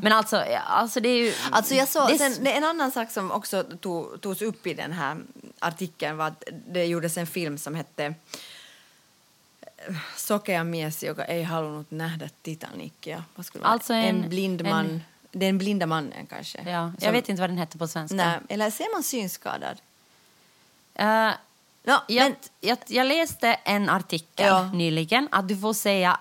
Men 0.02 0.12
alltså, 0.14 0.44
alltså 0.68 1.00
det 1.00 1.10
är 1.10 1.18
ju... 1.26 1.34
Alltså 1.52 1.76
jag 1.76 1.88
såg, 1.88 2.08
det 2.10 2.18
sen, 2.18 2.48
en 2.48 2.64
annan 2.64 2.92
sak 2.92 3.12
som 3.12 3.32
också 3.32 3.64
tog, 3.64 4.22
togs 4.22 4.42
upp 4.42 4.68
i 4.68 4.74
den 4.74 4.92
här 4.92 5.18
artikeln 5.60 6.18
var 6.18 6.28
att 6.28 6.44
det 6.68 6.86
gjordes 6.86 7.18
en 7.18 7.28
film 7.28 7.58
som 7.58 7.76
hette 7.76 8.14
Sokea 10.18 10.64
mies, 10.64 11.04
joka 11.04 11.26
ei 11.26 11.44
halunnut 11.44 11.92
nähdä 11.92 12.30
Titanicia. 12.42 13.24
Alltså 13.62 13.94
en- 13.94 14.24
en 14.24 14.30
blind 14.30 14.62
man. 14.64 14.86
en- 14.86 15.02
Den 15.32 15.58
blinda 15.58 15.86
mannen 15.86 16.26
kanske. 16.30 16.58
ja, 16.66 16.72
jag 16.72 17.02
Som- 17.04 17.14
vet 17.14 17.30
inte 17.30 17.42
vad 17.42 17.50
den 17.50 17.58
hette 17.58 17.78
på 17.78 17.88
svenska. 17.88 18.16
Nej, 18.16 18.40
eller 18.50 18.70
ser 18.72 18.94
man 18.94 19.04
synskadad? 19.04 19.78
Eh, 20.96 21.32
Ja, 21.84 22.04
jag, 22.08 22.24
men, 22.24 22.36
jag, 22.62 22.78
jag 22.88 23.08
läste 23.08 23.54
en 23.64 23.90
artikel 23.90 24.46
Ja. 24.46 24.72
nyligen 24.74 25.28
att 25.32 25.48
du 25.48 25.58
får 25.58 25.74
säga 25.74 26.20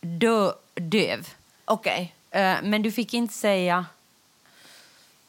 dö, 0.00 0.52
döv. 0.74 1.28
okej. 1.64 2.14
Eh, 2.30 2.56
men 2.62 2.82
du 2.82 2.92
fick 2.92 3.14
inte 3.14 3.34
säga 3.34 3.86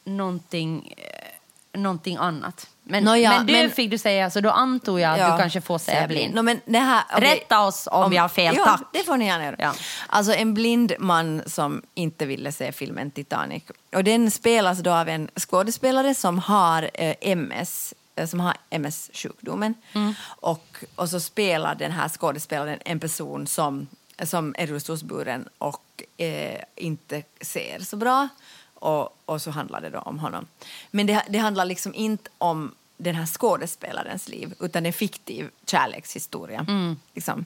någonting, 0.03 0.93
eh, 0.97 1.79
någonting 1.79 2.17
annat. 2.17 2.67
Men, 2.83 3.03
Nå 3.03 3.15
ja, 3.15 3.29
men 3.29 3.45
döv 3.45 3.55
men- 3.57 3.71
fick 3.71 3.91
du 3.91 3.97
säga, 3.97 4.29
så 4.29 4.41
då 4.41 4.49
antog 4.49 4.99
jag 4.99 5.11
att 5.13 5.19
Ja, 5.19 5.31
du 5.31 5.37
kanske 5.37 5.61
får 5.61 5.77
säga 5.77 6.07
blind. 6.07 6.35
No, 6.35 6.41
men 6.41 6.61
det 6.65 6.79
här, 6.79 7.03
okej. 7.13 7.29
Rätta 7.35 7.61
oss 7.65 7.87
om 7.91 8.11
vi 8.11 8.17
har 8.17 8.29
fel, 8.29 8.55
ja, 8.57 8.65
tack. 8.65 8.81
det 8.93 9.03
får 9.03 9.17
ni 9.17 9.25
gärna 9.25 9.43
göra. 9.45 9.55
Ja. 9.59 9.73
Alltså 10.07 10.33
en 10.33 10.53
blind 10.53 10.93
man 10.99 11.41
som 11.45 11.81
inte 11.93 12.25
ville 12.25 12.51
se 12.51 12.71
filmen 12.71 13.11
Titanic. 13.11 13.63
Och 13.95 14.03
den 14.03 14.31
spelas 14.31 14.79
då 14.79 14.91
av 14.91 15.09
en 15.09 15.29
skådespelare 15.39 16.15
som 16.15 16.39
har 16.39 16.89
eh, 16.93 17.15
MS, 17.21 17.93
eh, 18.15 18.27
som 18.27 18.39
har 18.39 18.57
MS-sjukdomen. 18.69 19.73
Mm. 19.93 20.13
Och, 20.23 20.77
och 20.95 21.09
så 21.09 21.19
spelar 21.19 21.75
den 21.75 21.91
här 21.91 22.09
skådespelaren 22.09 22.79
en 22.85 22.99
person 22.99 23.47
som, 23.47 23.87
som 24.23 24.55
är 24.57 24.67
rullstolsburen 24.67 25.49
och 25.57 26.03
eh, 26.17 26.61
inte 26.75 27.23
ser 27.41 27.79
så 27.79 27.97
bra. 27.97 28.29
Och, 28.73 29.17
och 29.25 29.41
så 29.41 29.51
handlar 29.51 29.81
det 29.81 29.89
då 29.89 29.99
om 29.99 30.19
honom. 30.19 30.47
Men 30.91 31.07
det, 31.07 31.23
det 31.29 31.37
handlar 31.37 31.65
liksom 31.65 31.95
inte 31.95 32.29
om 32.37 32.75
den 33.03 33.15
här 33.15 33.25
skådespelarens 33.25 34.27
liv 34.29 34.53
utan 34.59 34.85
en 34.85 34.93
fiktiv 34.93 35.49
kärlekshistoria. 35.65 36.65
Liksom. 37.13 37.45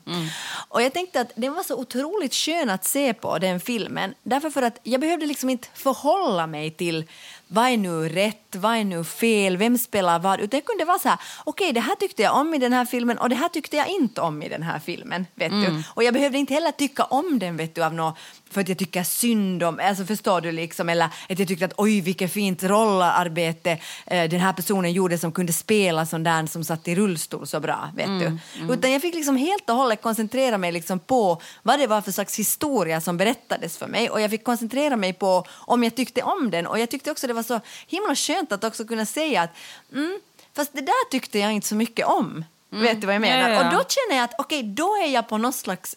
Och 0.69 0.81
jag 0.81 0.93
tänkte 0.93 1.21
att 1.21 1.31
den 1.35 1.53
var 1.53 1.63
så 1.63 1.75
otroligt 1.75 2.33
skön 2.33 2.69
att 2.69 2.85
se 2.85 3.13
på, 3.13 3.37
den 3.37 3.59
filmen. 3.59 4.13
Därför 4.23 4.49
för 4.49 4.61
att 4.61 4.79
jag 4.83 5.01
behövde 5.01 5.25
liksom 5.25 5.49
inte 5.49 5.67
förhålla 5.73 6.47
mig 6.47 6.71
till 6.71 7.05
vad 7.47 7.69
är 7.69 7.77
nu 7.77 8.09
rätt, 8.09 8.55
vad 8.55 8.77
är 8.77 8.83
nu 8.83 9.03
fel, 9.03 9.57
vem 9.57 9.77
spelar 9.77 10.19
vad? 10.19 10.39
Utan 10.39 10.57
jag 10.57 10.65
kunde 10.65 10.85
vara 10.85 10.99
så 10.99 11.09
här, 11.09 11.19
okej 11.43 11.73
det 11.73 11.79
här 11.79 11.95
tyckte 11.95 12.21
jag 12.21 12.35
om 12.35 12.53
i 12.53 12.57
den 12.57 12.73
här 12.73 12.85
filmen 12.85 13.17
och 13.17 13.29
det 13.29 13.35
här 13.35 13.49
tyckte 13.49 13.77
jag 13.77 13.87
inte 13.87 14.21
om 14.21 14.43
i 14.43 14.49
den 14.49 14.63
här 14.63 14.79
filmen. 14.79 15.27
Vet 15.35 15.51
du? 15.51 15.83
Och 15.93 16.03
jag 16.03 16.13
behövde 16.13 16.37
inte 16.37 16.53
heller 16.53 16.71
tycka 16.71 17.03
om 17.03 17.39
den 17.39 17.57
vet 17.57 17.75
du, 17.75 17.83
av 17.83 17.93
nå 17.93 18.15
för 18.55 18.61
att 18.61 18.69
jag 18.69 18.77
tycker 18.77 19.03
synd 19.03 19.63
om, 19.63 19.79
alltså 19.83 20.05
förstår 20.05 20.41
du 20.41 20.51
liksom, 20.51 20.89
eller 20.89 21.05
att 21.05 21.39
jag 21.39 21.47
tyckte 21.47 21.65
att 21.65 21.73
oj 21.77 22.01
vilket 22.01 22.31
fint 22.31 22.63
rollarbete 22.63 23.79
eh, 24.05 24.29
den 24.29 24.39
här 24.39 24.53
personen 24.53 24.91
gjorde 24.91 25.17
som 25.17 25.31
kunde 25.31 25.53
spela 25.53 26.05
sån 26.05 26.23
där 26.23 26.45
som 26.45 26.63
satt 26.63 26.87
i 26.87 26.95
rullstol 26.95 27.47
så 27.47 27.59
bra, 27.59 27.89
vet 27.95 28.07
du. 28.07 28.37
Utan 28.73 28.91
jag 28.91 29.01
fick 29.01 29.15
liksom 29.15 29.37
helt 29.37 29.69
och 29.69 29.75
hållet 29.75 30.01
koncentrera 30.01 30.57
mig 30.57 30.71
liksom 30.71 30.99
på 30.99 31.41
vad 31.63 31.79
det 31.79 31.87
var 31.87 32.01
för 32.01 32.11
slags 32.11 32.39
historia 32.39 33.01
som 33.01 33.17
berättades 33.17 33.77
för 33.77 33.87
mig 33.87 34.09
och 34.09 34.21
jag 34.21 34.29
fick 34.29 34.43
koncentrera 34.43 34.95
mig 34.95 35.13
på 35.13 35.45
om 35.51 35.83
jag 35.83 35.95
tyckte 35.95 36.23
om 36.23 36.51
den 36.51 36.67
och 36.67 36.79
jag 36.79 36.89
tyckte 36.89 37.11
också 37.11 37.27
det 37.27 37.33
var 37.33 37.43
så 37.43 37.59
himla 37.87 38.15
skönt 38.15 38.51
att 38.51 38.63
också 38.63 38.85
kunna 38.85 39.05
säga 39.05 39.41
att 39.41 39.51
mm, 39.93 40.19
fast 40.55 40.73
det 40.73 40.81
där 40.81 41.09
tyckte 41.11 41.39
jag 41.39 41.51
inte 41.51 41.67
så 41.67 41.75
mycket 41.75 42.05
om. 42.05 42.45
Vet 42.69 43.01
du 43.01 43.07
vad 43.07 43.15
jag 43.15 43.21
menar? 43.21 43.49
Ja, 43.49 43.55
ja, 43.55 43.61
ja. 43.61 43.67
Och 43.67 43.73
då 43.73 43.83
känner 43.89 44.15
jag 44.15 44.23
att 44.23 44.35
okej, 44.39 44.63
då 44.63 44.95
är 44.95 45.13
jag 45.13 45.27
på 45.27 45.37
något 45.37 45.55
slags 45.55 45.95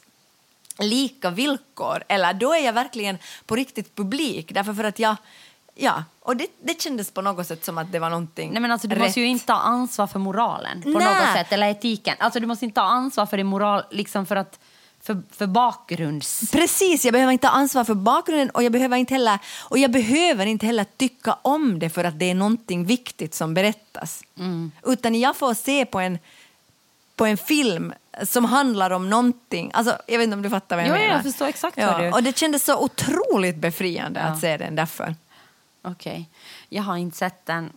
lika 0.78 1.30
villkor 1.30 2.04
eller 2.08 2.34
då 2.34 2.52
är 2.54 2.64
jag 2.64 2.72
verkligen 2.72 3.18
på 3.46 3.56
riktigt 3.56 3.94
publik 3.94 4.54
därför 4.54 4.74
för 4.74 4.84
att 4.84 4.98
jag 4.98 5.16
Ja, 5.80 6.04
och 6.20 6.36
det, 6.36 6.46
det 6.62 6.82
kändes 6.82 7.10
på 7.10 7.22
något 7.22 7.46
sätt 7.46 7.64
som 7.64 7.78
att 7.78 7.92
det 7.92 7.98
var 7.98 8.10
någonting 8.10 8.52
Nej, 8.52 8.62
men 8.62 8.72
alltså, 8.72 8.88
du 8.88 8.94
rätt. 8.94 9.02
måste 9.02 9.20
ju 9.20 9.26
inte 9.26 9.46
ta 9.46 9.54
ansvar 9.54 10.06
för 10.06 10.18
moralen 10.18 10.82
på 10.82 10.88
Nej. 10.88 11.04
något 11.04 11.32
sätt, 11.34 11.52
eller 11.52 11.68
etiken. 11.68 12.16
Alltså, 12.18 12.40
du 12.40 12.46
måste 12.46 12.64
inte 12.64 12.74
ta 12.74 12.86
ansvar 12.86 13.26
för 13.26 13.36
din 13.36 13.46
moral 13.46 13.82
liksom 13.90 14.26
för, 14.26 14.36
att, 14.36 14.58
för, 15.02 15.22
för 15.30 15.46
bakgrunds... 15.46 16.50
Precis, 16.52 17.04
jag 17.04 17.12
behöver 17.12 17.32
inte 17.32 17.46
ta 17.46 17.52
ansvar 17.52 17.84
för 17.84 17.94
bakgrunden 17.94 18.50
och 18.50 18.62
jag 18.62 18.72
behöver 18.72 18.96
inte 18.96 19.14
heller, 19.14 19.38
och 19.60 19.78
jag 19.78 19.90
behöver 19.90 20.46
inte 20.46 20.66
heller 20.66 20.86
tycka 20.96 21.38
om 21.42 21.78
det 21.78 21.90
för 21.90 22.04
att 22.04 22.18
det 22.18 22.30
är 22.30 22.34
någonting 22.34 22.84
viktigt 22.84 23.34
som 23.34 23.54
berättas. 23.54 24.22
Mm. 24.38 24.72
Utan 24.86 25.20
jag 25.20 25.36
får 25.36 25.54
se 25.54 25.86
på 25.86 26.00
en, 26.00 26.18
på 27.18 27.26
en 27.26 27.36
film 27.36 27.92
som 28.22 28.44
handlar 28.44 28.90
om 28.90 29.10
någonting. 29.10 29.70
Alltså, 29.74 29.98
jag 30.06 30.18
vet 30.18 30.24
inte 30.24 30.36
om 30.36 30.42
du 30.42 30.50
fattar 30.50 30.76
vad 30.76 30.84
jag 30.84 30.88
Jo, 30.88 30.94
menar. 31.02 31.14
jag 31.14 31.22
förstår 31.22 31.46
exakt 31.46 31.76
vad 31.76 32.00
du- 32.00 32.10
Och 32.12 32.22
det 32.22 32.36
kändes 32.38 32.64
så 32.64 32.78
otroligt 32.84 33.56
befriande 33.56 34.20
att 34.20 34.40
se 34.40 34.56
den 34.56 34.74
därför. 34.76 35.14
Okej, 35.82 36.28
jag 36.68 36.82
har 36.82 36.96
inte 36.96 37.16
sett 37.16 37.46
den. 37.46 37.72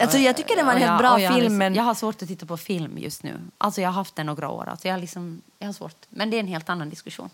Alltså, 0.00 0.18
jag 0.18 0.36
tycker 0.36 0.56
det 0.56 0.62
var 0.62 0.72
en 0.72 0.78
helt 0.78 0.90
jag- 0.90 0.98
bra 0.98 1.20
jag, 1.20 1.30
har 1.30 1.34
film, 1.36 1.44
liksom- 1.44 1.58
men- 1.58 1.74
Jag 1.74 1.82
har 1.82 1.94
svårt 1.94 2.22
att 2.22 2.28
titta 2.28 2.46
på 2.46 2.56
film 2.56 2.98
just 2.98 3.22
nu. 3.22 3.34
Alltså, 3.58 3.80
jag 3.80 3.88
har 3.88 3.94
haft 3.94 4.16
den 4.16 4.26
några 4.26 4.48
år. 4.48 4.68
Alltså, 4.68 4.88
jag, 4.88 4.94
har 4.94 5.00
liksom, 5.00 5.42
jag 5.58 5.68
har 5.68 5.72
svårt. 5.72 5.96
Men 6.08 6.30
det 6.30 6.36
är 6.36 6.40
en 6.40 6.46
helt 6.48 6.68
annan 6.68 6.90
diskussion. 6.90 7.30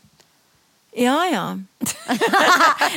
Ja, 0.96 1.26
ja. 1.26 1.54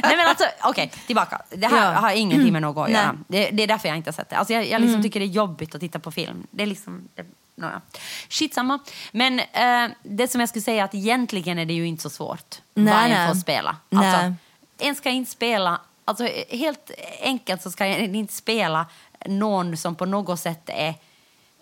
Nej 0.04 0.18
men 0.18 0.28
alltså, 0.28 0.46
okej, 0.64 0.92
tillbaka. 1.08 1.42
Det 1.50 1.68
här 1.68 1.94
Ja. 1.94 2.00
har 2.00 2.12
ingenting 2.12 2.54
med 2.54 2.62
något 2.62 2.86
att 2.88 2.92
göra. 2.94 3.18
Det, 3.28 3.50
det 3.50 3.64
är 3.64 3.68
därför 3.68 3.88
jag 3.88 3.98
inte 3.98 4.08
har 4.10 4.14
sett 4.14 4.30
det. 4.30 4.36
Alltså 4.38 4.54
jag 4.54 4.66
jag 4.66 4.82
liksom 4.82 5.04
tycker 5.04 5.20
det 5.20 5.26
är 5.26 5.28
jobbigt 5.28 5.76
att 5.76 5.82
titta 5.82 6.00
på 6.00 6.12
film. 6.12 6.48
Det 6.52 6.64
är 6.64 6.68
liksom... 6.68 7.08
Det, 7.16 7.26
nåja. 7.58 7.82
Skitsamma. 8.30 8.80
Men 9.12 9.40
eh, 9.40 9.96
det 10.04 10.28
som 10.28 10.40
jag 10.40 10.50
skulle 10.50 10.64
säga 10.64 10.82
är 10.82 10.86
att 10.86 10.96
egentligen 10.96 11.60
är 11.60 11.66
det 11.66 11.74
ju 11.74 11.88
inte 11.88 12.04
så 12.04 12.10
svårt 12.10 12.56
Nej, 12.74 12.94
vad 12.94 13.20
en 13.20 13.28
får 13.28 13.36
spela. 13.36 13.78
Nej. 13.90 14.08
Alltså, 14.16 14.34
en 14.78 14.96
ska 14.96 15.10
inte 15.10 15.32
spela... 15.32 15.82
Alltså 16.06 16.28
helt 16.50 16.92
enkelt 17.22 17.62
så 17.62 17.72
ska 17.72 17.86
en 17.86 18.16
inte 18.16 18.34
spela 18.34 18.86
någon 19.26 19.78
som 19.78 19.96
på 19.96 20.06
något 20.06 20.40
sätt 20.40 20.62
är 20.66 20.96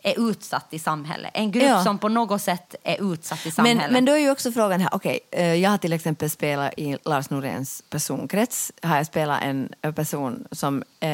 är 0.05 0.29
utsatt 0.29 0.67
i 0.69 0.79
samhället. 0.79 1.31
En 1.33 1.51
grupp 1.51 1.63
Ja. 1.63 1.83
som 1.83 1.97
på 1.97 2.09
något 2.09 2.41
sätt 2.41 2.75
är 2.83 3.13
utsatt 3.13 3.45
i 3.45 3.51
samhället. 3.51 3.83
Men, 3.83 3.93
men 3.93 4.05
då 4.05 4.11
är 4.11 4.17
ju 4.17 4.31
också 4.31 4.51
frågan 4.51 4.81
här, 4.81 4.89
okej, 4.91 5.19
eh, 5.31 5.53
jag 5.53 5.69
har 5.69 5.77
till 5.77 5.93
exempel 5.93 6.29
spelat 6.29 6.73
i 6.77 6.97
Lars 7.05 7.29
Noréns 7.29 7.83
personkrets, 7.89 8.71
har 8.81 8.97
jag 8.97 9.05
spelat 9.05 9.41
en 9.43 9.69
person 9.95 10.47
som 10.51 10.83
eh, 10.99 11.09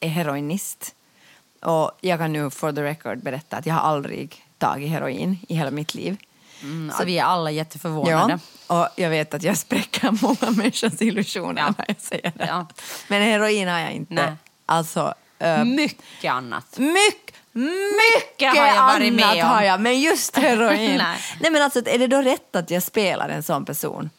är 0.00 0.08
heroinist. 0.08 0.94
Och 1.62 1.90
jag 2.00 2.18
kan 2.18 2.32
nu 2.32 2.50
for 2.50 2.72
the 2.72 2.82
record 2.82 3.18
berätta 3.22 3.56
att 3.56 3.66
jag 3.66 3.74
har 3.74 3.80
aldrig 3.90 4.44
tagit 4.58 4.90
heroin 4.90 5.38
i 5.48 5.54
hela 5.54 5.70
mitt 5.70 5.94
liv. 5.94 6.16
Mm, 6.62 6.92
vi 7.06 7.18
är 7.18 7.24
alla 7.24 7.50
jätteförvånade. 7.50 8.38
Ja, 8.68 8.80
och 8.82 8.88
jag 8.96 9.10
vet 9.10 9.34
att 9.34 9.42
jag 9.42 9.56
spräcker 9.58 10.10
många 10.22 10.50
människors 10.56 11.02
illusioner 11.02 11.62
Ja. 11.62 11.74
när 11.78 11.84
jag 11.88 12.00
säger 12.00 12.32
det. 12.36 12.46
Ja. 12.46 12.66
Men 13.08 13.22
heroin 13.22 13.68
har 13.68 13.78
jag 13.78 13.92
inte. 13.92 14.14
Nej. 14.14 14.32
Alltså, 14.66 15.14
eh, 15.38 15.64
Mycket 15.64 16.32
annat. 16.32 16.78
mycket, 16.78 17.36
mycket 17.54 18.58
har 18.58 18.66
jag 18.66 18.82
varit 18.86 19.12
med 19.12 19.24
annat 19.24 19.44
om. 19.44 19.50
har 19.50 19.62
jag, 19.62 19.80
men 19.80 20.00
just 20.00 20.36
heroin. 20.36 20.96
Nej. 20.98 21.18
Nej. 21.40 21.50
men 21.50 21.62
alltså, 21.62 21.78
är 21.86 21.98
det 21.98 22.06
då 22.06 22.22
rätt 22.22 22.56
att 22.56 22.70
jag 22.70 22.82
spelar 22.82 23.28
en 23.28 23.42
sån 23.42 23.64
person? 23.64 24.10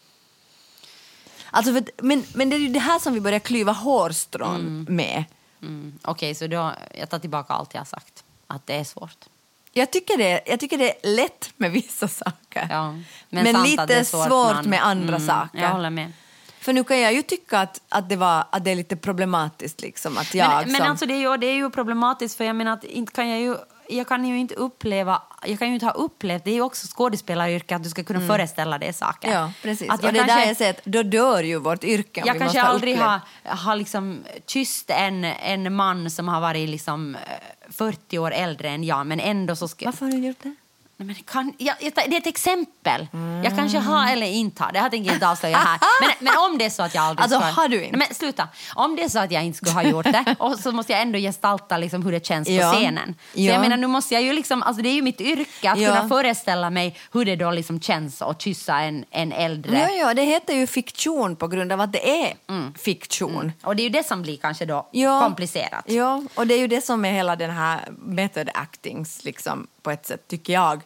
Alltså 1.51 1.73
för, 1.73 1.83
men, 1.97 2.23
men 2.33 2.49
det 2.49 2.55
är 2.55 2.59
ju 2.59 2.67
det 2.67 2.79
här 2.79 2.99
som 2.99 3.13
vi 3.13 3.21
börjar 3.21 3.39
klyva 3.39 3.71
hårstrån 3.71 4.85
med. 4.89 5.23
Mm. 5.63 5.99
Okej, 6.01 6.35
så 6.35 6.47
då, 6.47 6.71
jag 6.95 7.09
tar 7.09 7.19
tillbaka 7.19 7.53
allt 7.53 7.73
jag 7.73 7.81
har 7.81 7.85
sagt. 7.85 8.23
Att 8.47 8.67
det 8.67 8.73
är 8.75 8.83
svårt. 8.83 9.25
Jag 9.71 9.91
tycker, 9.91 10.17
det, 10.17 10.41
jag 10.45 10.59
tycker 10.59 10.77
det 10.77 11.05
är 11.05 11.15
lätt 11.15 11.53
med 11.57 11.71
vissa 11.71 12.07
saker. 12.07 12.67
Ja. 12.69 12.95
Men, 13.29 13.55
att 13.55 13.67
lite 13.69 14.05
svårt, 14.05 14.29
man- 14.29 14.69
med 14.69 14.85
andra 14.85 15.15
Mm, 15.15 15.27
saker. 15.27 15.61
Jag 15.61 15.69
håller 15.69 15.89
med. 15.89 16.11
För 16.59 16.73
nu 16.73 16.83
kan 16.83 16.99
jag 16.99 17.13
ju 17.13 17.21
tycka 17.21 17.59
att, 17.59 17.81
att, 17.89 18.09
det, 18.09 18.15
var, 18.15 18.45
att 18.49 18.63
det 18.63 18.71
är 18.71 18.75
lite 18.75 18.95
problematiskt 18.95 19.81
liksom 19.81 20.17
att 20.17 20.33
jag 20.33 20.49
men 20.49 20.71
men 20.71 20.81
som... 20.81 20.89
alltså 20.91 21.05
det, 21.05 21.13
är 21.13 21.31
ju, 21.31 21.37
det 21.37 21.47
är 21.47 21.53
ju 21.53 21.69
problematiskt 21.69 22.37
för 22.37 22.43
jag 22.43 22.55
menar 22.55 22.73
att 22.73 22.83
inte 22.83 23.13
kan 23.13 23.29
jag 23.29 23.39
ju 23.39 23.55
jag 23.93 24.07
kan 24.07 24.25
ju 24.25 24.39
inte 24.39 24.55
uppleva, 24.55 25.21
jag 25.45 25.59
kan 25.59 25.67
ju 25.67 25.73
inte 25.73 25.85
ha 25.85 25.93
upplevt, 25.93 26.43
det 26.43 26.51
är 26.51 26.55
ju 26.55 26.61
också 26.61 26.87
skådespelaryrke 26.97 27.75
att 27.75 27.83
du 27.83 27.89
ska 27.89 28.03
kunna 28.03 28.27
föreställa 28.27 28.77
dig 28.77 28.93
saker. 28.93 29.27
Mm. 29.27 29.41
Ja, 29.41 29.51
precis. 29.61 29.89
Att 29.89 30.03
och 30.03 30.13
det 30.13 30.19
kanske, 30.19 30.39
där 30.39 30.47
jag 30.47 30.57
säger 30.57 30.71
att 30.71 30.85
då 30.85 31.03
dör 31.03 31.43
ju 31.43 31.59
vårt 31.59 31.83
yrke 31.83 32.21
om 32.21 32.27
jag 32.27 32.33
vi 32.33 32.39
kanske 32.39 32.57
måste 32.57 32.67
ha 32.67 32.73
aldrig 32.73 32.97
har, 32.97 33.19
har 33.43 33.75
liksom 33.75 34.23
kysst 34.47 34.89
en, 34.89 35.23
en 35.23 35.75
man 35.75 36.09
som 36.09 36.27
har 36.27 36.41
varit 36.41 36.69
liksom 36.69 37.15
eh, 37.15 37.21
40 37.69 38.17
år 38.17 38.31
äldre 38.31 38.69
än 38.69 38.83
jag 38.83 39.07
men 39.07 39.19
ändå 39.19 39.55
så 39.55 39.67
ska 39.67 39.85
Varför 39.85 40.05
har 40.05 40.11
du 40.11 40.17
gjort 40.27 40.43
det? 40.43 40.55
Nej, 40.97 41.05
men 41.07 41.15
kan, 41.15 41.53
jag, 41.57 41.75
det 41.79 41.97
är 42.15 42.17
ett 42.17 42.27
exempel. 42.27 43.07
Jag 43.43 43.55
kanske 43.55 43.77
har 43.77 44.11
eller 44.11 44.27
inte 44.27 44.63
har. 44.63 44.71
Det 44.71 44.79
här 44.79 44.89
tänker 44.89 45.07
jag 45.09 45.15
inte 45.15 45.27
avslöja 45.29 45.57
här. 45.57 45.79
Men, 46.01 46.09
men 46.19 46.33
om 46.51 46.57
det 46.57 46.65
är 46.65 46.69
så 46.69 46.83
att 46.83 46.95
jag 46.95 47.03
aldrig 47.03 47.23
Alltså, 47.23 47.39
ska... 47.39 47.47
har 47.61 47.67
du 47.67 47.83
inte? 47.83 47.97
Nej, 47.97 48.07
men 48.09 48.15
sluta. 48.15 48.47
Om 48.75 48.95
det 48.95 49.03
är 49.03 49.09
så 49.09 49.19
att 49.19 49.31
jag 49.31 49.43
inte 49.43 49.57
skulle 49.57 49.71
ha 49.71 49.83
gjort 49.83 50.03
det 50.05 50.35
och 50.39 50.59
så 50.59 50.71
måste 50.71 50.91
jag 50.91 51.01
ändå 51.01 51.19
gestalta 51.19 51.77
liksom 51.77 52.05
hur 52.05 52.11
det 52.11 52.25
känns 52.25 52.49
Ja. 52.49 52.71
på 52.71 52.77
scenen. 52.77 53.15
Så 53.33 53.39
Ja. 53.41 53.51
jag 53.53 53.61
menar, 53.61 53.77
nu 53.77 53.87
måste 53.87 54.13
jag 54.13 54.23
ju 54.23 54.33
liksom... 54.33 54.63
Alltså 54.63 54.81
det 54.83 54.89
är 54.89 54.93
ju 54.93 55.01
mitt 55.01 55.21
yrke 55.21 55.71
att 55.71 55.79
Ja. 55.79 55.93
kunna 55.95 56.09
föreställa 56.09 56.69
mig 56.69 56.97
hur 57.13 57.25
det 57.25 57.35
då 57.35 57.51
liksom 57.51 57.81
känns 57.81 58.21
att 58.21 58.41
kyssa 58.41 58.79
en, 58.79 59.05
en 59.11 59.31
äldre. 59.31 59.79
Ja, 59.79 59.89
ja, 60.07 60.13
det 60.13 60.23
heter 60.23 60.53
ju 60.53 60.67
fiktion 60.67 61.35
på 61.35 61.47
grund 61.47 61.71
av 61.71 61.81
att 61.81 61.91
det 61.93 62.21
är 62.25 62.33
fiktion. 62.77 63.51
Och 63.63 63.75
det 63.75 63.81
är 63.81 63.85
ju 63.85 63.89
det 63.89 64.03
som 64.07 64.21
blir 64.21 64.37
kanske 64.37 64.65
då 64.65 64.89
komplicerat. 65.21 65.83
Ja, 65.87 66.23
och 66.35 66.47
det 66.47 66.53
är 66.53 66.59
ju 66.59 66.67
det 66.67 66.81
som 66.81 67.05
är 67.05 67.11
hela 67.11 67.35
den 67.35 67.51
här 67.51 67.79
method 68.05 68.49
actings, 68.53 69.23
liksom, 69.23 69.67
på 69.83 69.91
ett 69.91 70.05
sätt, 70.05 70.27
tycker 70.27 70.53
jag. 70.53 70.81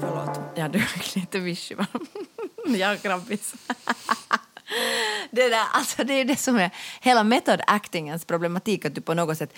Förlåt, 0.00 0.40
jag 0.54 0.70
dök 0.70 1.16
lite 1.16 1.74
va? 1.74 1.86
jag 2.76 2.88
har 2.88 2.96
krabbis. 2.96 3.54
det, 5.30 5.48
där, 5.48 5.64
alltså, 5.72 6.04
det 6.04 6.14
är 6.14 6.24
det 6.24 6.36
som 6.36 6.56
är 6.56 6.70
hela 7.00 7.24
method 7.24 7.60
actingens 7.66 8.24
problematik, 8.24 8.84
att 8.84 8.94
du 8.94 9.00
på 9.00 9.14
något 9.14 9.38
sätt 9.38 9.54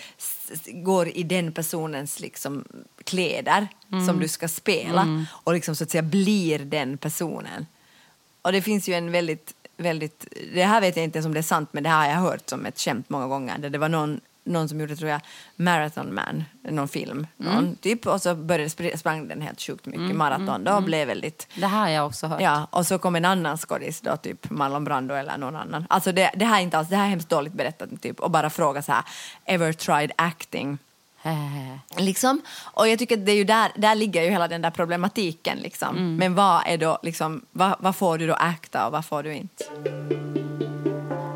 går 0.66 1.09
i 1.09 1.23
den 1.23 1.53
personens 1.53 2.21
liksom, 2.21 2.64
kläder 3.05 3.68
som 4.07 4.21
du 4.21 4.29
ska 4.29 4.49
spela 4.49 5.27
och 5.29 5.55
liksom, 5.55 5.77
så 5.77 5.85
att 5.85 5.90
säga 5.90 6.03
blir 6.03 6.59
den 6.59 6.99
personen. 6.99 7.66
Och 8.42 8.53
det 8.53 8.62
finns 8.62 8.88
ju 8.88 8.94
en 8.94 9.12
väldigt, 9.12 9.55
väldigt, 9.77 10.27
det 10.55 10.64
här 10.64 10.81
vet 10.81 10.97
jag 10.97 11.05
inte 11.05 11.18
ens 11.18 11.27
om 11.27 11.33
det 11.33 11.40
är 11.40 11.42
sant, 11.42 11.68
men 11.73 11.83
det 11.83 11.88
här 11.88 11.99
har 11.99 12.14
jag 12.14 12.21
hört 12.21 12.51
som 12.51 12.66
ett 12.66 12.81
skämt 12.81 13.11
många 13.11 13.27
gånger. 13.27 13.59
Där 13.59 13.71
det 13.71 13.79
var 13.79 13.88
någon, 13.88 14.21
någon 14.48 14.68
som 14.68 14.80
gjorde, 14.80 14.96
tror 14.96 15.11
jag, 15.11 15.20
Marathon 15.56 16.14
Man, 16.14 16.44
någon 16.62 16.88
film, 16.88 17.26
någon, 17.37 17.76
typ, 17.76 18.06
och 18.06 18.22
så 18.22 18.34
började, 18.34 18.68
spr- 18.68 18.96
sprang 18.96 19.28
den 19.28 19.40
helt 19.42 19.61
sjukt 19.61 19.87
mycket 19.87 20.16
maraton. 20.16 20.64
Då 20.64 20.80
blev 20.80 21.08
väldigt 21.08 21.48
Det 21.54 21.66
här 21.66 21.80
har 21.80 21.88
jag 21.88 22.06
också 22.06 22.26
hört. 22.26 22.40
Ja, 22.40 22.66
och 22.70 22.87
så 22.87 22.98
kom 22.98 23.16
en 23.16 23.24
annan 23.24 23.58
skådis 23.58 24.00
då, 24.00 24.16
typ 24.16 24.50
Marlon 24.50 24.84
Brando 24.84 25.14
eller 25.14 25.38
någon 25.38 25.56
annan. 25.56 25.87
Alltså 25.90 26.12
det, 26.12 26.30
det 26.37 26.44
här 26.44 26.58
är 26.58 26.62
inte 26.62 26.78
alls, 26.78 26.88
det 26.88 26.96
här 26.96 27.04
är 27.04 27.08
hemskt 27.08 27.28
dåligt 27.28 27.52
berättat, 27.52 28.02
typ, 28.02 28.20
och 28.20 28.30
bara 28.30 28.50
fråga 28.50 28.82
så 28.82 28.92
här, 28.92 29.02
ever 29.44 29.72
tried 29.72 30.12
acting? 30.16 30.78
Liksom. 31.96 32.42
Och 32.61 32.88
jag 32.88 32.98
tycker 32.98 33.18
att 33.18 33.26
det 33.26 33.32
är 33.32 33.37
ju 33.37 33.44
där, 33.44 33.72
där 33.76 33.94
ligger 33.94 34.22
ju 34.22 34.30
hela 34.30 34.48
den 34.48 34.62
där 34.62 34.70
problematiken. 34.70 35.58
Liksom. 35.58 35.96
Mm. 35.96 36.16
Men 36.16 36.34
vad 36.34 36.62
är 36.66 36.78
då, 36.78 36.98
liksom, 37.02 37.42
vad, 37.50 37.76
vad 37.78 37.96
får 37.96 38.18
du 38.18 38.26
då 38.26 38.34
acta 38.34 38.87
och 38.87 38.92
vad 38.92 39.04
får 39.04 39.22
du 39.22 39.34
inte? 39.34 39.64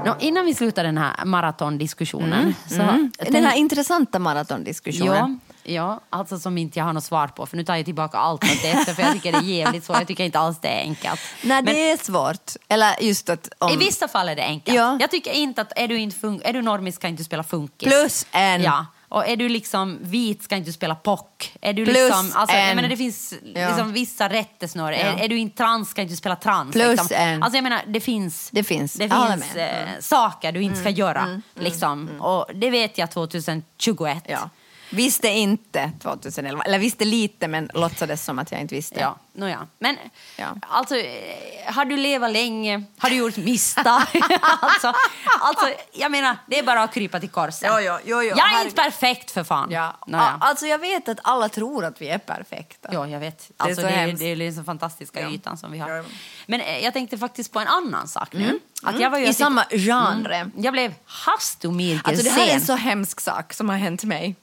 Nå, 0.07 0.17
innan 0.21 0.45
vi 0.47 0.55
slutar 0.55 0.85
den 0.85 0.99
här 0.99 1.25
maratondiskussionen. 1.25 2.55
Så 2.69 2.75
Den 2.77 3.13
tänk- 3.19 3.47
här 3.47 3.57
intressanta 3.57 4.19
maratondiskussionen. 4.19 5.41
Ja, 5.65 5.73
ja, 5.75 6.01
alltså 6.11 6.39
som 6.39 6.59
inte 6.59 6.79
jag 6.79 6.87
har 6.87 6.93
något 6.93 7.05
svar 7.05 7.29
på. 7.29 7.47
För 7.47 7.57
nu 7.57 7.65
tar 7.65 7.77
jag 7.77 7.85
tillbaka 7.85 8.19
allt 8.19 8.45
åt 8.45 8.63
det, 8.63 8.95
för 8.95 9.03
jag 9.03 9.13
tycker 9.13 9.33
det 9.33 9.39
är 9.39 9.43
jävligt 9.43 9.85
svårt. 9.85 9.99
Jag 9.99 10.07
tycker 10.07 10.25
inte 10.25 10.39
alls 10.39 10.59
det 10.61 10.69
är 10.69 10.81
enkelt. 10.81 11.21
Nej, 11.43 11.63
Men 11.63 11.75
det 11.75 11.91
är 11.91 11.97
svårt. 11.97 12.53
Eller 12.69 13.03
just 13.03 13.29
att 13.29 13.49
om... 13.59 13.71
I 13.73 13.77
vissa 13.77 14.09
fall 14.09 14.29
är 14.29 14.37
det 14.37 14.45
enkelt. 14.45 14.77
Ja. 14.77 14.97
Jag 15.01 15.11
tycker 15.11 15.33
inte 15.33 15.61
att 15.61 15.73
är 15.77 15.89
du, 15.89 15.99
inte 15.99 16.17
fun- 16.27 16.41
är 16.45 16.53
du 16.53 16.63
normis 16.63 16.99
kan 16.99 17.11
inte 17.11 17.25
spela 17.25 17.43
funkis. 17.43 17.89
Plus 17.89 18.27
en. 18.33 18.63
Ja. 18.63 18.87
Och 19.13 19.29
är 19.29 19.37
du 19.37 19.49
liksom 19.49 19.99
vit 20.01 20.43
ska 20.43 20.57
inte 20.57 20.69
du 20.69 20.73
spela 20.73 20.95
pock. 20.95 21.53
Är 21.61 21.73
du 21.73 21.85
Plus 21.85 21.97
liksom, 21.97 22.33
alltså, 22.35 22.57
jag 22.57 22.69
en- 22.71 22.77
menar, 22.77 22.89
det 22.89 22.97
finns 22.97 23.35
Ja. 23.55 23.69
liksom 23.69 23.93
vissa 23.93 24.29
rättesnöre. 24.29 24.97
Ja. 25.01 25.07
Är, 25.07 25.25
är 25.25 25.29
du 25.29 25.39
inte 25.39 25.57
trans 25.57 25.89
ska 25.91 26.03
inte 26.03 26.13
du 26.13 26.17
spela 26.17 26.37
trans. 26.37 26.73
Plus 26.73 26.89
liksom. 26.89 27.09
en- 27.17 27.43
Alltså 27.43 27.57
jag 27.57 27.63
menar, 27.63 27.83
det 27.87 28.01
finns, 28.01 28.49
Det 28.53 28.65
finns. 28.65 28.93
det 28.95 29.05
Jag 29.05 29.33
finns. 29.33 29.55
Mm. 29.57 29.89
eh, 29.89 30.01
saker 30.01 30.53
du 30.53 30.63
inte 30.63 30.81
ska 30.81 30.91
göra. 30.91 31.41
liksom. 31.55 32.09
Och 32.21 32.47
det 32.55 32.71
vet 32.71 32.99
jag 32.99 33.11
2021. 33.11 34.25
Ja. 34.29 34.51
Visste 34.93 35.29
inte 35.29 35.93
2011, 36.03 36.63
eller 36.63 36.79
visste 36.79 37.05
lite 37.05 37.49
men 37.49 37.71
låtsades 37.75 38.25
som 38.25 38.39
att 38.39 38.53
jag 38.53 38.61
inte 38.61 38.75
visste. 38.75 39.01
Ja, 39.01 39.19
nåja. 39.33 39.67
Men 39.79 39.97
Ja. 40.37 40.47
alltså, 40.69 40.97
eh, 40.97 41.73
har 41.75 41.85
du 41.85 41.97
levat 41.97 42.31
länge? 42.33 42.83
Har 42.99 43.11
du 43.11 43.17
gjort 43.17 43.37
misstag? 43.37 44.03
alltså, 44.61 44.93
alltså, 45.41 45.67
jag 45.93 46.11
menar, 46.11 46.37
det 46.47 46.59
är 46.59 46.63
bara 46.63 46.83
att 46.83 46.95
krypa 46.95 47.21
till 47.21 47.29
korset. 47.29 47.69
Jo, 47.73 47.81
jo, 47.81 47.99
jo, 48.05 48.23
jo. 48.23 48.29
Jag 48.29 48.39
är 48.39 48.43
Herregud. 48.43 48.67
inte 48.71 48.83
perfekt 48.83 49.31
för 49.31 49.45
fan. 49.45 49.69
Ja. 49.71 49.97
Nåja. 50.07 50.23
A- 50.25 50.39
Alltså 50.41 50.67
jag 50.67 50.79
vet 50.79 51.09
att 51.09 51.19
alla 51.25 51.49
tror 51.49 51.85
att 51.85 52.01
vi 52.03 52.09
är 52.09 52.19
perfekta. 52.19 52.89
Ja, 52.93 53.09
jag 53.09 53.21
vet. 53.21 53.51
är 53.51 53.55
Alltså, 53.65 53.81
så 53.81 53.87
det, 53.87 53.93
är, 53.93 53.97
hemskt. 54.07 54.21
det 54.21 54.27
är 54.27 54.37
den 54.37 54.55
så 54.55 54.65
fantastiska 54.65 55.21
Ja. 55.21 55.31
ytan 55.31 55.57
som 55.57 55.73
vi 55.73 55.79
har. 55.79 55.91
Ja. 55.91 56.05
Men 56.47 56.61
eh, 56.61 56.79
jag 56.79 56.93
tänkte 56.93 57.19
faktiskt 57.19 57.53
på 57.53 57.61
en 57.61 57.69
annan 57.69 58.09
sak 58.09 58.33
nu. 58.33 58.59
Att 58.83 59.01
jag 59.01 59.11
var 59.11 59.19
ju 59.19 59.25
Mm. 59.25 59.31
I 59.31 59.35
samma 59.35 59.65
genre. 59.71 60.35
Mm. 60.37 60.53
Jag 60.57 60.73
blev 60.73 60.95
havstomyrken 61.05 62.03
Alltså 62.11 62.25
det 62.25 62.31
här 62.31 62.47
är 62.49 62.55
en 62.55 62.61
så 62.61 62.75
hemsk 62.75 63.21
sak 63.21 63.53
som 63.53 63.69
har 63.69 63.77
hänt 63.77 64.05
mig. 64.05 64.37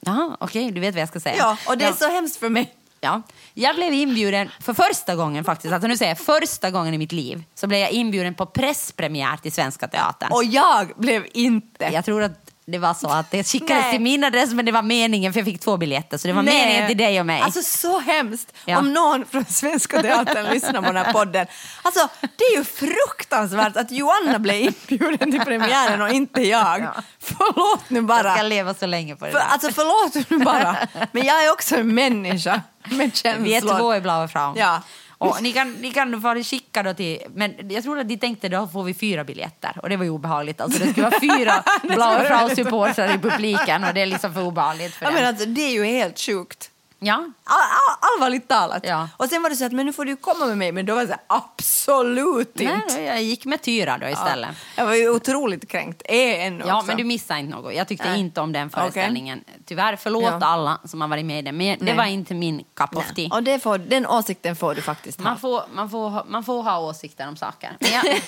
Jaha, 0.00 0.36
okej, 0.40 0.70
du 0.70 0.80
vet 0.80 0.94
vad 0.94 1.02
jag 1.02 1.08
ska 1.08 1.20
säga. 1.20 1.36
Ja, 1.38 1.56
och 1.66 1.78
det 1.78 1.84
är 1.84 1.88
Ja. 1.88 1.94
så 1.94 2.08
hemskt 2.10 2.36
för 2.36 2.48
mig. 2.48 2.74
Ja. 3.00 3.22
Jag 3.54 3.74
blev 3.76 3.92
inbjuden 3.92 4.50
för 4.60 4.74
första 4.74 5.16
gången 5.16 5.44
faktiskt, 5.44 5.74
alltså 5.74 5.88
nu 5.88 5.96
säger 5.96 6.10
jag 6.10 6.18
första 6.18 6.70
gången 6.70 6.94
i 6.94 6.98
mitt 6.98 7.12
liv, 7.12 7.42
så 7.54 7.66
blev 7.66 7.80
jag 7.80 7.90
inbjuden 7.90 8.34
på 8.34 8.46
presspremiär 8.46 9.36
till 9.36 9.52
Svenska 9.52 9.88
Teatern. 9.88 10.32
Och 10.32 10.44
jag 10.44 10.92
blev 10.96 11.26
inte. 11.32 11.84
Jag 11.84 12.04
tror 12.04 12.22
att 12.22 12.49
det 12.70 12.78
var 12.78 12.94
så 12.94 13.08
att 13.08 13.30
det 13.30 13.44
skickades 13.44 13.82
Nej. 13.82 13.92
till 13.92 14.00
min 14.00 14.24
adress 14.24 14.52
men 14.52 14.64
det 14.64 14.72
var 14.72 14.82
meningen 14.82 15.32
för 15.32 15.40
jag 15.40 15.44
fick 15.46 15.60
två 15.60 15.76
biljetter 15.76 16.18
så 16.18 16.28
det 16.28 16.34
var 16.34 16.42
meningen 16.42 16.88
till 16.88 16.96
dig 16.96 17.20
och 17.20 17.26
mig. 17.26 17.40
Alltså 17.40 17.62
så 17.62 17.98
hemskt 17.98 18.52
Ja. 18.64 18.78
om 18.78 18.92
någon 18.92 19.26
från 19.26 19.44
Svenska 19.44 20.02
Teatern 20.02 20.46
lyssnar 20.54 20.82
på 20.82 20.92
den 20.92 20.96
här 21.04 21.12
podden. 21.12 21.46
Alltså 21.82 22.08
det 22.20 22.44
är 22.44 22.56
ju 22.56 22.64
fruktansvärt 22.64 23.76
att 23.76 23.90
Joanna 23.90 24.38
blev 24.38 24.56
inbjuden 24.60 25.32
till 25.32 25.40
premiären 25.40 26.02
och 26.02 26.10
inte 26.10 26.42
jag. 26.42 26.80
Ja. 26.80 27.02
Förlåt 27.20 27.90
nu 27.90 27.96
jag 27.98 28.04
bara. 28.04 28.34
ska 28.34 28.42
leva 28.42 28.74
så 28.74 28.86
länge 28.86 29.16
på 29.16 29.24
det 29.24 29.30
För, 29.32 29.38
där. 29.38 29.46
alltså 29.46 29.72
förlåt 29.72 30.30
nu 30.30 30.38
bara. 30.38 30.76
Men 31.12 31.24
jag 31.26 31.44
är 31.44 31.52
också 31.52 31.76
en 31.76 31.94
människa 31.94 32.60
med 32.84 33.16
känslor. 33.16 33.44
Vi 33.44 33.54
är 33.54 33.60
två 33.78 33.94
i 33.94 34.00
Blaue 34.00 34.28
Frau. 34.28 34.52
Ja. 34.56 34.82
Och 35.20 35.42
ni 35.42 35.52
kan, 35.52 35.72
ni 35.72 35.90
kan 35.90 36.10
det 36.34 36.44
skicka 36.44 36.82
då 36.82 36.94
till, 36.94 37.18
men 37.34 37.54
jag 37.70 37.82
tror 37.82 37.98
att 37.98 38.08
de 38.08 38.16
tänkte 38.16 38.48
då 38.48 38.66
får 38.66 38.82
vi 38.84 38.94
fyra 38.94 39.24
biljetter 39.24 39.72
och 39.82 39.88
det 39.88 39.96
var 39.96 40.04
ju 40.04 40.10
obehagligt. 40.10 40.60
Alltså 40.60 40.78
det 40.84 40.90
skulle 40.90 41.10
vara 41.10 41.20
fyra 41.38 41.64
Blaue 41.82 42.24
Frau-supportrar 42.28 43.14
i 43.14 43.18
publiken 43.18 43.84
och 43.84 43.94
det 43.94 44.00
är 44.00 44.06
liksom 44.06 44.34
för 44.34 44.42
obehagligt 44.42 44.94
för 44.94 45.04
Ja, 45.06 45.10
dem. 45.10 45.20
men 45.20 45.28
alltså, 45.28 45.46
det 45.46 45.60
är 45.60 45.70
ju 45.72 45.84
helt 45.84 46.18
sjukt. 46.20 46.70
Ja, 47.02 47.14
All, 47.44 47.60
all, 47.60 47.96
allvarligt 48.14 48.48
talat. 48.48 48.82
Ja. 48.86 49.08
Och 49.16 49.26
sen 49.26 49.42
var 49.42 49.50
det 49.50 49.56
så 49.56 49.64
att 49.64 49.72
men 49.72 49.86
nu 49.86 49.92
får 49.92 50.04
du 50.04 50.16
komma 50.16 50.46
med 50.46 50.58
mig, 50.58 50.72
men 50.72 50.86
då 50.86 50.94
var 50.94 51.00
det 51.02 51.06
så 51.06 51.12
här, 51.12 51.22
absolut 51.26 52.60
inte. 52.60 52.80
Nej, 52.88 53.04
jag 53.04 53.22
gick 53.22 53.44
med 53.44 53.62
Tyra 53.62 53.98
då 53.98 54.08
istället. 54.08 54.50
Jag 54.76 54.86
var 54.86 54.94
ju 54.94 55.08
otroligt 55.10 55.68
kränkt. 55.68 56.02
Är 56.04 56.46
ännu 56.46 56.64
Ja, 56.66 56.74
också. 56.76 56.86
men 56.86 56.96
du 56.96 57.04
missade 57.04 57.40
inte 57.40 57.56
något. 57.56 57.74
Jag 57.74 57.88
tyckte 57.88 58.08
Nej. 58.10 58.20
inte 58.20 58.40
om 58.40 58.52
den 58.52 58.70
föreställningen. 58.70 59.44
Tyvärr, 59.66 59.96
förlåt 59.96 60.24
Ja. 60.24 60.38
alla 60.46 60.78
som 60.84 61.00
har 61.00 61.08
varit 61.08 61.24
med 61.24 61.38
i 61.38 61.42
den, 61.42 61.56
men 61.56 61.78
det 61.78 61.84
Nej. 61.84 61.96
var 61.96 62.04
inte 62.04 62.34
min 62.34 62.64
cup 62.74 62.96
of 62.96 63.12
tea. 63.14 63.28
Och 63.32 63.42
det 63.42 63.58
får, 63.58 63.78
den 63.78 64.06
åsikten 64.06 64.56
får 64.56 64.74
du 64.74 64.82
faktiskt 64.82 65.18
ha. 65.18 65.24
Man 65.24 65.38
får, 65.38 65.62
man, 65.72 65.90
får, 65.90 66.24
man 66.28 66.44
får 66.44 66.62
ha 66.62 66.78
åsikter 66.78 67.28
om 67.28 67.36
saker. 67.36 67.76
Jag, 67.80 68.04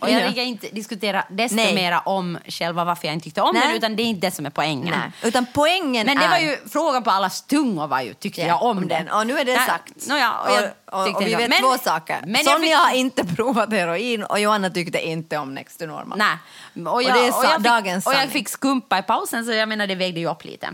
och 0.00 0.10
jag 0.10 0.20
Ja. 0.20 0.26
tänker 0.26 0.42
inte 0.42 0.66
diskutera 0.68 1.24
desto 1.30 1.56
Nej. 1.56 1.74
mera 1.74 2.00
om 2.00 2.38
själva 2.46 2.84
varför 2.84 3.06
jag 3.06 3.14
inte 3.14 3.24
tyckte 3.24 3.40
om 3.42 3.50
Nej. 3.54 3.66
den, 3.66 3.76
utan 3.76 3.96
det 3.96 4.02
är 4.02 4.04
inte 4.04 4.26
det 4.26 4.30
som 4.30 4.46
är 4.46 4.50
poängen. 4.50 4.94
Nej. 5.00 5.10
Utan 5.22 5.46
poängen 5.54 6.06
Men 6.06 6.16
det 6.18 6.24
är... 6.24 6.28
var 6.30 6.38
ju 6.38 6.56
frågan 6.68 7.02
på 7.02 7.10
allas 7.10 7.42
tungor 7.42 7.86
var 7.86 8.00
ju, 8.00 8.07
tyckte 8.14 8.40
jag 8.40 8.62
om 8.62 8.88
den. 8.88 9.08
Och 9.08 9.26
nu 9.26 9.38
är 9.38 9.44
det 9.44 9.56
sagt. 9.66 10.06
Nåja, 10.06 10.32
och, 10.40 10.50
jag 10.50 10.70
och, 10.86 11.08
och, 11.08 11.14
och 11.16 11.22
vi 11.26 11.34
vet 11.34 11.50
Men- 11.50 11.60
två 11.60 11.78
saker. 11.78 12.20
Men 12.26 12.34
jag 12.34 12.44
Sonja 12.44 12.60
fick- 12.66 12.76
har 12.76 12.94
inte 12.94 13.24
provat 13.36 13.72
heroin 13.72 14.22
och 14.24 14.40
Johanna 14.40 14.70
tyckte 14.70 15.00
inte 15.08 15.38
om 15.38 15.54
Next 15.54 15.78
to 15.78 15.86
Normal. 15.86 16.18
Nej. 16.18 16.36
Och, 16.92 17.02
jag, 17.02 17.14
det 17.14 17.20
är 17.20 17.28
och, 17.28 17.34
sa- 17.34 17.44
jag 17.44 17.54
fick, 17.54 17.64
dagens 17.64 18.06
och 18.06 18.12
jag 18.14 18.28
fick 18.28 18.48
skumpa 18.48 18.98
i 18.98 19.02
pausen, 19.02 19.44
så 19.44 19.52
jag 19.52 19.68
menar 19.68 19.86
det 19.86 19.94
vägde 19.94 20.20
ju 20.20 20.30
upp 20.30 20.44
lite. 20.44 20.68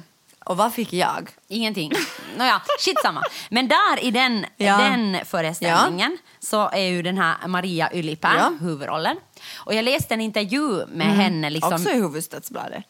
Och 0.45 0.57
vad 0.57 0.75
fick 0.75 0.93
jag? 0.93 1.31
Ingenting. 1.49 1.93
Nåja, 2.39 2.63
shit 2.81 2.97
samma. 3.03 3.23
Men 3.51 3.69
där 3.69 4.05
i 4.05 4.11
den, 4.11 4.47
Ja. 4.57 4.77
den 4.77 5.19
föreställningen 5.25 6.19
så 6.41 6.69
är 6.71 6.79
ju 6.89 7.03
den 7.03 7.19
här 7.19 7.49
Maria 7.49 7.93
Ylipää 7.93 8.35
Ja. 8.39 8.47
Mm. 8.47 8.59
huvudrollen. 8.61 9.17
Och 9.57 9.75
jag 9.75 9.85
läste 9.85 10.15
en 10.15 10.21
intervju 10.21 10.87
med 10.87 11.07
henne 11.07 11.51
liksom 11.51 11.73
Också 11.75 11.91
i 11.91 12.01
Hufvudstadsbladet. 12.01 12.85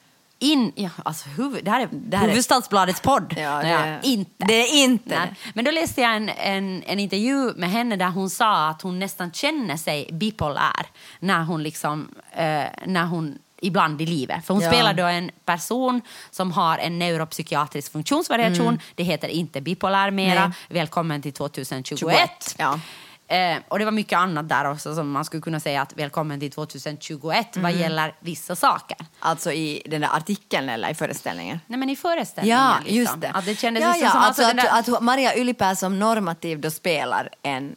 In... 0.44 0.72
Ja, 0.74 0.90
alltså 1.04 1.28
huvud, 1.28 1.64
det 1.64 1.70
här 1.70 1.80
är, 1.80 1.88
Det 1.92 2.16
här 2.16 2.24
är- 2.24 2.28
Hufvudstadsbladets 2.28 3.00
podd. 3.00 3.34
Ja, 3.38 3.62
det- 3.62 4.00
inte. 4.02 4.44
det 4.44 4.54
är 4.54 4.74
inte 4.84 5.18
Nej. 5.18 5.34
Men 5.54 5.64
då 5.64 5.70
läste 5.70 6.00
jag 6.00 6.16
en, 6.16 6.28
en, 6.28 6.82
en 6.86 6.98
intervju 6.98 7.52
med 7.56 7.70
henne 7.70 7.96
där 7.96 8.08
hon 8.10 8.30
sa 8.30 8.68
att 8.68 8.82
hon 8.82 8.98
nästan 8.98 9.32
känner 9.32 9.76
sig 9.76 10.08
bipolär 10.12 10.86
när 11.18 11.42
hon 11.44 11.62
liksom... 11.62 12.08
Eh, 12.32 12.64
när 12.86 13.04
hon 13.04 13.38
ibland 13.60 14.02
i 14.02 14.06
livet. 14.06 14.46
För 14.46 14.54
hon 14.54 14.62
Ja. 14.62 14.70
spelar 14.72 14.94
då 14.94 15.04
en 15.04 15.30
person 15.44 16.00
som 16.30 16.52
har 16.52 16.78
en 16.78 16.98
neuropsykiatrisk 16.98 17.92
funktionsvariation. 17.92 18.78
Det 18.94 19.02
heter 19.04 19.28
inte 19.28 19.60
bipolär 19.60 20.10
mera. 20.10 20.38
Mm. 20.38 20.50
Nej. 20.68 20.78
Välkommen 20.80 21.22
till 21.22 21.32
2021. 21.32 22.16
21, 22.16 22.54
ja. 22.58 22.80
Eh, 23.28 23.56
och 23.68 23.78
det 23.78 23.84
var 23.84 23.92
mycket 23.92 24.18
annat 24.18 24.48
där 24.48 24.70
också 24.70 24.94
som 24.94 25.10
man 25.10 25.24
skulle 25.24 25.40
kunna 25.40 25.60
säga 25.60 25.82
att 25.82 25.92
välkommen 25.96 26.40
till 26.40 26.50
2021 26.50 27.56
vad 27.56 27.72
gäller 27.72 28.14
vissa 28.20 28.56
saker. 28.56 28.96
Alltså 29.18 29.52
i 29.52 29.82
den 29.86 30.00
där 30.00 30.08
artikeln 30.16 30.68
eller 30.68 30.90
i 30.90 30.94
föreställningen? 30.94 31.60
Nej 31.66 31.78
men 31.78 31.90
i 31.90 31.96
föreställningen. 31.96 32.58
Ja, 32.58 32.74
liksom. 32.78 32.96
just 32.96 33.20
det. 33.20 33.30
Att 33.34 33.44
det 33.44 33.54
kändes 33.54 33.82
ja, 33.82 33.96
ja, 33.96 34.10
som 34.10 34.20
alltså 34.20 34.42
den 34.42 34.56
där- 34.56 34.68
att, 34.70 34.88
att 34.88 35.02
Maria 35.02 35.36
Ylipää 35.36 35.76
som 35.76 35.98
normativ 35.98 36.60
då 36.60 36.70
spelar 36.70 37.28
en 37.42 37.76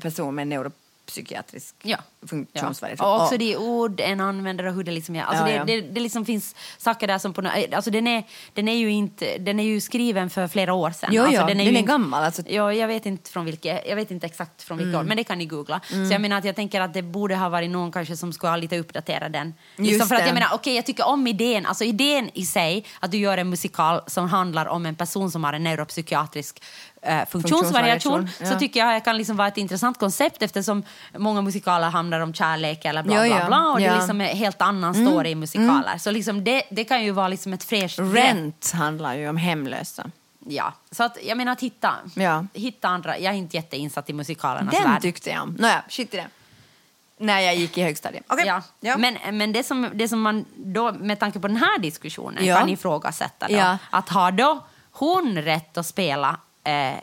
person 0.00 0.34
med 0.34 0.48
neuropsykiatrisk 1.08 1.74
Ja. 1.82 1.96
funktionsvariation. 2.28 3.06
Ja. 3.08 3.14
Och 3.16 3.22
också 3.22 3.34
Och- 3.34 3.38
de 3.38 3.56
ord 3.56 4.00
en 4.00 4.20
använder 4.20 4.66
och 4.66 4.74
hur 4.74 4.84
det 4.84 4.92
liksom 4.92 5.16
är. 5.16 5.22
Alltså 5.22 5.48
Ja, 5.48 5.64
det. 5.64 5.80
Det, 5.80 5.80
det 5.80 6.00
liksom 6.00 6.24
finns 6.24 6.54
saker 6.78 7.06
där 7.06 7.18
som 7.18 7.32
på 7.32 7.40
nå- 7.42 7.50
alltså 7.72 7.90
den 7.90 8.06
är, 8.06 8.24
den 8.54 8.68
är 8.68 8.76
ju 8.76 8.90
inte, 8.90 9.38
den 9.38 9.60
är 9.60 9.64
ju 9.64 9.80
skriven 9.80 10.30
för 10.30 10.48
flera 10.48 10.74
år 10.74 10.90
sedan. 10.90 11.10
Jo, 11.12 11.22
alltså 11.22 11.40
ja, 11.40 11.46
den 11.46 11.60
är, 11.60 11.64
den 11.64 11.76
är 11.76 11.82
gammal, 11.82 12.24
alltså. 12.24 12.42
Ja, 12.46 12.72
jag 12.72 12.88
vet 12.88 13.06
inte 13.06 13.30
från 13.30 13.44
vilket, 13.44 13.86
jag 13.88 13.96
vet 13.96 14.10
inte 14.10 14.26
exakt 14.26 14.62
från 14.62 14.78
vilket 14.78 14.94
år, 15.00 15.02
men 15.04 15.16
det 15.16 15.24
kan 15.24 15.38
ni 15.38 15.46
googla. 15.46 15.80
Så 15.88 16.12
jag 16.12 16.20
menar 16.20 16.38
att 16.38 16.44
jag 16.44 16.56
tänker 16.56 16.80
att 16.80 16.94
det 16.94 17.02
borde 17.02 17.36
ha 17.36 17.48
varit 17.48 17.70
någon 17.70 17.92
kanske 17.92 18.16
som 18.16 18.32
skulle 18.32 18.50
ha 18.50 18.56
lite 18.56 18.78
uppdaterat 18.78 19.32
den. 19.32 19.54
Liksom 19.76 19.92
Just 19.98 20.08
för 20.08 20.14
att 20.14 20.20
det. 20.20 20.26
jag 20.26 20.34
menar, 20.34 20.48
okej 20.54 20.74
jag 20.76 20.86
tycker 20.86 21.06
om 21.06 21.26
idén, 21.26 21.66
alltså 21.66 21.84
idén 21.84 22.30
i 22.34 22.46
sig, 22.46 22.84
att 23.00 23.10
du 23.10 23.18
gör 23.18 23.38
en 23.38 23.50
musikal 23.50 24.00
som 24.06 24.28
handlar 24.28 24.66
om 24.66 24.86
en 24.86 24.96
person 24.96 25.30
som 25.30 25.44
har 25.44 25.52
en 25.52 25.64
neuropsykiatrisk 25.64 26.62
eh, 27.08 27.26
funktionsvariation, 27.28 28.12
Funktionsvariation, 28.12 28.28
så 28.48 28.54
ja. 28.54 28.58
tycker 28.58 28.80
jag 28.80 28.94
det 28.94 29.00
kan 29.00 29.16
liksom 29.16 29.36
vara 29.36 29.48
ett 29.48 29.56
intressant 29.56 29.98
koncept 29.98 30.42
eftersom 30.42 30.82
många 31.16 31.40
musikaler 31.42 31.90
handlar 31.90 32.20
om 32.20 32.34
kärlek 32.34 32.84
eller 32.84 33.02
bla 33.02 33.14
Ja, 33.14 33.20
bla 33.34 33.38
ja. 33.40 33.46
bla 33.46 33.68
och 33.72 33.78
det 33.78 33.84
Ja. 33.84 33.92
är 33.92 33.96
liksom 33.96 34.20
en 34.20 34.36
helt 34.36 34.62
annan 34.62 34.94
story 34.94 35.30
i 35.30 35.34
musikaler. 35.34 35.98
Så 35.98 36.10
liksom 36.10 36.44
det, 36.44 36.62
det 36.70 36.84
kan 36.84 37.04
ju 37.04 37.10
vara 37.10 37.28
liksom 37.28 37.52
ett 37.52 37.64
fräscht. 37.64 37.98
Rent 37.98 38.72
handlar 38.72 39.14
ju 39.14 39.28
om 39.28 39.36
hemlösa. 39.36 40.10
Ja, 40.50 40.72
så 40.90 41.02
att 41.04 41.18
jag 41.24 41.36
menar 41.36 41.52
att 41.52 41.60
hitta, 41.60 41.94
Ja. 42.14 42.46
hitta 42.54 42.88
andra. 42.88 43.18
Jag 43.18 43.32
är 43.34 43.38
inte 43.38 43.56
jätteinsatt 43.56 44.10
i 44.10 44.12
musikalernas 44.12 44.74
Den 44.74 44.84
värld. 44.84 45.02
tyckte 45.02 45.30
jag 45.30 45.42
om. 45.42 45.56
Nåja, 45.58 45.82
skit 45.88 46.14
i 46.14 46.16
det. 46.16 46.26
När 47.20 47.40
jag 47.40 47.56
gick 47.56 47.78
i 47.78 47.82
högstadiet. 47.82 48.24
Okej. 48.28 48.46
Ja. 48.46 48.62
Ja. 48.80 48.96
Men, 48.96 49.18
men 49.38 49.52
det, 49.52 49.64
som, 49.64 49.90
det 49.94 50.08
som 50.08 50.20
man 50.20 50.44
då, 50.56 50.92
med 50.92 51.18
tanke 51.20 51.40
på 51.40 51.48
den 51.48 51.56
här 51.56 51.78
diskussionen 51.78 52.44
Ja. 52.46 52.56
kan 52.58 52.68
ifrågasätta 52.68 53.48
då, 53.48 53.54
Ja. 53.54 53.78
att 53.90 54.08
har 54.08 54.32
då 54.32 54.64
hon 54.92 55.38
rätt 55.42 55.78
att 55.78 55.86
spela 55.86 56.36
eh, 56.68 56.94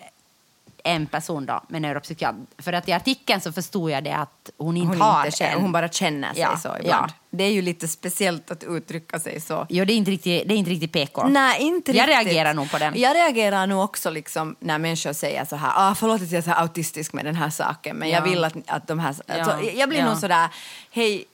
en 0.84 1.08
person 1.08 1.46
då 1.46 1.62
med 1.68 1.82
neuropsykiat? 1.82 2.36
För 2.58 2.74
att 2.74 2.90
i 2.90 2.94
artikeln 2.94 3.42
så 3.42 3.52
förstod 3.52 3.92
jag 3.92 4.04
det 4.04 4.16
att 4.16 4.50
hon 4.58 4.78
inte 4.78 4.88
hon, 4.88 5.02
har 5.02 5.26
inte 5.26 5.38
känner, 5.38 5.56
en... 5.56 5.62
hon 5.62 5.72
bara 5.72 5.90
känner 5.90 6.34
sig 6.34 6.42
Ja, 6.42 6.58
så 6.58 6.68
ibland. 6.80 7.10
ja. 7.10 7.14
Det 7.30 7.44
är 7.44 7.52
ju 7.52 7.62
lite 7.62 7.88
speciellt 7.88 8.52
att 8.52 8.64
uttrycka 8.64 9.20
sig 9.20 9.42
så. 9.42 9.66
Jo, 9.70 9.86
det 9.86 9.94
är 9.94 9.98
inte 9.98 10.12
riktigt, 10.12 10.48
det 10.48 10.54
är 10.54 10.58
inte 10.58 10.72
riktigt 10.72 10.92
PK. 10.94 11.28
Nej, 11.28 11.62
inte 11.62 11.92
Jag 11.92 12.10
riktigt. 12.10 12.26
reagerar 12.28 12.54
nog 12.54 12.72
på 12.72 12.78
den. 12.78 12.94
Jag 12.98 13.16
reagerar 13.16 13.68
nog 13.68 13.84
också 13.84 14.10
liksom 14.10 14.56
när 14.60 14.78
människor 14.78 15.14
säger 15.14 15.46
så 15.46 15.56
här, 15.56 15.72
ah, 15.76 15.96
förlåt 15.96 16.22
att 16.22 16.32
jag 16.32 16.38
är 16.38 16.42
så 16.42 16.52
autistisk 16.52 17.14
med 17.14 17.26
den 17.26 17.36
här 17.36 17.50
saken, 17.50 17.96
men 17.98 18.10
Ja. 18.10 18.16
jag 18.16 18.22
vill 18.24 18.44
att, 18.44 18.54
att 18.68 18.88
de 18.88 19.00
här... 19.00 19.08
Alltså, 19.10 19.24
Ja, 19.28 19.62
jag 19.76 19.90
blir 19.90 20.00
ja. 20.00 20.06
nog 20.10 20.18
sådär, 20.18 20.50
hej, 20.92 21.26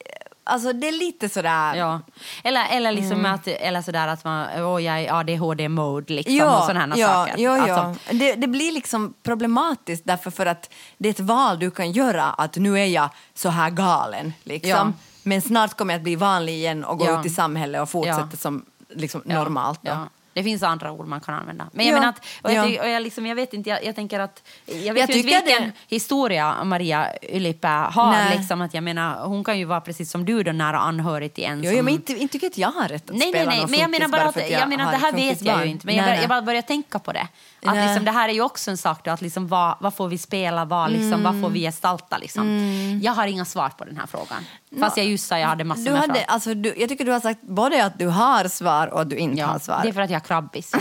alltså 0.44 0.74
det 0.74 0.88
är 0.88 0.92
lite 0.92 1.30
sådär... 1.30 1.76
Ja. 1.76 2.00
Eller, 2.44 2.66
eller, 2.72 2.92
liksom 2.92 3.20
Mm. 3.20 3.34
att, 3.34 3.48
eller 3.48 3.82
sådär 3.82 4.08
att 4.08 4.24
man, 4.24 4.48
åh 4.64 4.84
jag 4.84 5.00
är 5.02 5.14
ADHD-mode 5.20 6.14
liksom 6.14 6.42
och 6.48 6.64
sådana 6.64 6.98
ja, 6.98 7.08
saker. 7.08 7.38
Ja, 7.38 7.68
ja. 7.68 7.74
Alltså, 7.76 8.14
Det, 8.14 8.34
det 8.36 8.48
blir 8.48 8.72
liksom 8.72 9.14
problematiskt 9.24 10.06
därför 10.06 10.32
för 10.32 10.46
att 10.46 10.70
det 10.98 11.10
är 11.10 11.12
ett 11.12 11.20
val 11.20 11.60
du 11.60 11.72
kan 11.72 11.92
göra 11.92 12.24
att 12.24 12.56
nu 12.56 12.80
är 12.80 12.86
jag 12.86 13.10
så 13.34 13.50
här 13.50 13.70
galen 13.70 14.34
liksom. 14.44 14.70
Ja. 14.70 14.92
Men 15.24 15.42
snart 15.42 15.78
kommer 15.78 15.94
jag 15.94 16.00
att 16.00 16.04
bli 16.04 16.16
vanlig 16.16 16.54
igen 16.54 16.84
och 16.84 16.98
gå 16.98 17.06
Ja. 17.06 17.20
ut 17.20 17.26
i 17.26 17.30
samhället 17.30 17.82
och 17.82 17.90
fortsätta 17.90 18.28
Ja. 18.32 18.38
som 18.38 18.66
liksom 18.90 19.22
Ja, 19.26 19.34
normalt. 19.44 19.80
Då. 19.84 19.98
Det 20.34 20.44
finns 20.44 20.64
andra 20.64 20.92
ord 20.92 21.08
man 21.08 21.22
kan 21.22 21.36
använda. 21.36 21.70
Men 21.74 21.86
jag 21.86 21.96
Ja, 21.96 22.00
menar 22.00 22.10
att, 22.10 22.26
och 22.42 22.52
jag, 22.54 22.70
ja. 22.74 22.82
och 22.84 22.90
jag, 22.90 23.02
liksom, 23.02 23.26
jag 23.26 23.36
vet 23.36 23.54
inte, 23.54 23.70
jag, 23.70 23.86
jag 23.86 23.96
tänker 23.96 24.20
att, 24.20 24.44
jag 24.66 24.76
vet 24.76 24.86
Jag 24.86 24.96
inte 24.98 25.14
vilken 25.14 25.62
det- 25.64 25.72
historia 25.88 26.64
Maria 26.64 27.08
Ylipää 27.22 27.90
har. 27.94 28.12
Nej. 28.12 28.38
Liksom, 28.38 28.62
att 28.62 28.74
jag 28.74 28.84
menar, 28.84 29.26
hon 29.26 29.44
kan 29.44 29.60
ju 29.60 29.66
vara 29.66 29.82
precis 29.82 30.12
som 30.12 30.26
du 30.26 30.44
då, 30.44 30.52
nära 30.52 30.80
anhörig 30.80 31.34
till 31.34 31.44
en 31.44 31.64
som... 31.64 31.74
jo, 31.78 31.84
men 31.84 31.94
inte, 31.94 32.14
inte 32.14 32.32
tycker 32.40 32.46
jag 32.46 32.52
att 32.52 32.58
jag 32.76 32.82
har 32.82 32.88
rätt 32.90 33.10
att 33.10 33.16
Nej, 33.16 33.20
nej, 33.20 33.30
spela 33.32 33.50
nej, 33.52 33.60
någon 33.62 33.72
men 33.72 33.80
jag 33.80 33.90
menar 33.90 34.08
bara 34.08 34.22
att, 34.24 34.50
jag 34.50 34.70
menar, 34.70 34.92
det 34.92 34.98
här 34.98 35.12
vet 35.12 35.42
jag 35.42 35.66
ju 35.66 35.72
inte, 35.72 35.86
men 35.86 35.96
jag, 35.96 36.02
Nej, 36.02 36.10
bör, 36.10 36.14
nej. 36.14 36.22
jag 36.22 36.30
bara 36.30 36.42
börjar 36.42 36.62
tänka 36.62 37.00
på 37.00 37.12
det. 37.14 37.28
Att 37.66 37.76
liksom, 37.76 38.06
det 38.06 38.12
här 38.12 38.30
är 38.30 38.34
ju 38.34 38.42
också 38.42 38.72
en 38.72 38.78
sak 38.78 39.00
då, 39.04 39.12
att 39.12 39.22
liksom, 39.22 39.48
vad, 39.48 39.76
vad 39.80 39.94
får 39.94 40.08
vi 40.08 40.18
spela, 40.18 40.66
vad, 40.66 40.92
liksom, 40.92 41.24
vad 41.24 41.42
får 41.42 41.50
vi 41.50 41.60
gestalta 41.60 42.18
liksom. 42.18 43.00
Jag 43.04 43.12
har 43.12 43.28
inga 43.28 43.46
svar 43.46 43.70
på 43.70 43.86
den 43.86 43.98
här 43.98 44.08
frågan. 44.08 44.46
Fast 44.80 44.98
jag 44.98 45.06
just 45.06 45.28
sa 45.28 45.40
jag 45.40 45.48
hade 45.48 45.64
massor 45.64 45.84
Du 45.84 45.92
med 45.92 46.00
hade, 46.02 46.14
frågor. 46.14 46.26
alltså, 46.28 46.54
du, 46.54 46.74
jag 46.78 46.90
tycker 46.90 47.06
du 47.06 47.12
har 47.12 47.20
sagt 47.20 47.42
både 47.42 47.86
att 47.86 48.00
du 48.00 48.08
har 48.08 48.48
svar 48.48 48.88
och 48.88 49.02
att 49.02 49.10
du 49.10 49.16
inte 49.16 49.44
har 49.44 49.60
svar. 49.60 49.80
det 49.84 49.90
är 49.90 49.94
för 49.94 50.02
att 50.02 50.10
jag 50.10 50.20
har 50.20 50.26
krabbis. 50.26 50.72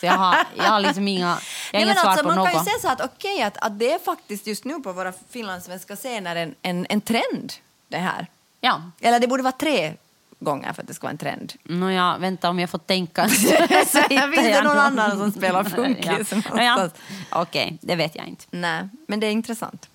Så 0.00 0.06
jag 0.06 0.12
har, 0.12 0.36
jag 0.56 0.64
har 0.64 0.80
liksom 0.80 1.08
inga, 1.08 1.20
jag 1.26 1.30
har 1.30 1.40
Nej, 1.72 1.82
inga 1.82 1.94
svar 1.94 2.10
alltså, 2.10 2.22
på 2.22 2.28
man 2.28 2.36
något. 2.38 2.50
kan 2.52 2.64
ju 2.64 2.70
säga 2.70 2.78
så 2.82 2.88
att, 2.88 3.00
okej, 3.14 3.42
att, 3.42 3.56
att 3.56 3.78
det 3.78 3.92
är 3.92 3.98
faktiskt 3.98 4.46
just 4.46 4.64
nu 4.64 4.74
på 4.74 4.92
våra 4.92 5.12
finlandssvenska 5.30 5.96
scener 5.96 6.36
en, 6.36 6.54
en, 6.62 6.86
en 6.88 7.00
trend, 7.00 7.52
det 7.88 7.98
här. 7.98 8.26
Ja. 8.60 8.82
Eller 9.00 9.20
det 9.20 9.28
borde 9.28 9.42
vara 9.42 9.52
tre 9.52 9.94
gånger 10.38 10.72
för 10.72 10.82
att 10.82 10.88
det 10.88 10.94
ska 10.94 11.06
vara 11.06 11.10
en 11.10 11.18
trend. 11.18 11.52
Nåja, 11.62 12.16
vänta 12.18 12.50
om 12.50 12.58
jag 12.58 12.70
får 12.70 12.78
tänka. 12.78 13.28
Så 13.28 13.48
hittar 13.48 14.32
Finns 14.32 14.46
det 14.46 14.62
någon 14.62 14.78
annan 14.78 15.18
som 15.18 15.32
spelar 15.32 15.64
funkis 15.64 16.32
Ja. 16.32 16.54
Nåja, 16.54 16.90
Okej, 17.30 17.78
det 17.80 17.96
vet 17.96 18.16
jag 18.16 18.26
inte. 18.26 18.44
Nej, 18.50 18.88
men 19.06 19.20
det 19.20 19.26
är 19.26 19.30
intressant. 19.30 19.88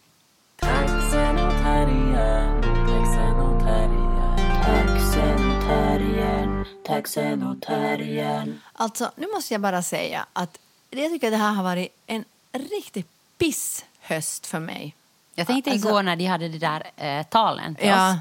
Alltså, 8.74 9.12
nu 9.16 9.28
måste 9.36 9.54
jag 9.54 9.62
bara 9.62 9.82
säga 9.84 10.26
att 10.34 10.58
jag 10.90 11.12
tycker 11.12 11.28
att 11.28 11.34
det 11.34 11.38
här 11.38 11.54
har 11.54 11.64
varit 11.64 11.88
en 12.08 12.26
riktig 12.52 13.06
pisshöst 13.38 14.48
för 14.48 14.60
mig. 14.60 14.96
Jag 15.36 15.48
tänkte 15.48 15.72
Alltså- 15.72 15.88
igår 15.88 16.04
när 16.04 16.16
de 16.16 16.26
hade 16.26 16.48
det 16.50 16.58
där 16.58 16.84
eh, 16.98 17.24
talen 17.26 17.76
till 17.76 17.88
Ja. 17.88 18.12
oss. 18.12 18.18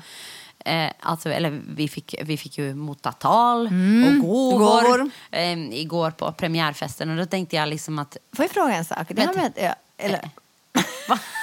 Eh, 0.71 0.91
alltså, 1.01 1.29
eller 1.33 1.61
vi 1.68 1.89
fick, 1.89 2.14
vi 2.23 2.37
fick 2.37 2.59
ju 2.59 2.75
motta 2.75 3.12
tal 3.12 3.66
Mm. 3.66 4.21
och 4.21 4.27
gåvor, 4.29 4.83
Gåvor. 4.83 5.11
Eh, 5.31 5.59
igår 5.75 6.11
på 6.11 6.33
premiärfesten. 6.33 7.11
Och 7.11 7.16
då 7.16 7.27
tänkte 7.27 7.57
jag 7.57 7.68
liksom 7.68 7.99
att... 7.99 8.16
Får 8.37 8.45
jag 8.45 8.51
fråga 8.51 8.75
en 8.75 8.85
sak? 8.85 9.07
Det 9.09 9.23
här 9.23 9.35
med 9.35 9.53
ja, 9.57 9.75
eller... 9.99 10.31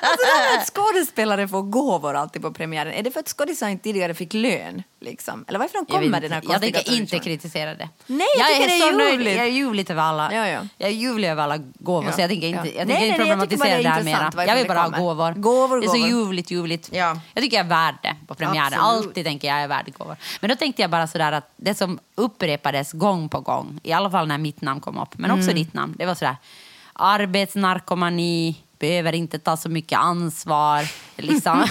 alltså 0.00 0.26
det 0.54 0.60
att 0.60 0.66
skådespelare 0.74 1.48
får 1.48 1.62
gåvor 1.62 2.14
alltid 2.16 2.42
på 2.42 2.52
premiären, 2.52 2.92
är 2.92 3.02
det 3.02 3.10
för 3.10 3.20
att 3.20 3.28
skådisar 3.28 3.68
inte 3.68 3.84
tidigare 3.84 4.14
fick 4.14 4.34
lön? 4.34 4.82
Liksom? 5.00 5.44
Eller 5.48 5.58
varifrån 5.58 5.84
Jag, 5.88 5.94
kommer 5.94 6.06
inte. 6.06 6.20
den 6.20 6.32
här 6.32 6.42
jag 6.48 6.60
tänker 6.60 6.92
inte 6.92 7.18
kritisera 7.18 7.74
det. 7.74 7.88
Nej, 8.06 8.26
jag 8.38 8.46
tycker 8.48 8.68
är 8.68 8.76
är 8.76 8.90
så 8.92 8.96
nöjd. 8.96 9.26
Jag 9.36 9.44
är 9.46 9.50
ljuvlig 9.50 9.90
över 9.90 10.02
alla, 10.02 10.34
Ja, 10.34 10.48
ja. 10.48 10.60
Jag 10.78 10.88
är 10.90 10.94
ljuvlig 10.94 11.28
över 11.28 11.42
alla 11.42 11.56
gåvor, 11.78 12.04
Ja, 12.04 12.12
så 12.12 12.20
jag 12.20 12.30
tänker 12.30 12.46
inte, 12.46 12.68
ja. 12.68 12.74
jag 12.78 12.88
Nej, 12.88 12.96
tänker 12.96 13.06
inte 13.06 13.18
nej, 13.18 13.28
jag 13.28 13.50
tycker 13.50 13.56
bara 13.58 13.66
problematisera 13.66 13.76
det 13.76 13.82
det 13.82 14.10
är 14.10 14.14
här 14.16 14.30
mera. 14.36 14.46
Jag 14.46 14.56
vill 14.56 14.68
bara 14.68 14.80
ha 14.80 14.88
gåvor. 14.88 15.32
Gåvor, 15.32 15.80
det 15.80 15.86
är 15.86 15.88
så 15.88 15.96
ljuvligt, 15.96 16.50
ljuvligt. 16.50 16.88
Ja. 16.92 17.20
Jag 17.34 17.42
tycker 17.44 17.56
jag 17.56 17.64
är 17.66 17.70
värd 17.70 17.94
det 18.02 18.16
på 18.26 18.34
premiären. 18.34 18.80
Absolut. 18.80 19.06
Alltid 19.06 19.24
tänker 19.24 19.48
jag 19.48 19.58
är 19.58 19.68
värd 19.68 19.92
gåvor. 19.98 20.16
Men 20.40 20.50
då 20.50 20.56
tänkte 20.56 20.82
jag 20.82 20.90
bara 20.90 21.06
sådär 21.06 21.32
att 21.32 21.50
det 21.56 21.74
som 21.74 21.98
upprepades 22.14 22.92
gång 22.92 23.28
på 23.28 23.40
gång, 23.40 23.80
i 23.82 23.92
alla 23.92 24.10
fall 24.10 24.28
när 24.28 24.38
mitt 24.38 24.60
namn 24.60 24.80
kom 24.80 24.98
upp, 24.98 25.18
men 25.18 25.30
också 25.30 25.42
Mm. 25.50 25.54
ditt 25.54 25.74
namn, 25.74 25.94
det 25.98 26.06
var 26.06 26.14
sådär 26.14 26.36
arbetsnarkomani, 26.92 28.56
behöver 28.84 29.12
inte 29.14 29.38
ta 29.38 29.56
så 29.56 29.68
mycket 29.68 29.98
ansvar, 29.98 30.82
liksom. 31.16 31.66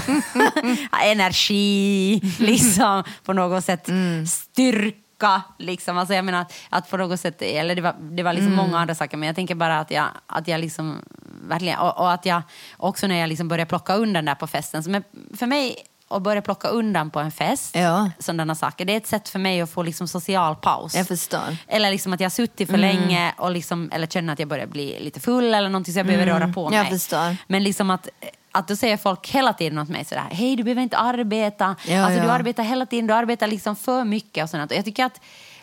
energi, 1.04 2.22
liksom, 2.40 3.04
på 3.24 3.34
något 3.34 3.66
sätt 3.66 3.88
Mm. 3.90 4.26
styrka. 4.28 5.42
Liksom. 5.60 5.98
Alltså, 5.98 6.14
jag 6.14 6.26
menar 6.26 6.42
att, 6.42 6.54
att 6.70 6.90
på 6.90 6.98
något 6.98 7.20
sätt, 7.20 7.42
eller 7.42 7.76
det 7.76 7.82
var, 7.82 7.96
det 8.00 8.24
var 8.24 8.34
liksom 8.34 8.54
Mm. 8.54 8.66
många 8.66 8.80
andra 8.80 8.96
saker, 8.96 9.18
men 9.18 9.28
jag 9.28 9.36
tänker 9.36 9.56
bara 9.56 9.80
att 9.80 9.92
jag, 9.92 10.06
att 10.28 10.48
jag 10.48 10.62
liksom 10.62 11.00
verkligen, 11.48 11.80
och, 11.80 11.98
och 12.00 12.12
att 12.12 12.26
jag 12.26 12.42
också 12.78 13.08
när 13.08 13.16
jag 13.20 13.30
liksom 13.30 13.48
började 13.48 13.70
plocka 13.70 13.96
undan 13.96 14.26
där 14.26 14.36
på 14.36 14.48
festen, 14.48 14.84
så 14.84 14.90
men 14.90 15.04
för 15.38 15.46
mig 15.48 15.76
att 16.16 16.24
börja 16.24 16.42
plocka 16.42 16.68
undan 16.68 17.10
på 17.10 17.20
en 17.20 17.32
fest, 17.32 17.76
Ja. 17.76 18.10
sådana 18.20 18.56
saker, 18.56 18.86
det 18.86 18.94
är 18.94 18.98
ett 18.98 19.08
sätt 19.08 19.30
för 19.30 19.40
mig 19.40 19.62
att 19.62 19.70
få 19.70 19.84
liksom 19.84 20.08
social 20.08 20.56
paus. 20.56 20.96
Jag 20.96 21.08
förstår. 21.08 21.58
Eller 21.68 21.92
liksom 21.92 22.14
att 22.14 22.20
jag 22.20 22.26
har 22.26 22.30
suttit 22.32 22.70
Mm. 22.70 22.82
för 22.82 22.88
länge 22.88 23.34
och 23.38 23.52
liksom, 23.52 23.90
eller 23.94 24.08
känner 24.08 24.34
att 24.34 24.40
jag 24.40 24.48
börjar 24.48 24.68
bli 24.68 25.00
lite 25.00 25.20
full 25.20 25.54
eller 25.54 25.70
någonting 25.70 25.94
så 25.94 26.00
jag 26.00 26.06
behöver 26.08 26.26
röra 26.26 26.54
på 26.54 26.70
mig. 26.70 26.80
Mm. 26.80 26.92
Jag 26.92 27.00
förstår. 27.02 27.38
Men 27.48 27.64
liksom 27.64 27.90
att, 27.90 28.08
att 28.52 28.68
då 28.68 28.76
säger 28.76 28.98
folk 28.98 29.30
hela 29.30 29.54
tiden 29.54 29.80
åt 29.80 29.90
mig 29.90 30.06
sådär, 30.06 30.24
hej 30.32 30.56
du 30.56 30.64
behöver 30.64 30.82
inte 30.82 30.98
arbeta, 30.98 31.76
Ja, 31.88 32.06
alltså, 32.06 32.20
du 32.22 32.26
ja. 32.28 32.32
arbetar 32.34 32.64
hela 32.64 32.86
tiden, 32.86 33.08
du 33.08 33.14
arbetar 33.14 33.48
liksom 33.48 33.76
för 33.76 34.04
mycket 34.04 34.44
och 34.44 34.50
sånt. 34.50 34.72
Och 34.72 34.78
jag 34.78 34.86
tycker 34.86 35.06
att 35.06 35.22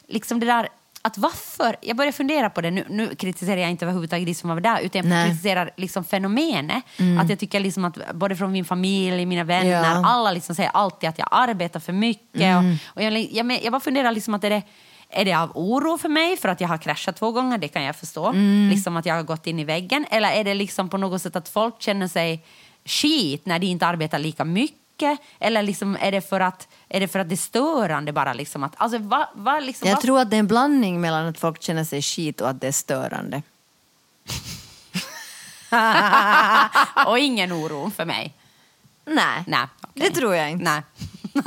liksom 0.09 0.41
det 0.41 0.47
där 0.47 0.69
att 1.03 1.19
varför, 1.19 1.77
jag 1.81 1.97
börjar 1.97 2.13
fundera 2.13 2.51
på 2.51 2.61
det, 2.61 2.71
nu, 2.71 2.85
nu 2.89 3.15
kritiserar 3.15 3.57
jag 3.61 3.71
inte 3.71 3.85
överhuvudtaget 3.85 4.27
de 4.27 4.35
som 4.35 4.51
var 4.51 4.61
där, 4.61 4.81
utan 4.81 4.99
jag 4.99 5.09
Nej. 5.09 5.19
Mm. 5.19 5.29
kritiserar 5.31 5.71
liksom 5.77 6.05
fenomenet. 6.05 6.83
Att 7.21 7.29
jag 7.31 7.39
tycker 7.39 7.61
liksom 7.61 7.85
att 7.85 8.13
både 8.15 8.37
från 8.37 8.53
min 8.53 8.65
familj, 8.65 9.27
mina 9.27 9.45
vänner, 9.45 9.71
Ja. 9.71 9.91
Mm. 9.91 10.05
alla 10.05 10.33
liksom 10.33 10.55
säger 10.55 10.71
alltid 10.75 11.09
att 11.09 11.19
jag 11.19 11.29
arbetar 11.31 11.81
för 11.81 11.93
mycket. 11.93 12.57
Och, 12.57 12.63
och 12.97 13.03
jag, 13.03 13.13
jag, 13.33 13.63
jag 13.65 13.73
bara 13.73 13.81
funderar 13.81 14.13
liksom 14.13 14.35
att 14.35 14.45
är 14.45 14.51
det, 14.51 14.63
är 15.11 15.25
det 15.25 15.35
av 15.35 15.51
oro 15.55 15.99
för 15.99 16.09
mig 16.09 16.37
för 16.37 16.49
att 16.49 16.61
jag 16.61 16.69
har 16.69 16.79
kraschat 16.79 17.17
två 17.17 17.33
gånger? 17.33 17.59
Det 17.59 17.69
kan 17.69 17.83
jag 17.83 17.97
förstå. 17.97 18.27
Mm. 18.29 18.71
Liksom 18.71 18.97
att 18.97 19.07
jag 19.07 19.15
har 19.15 19.23
gått 19.23 19.47
in 19.47 19.59
i 19.59 19.65
väggen. 19.65 20.07
Eller 20.11 20.31
är 20.33 20.45
det 20.45 20.55
liksom 20.55 20.89
på 20.89 20.97
något 20.97 21.23
sätt 21.23 21.37
att 21.37 21.49
folk 21.49 21.83
känner 21.83 22.09
sig 22.09 22.45
skit 22.85 23.47
när 23.47 23.59
de 23.59 23.67
inte 23.67 23.87
arbetar 23.87 24.19
lika 24.19 24.45
mycket? 24.45 24.77
Eller 25.39 25.63
liksom 25.63 25.97
är, 26.01 26.13
det 26.13 26.21
för 26.21 26.41
att, 26.41 26.69
är 26.89 27.01
det 27.01 27.09
för 27.09 27.19
att 27.19 27.29
det 27.29 27.35
är 27.35 27.37
störande 27.37 28.13
bara? 28.13 28.33
Liksom 28.33 28.65
att, 28.65 28.73
alltså, 28.77 28.99
va, 28.99 29.29
va, 29.35 29.61
liksom, 29.61 29.89
Jag 29.89 29.95
va- 29.95 30.01
tror 30.03 30.21
att 30.21 30.31
det 30.31 30.37
är 30.37 30.41
en 30.41 30.47
blandning 30.47 31.01
mellan 31.01 31.27
att 31.27 31.39
folk 31.39 31.63
känner 31.63 31.85
sig 31.85 32.03
skit 32.03 32.41
och 32.41 32.49
att 32.51 32.61
det 32.61 32.69
är 32.69 32.73
störande. 32.73 33.43
och 37.07 37.19
ingen 37.19 37.53
oro 37.53 37.91
för 37.97 38.05
mig. 38.05 38.35
Nej, 39.05 39.45
Nej, 39.47 39.67
okej. 39.81 39.93
det 39.95 40.11
tror 40.11 40.35
jag 40.35 40.51
inte. 40.51 40.65
Nej. 40.65 40.83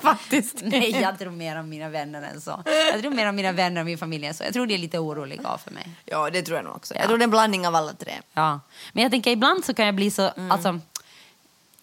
Faktiskt. 0.00 0.60
Nej, 0.62 1.00
jag 1.00 1.18
tror 1.18 1.30
mer 1.30 1.56
om 1.60 1.68
mina 1.68 1.88
vänner 1.88 2.22
än 2.22 2.40
så. 2.40 2.62
Jag 2.92 3.00
tror 3.00 3.10
mer 3.10 3.28
om 3.28 3.36
mina 3.36 3.52
vänner 3.52 3.80
och 3.80 3.86
min 3.86 3.98
familj 3.98 4.26
än 4.26 4.34
så. 4.34 4.44
Jag 4.44 4.52
tror 4.52 4.66
det 4.66 4.74
är 4.74 4.78
lite 4.78 4.98
oroliga 4.98 5.58
för 5.64 5.70
mig. 5.70 5.88
Ja, 6.04 6.30
det 6.30 6.42
tror 6.42 6.56
jag 6.58 6.64
nog 6.64 6.76
också. 6.76 6.94
Ja. 6.94 7.00
Jag 7.00 7.08
tror 7.08 7.18
det 7.18 7.22
är 7.22 7.26
en 7.26 7.30
blandning 7.30 7.66
av 7.66 7.74
alla 7.74 7.92
tre. 7.92 8.12
Ja. 8.34 8.60
Men 8.92 9.02
jag 9.02 9.12
tänker 9.12 9.30
ibland 9.30 9.64
så 9.64 9.74
kan 9.74 9.86
jag 9.86 9.94
bli 9.94 10.10
så... 10.10 10.30
Mm. 10.36 10.52
Alltså, 10.52 10.80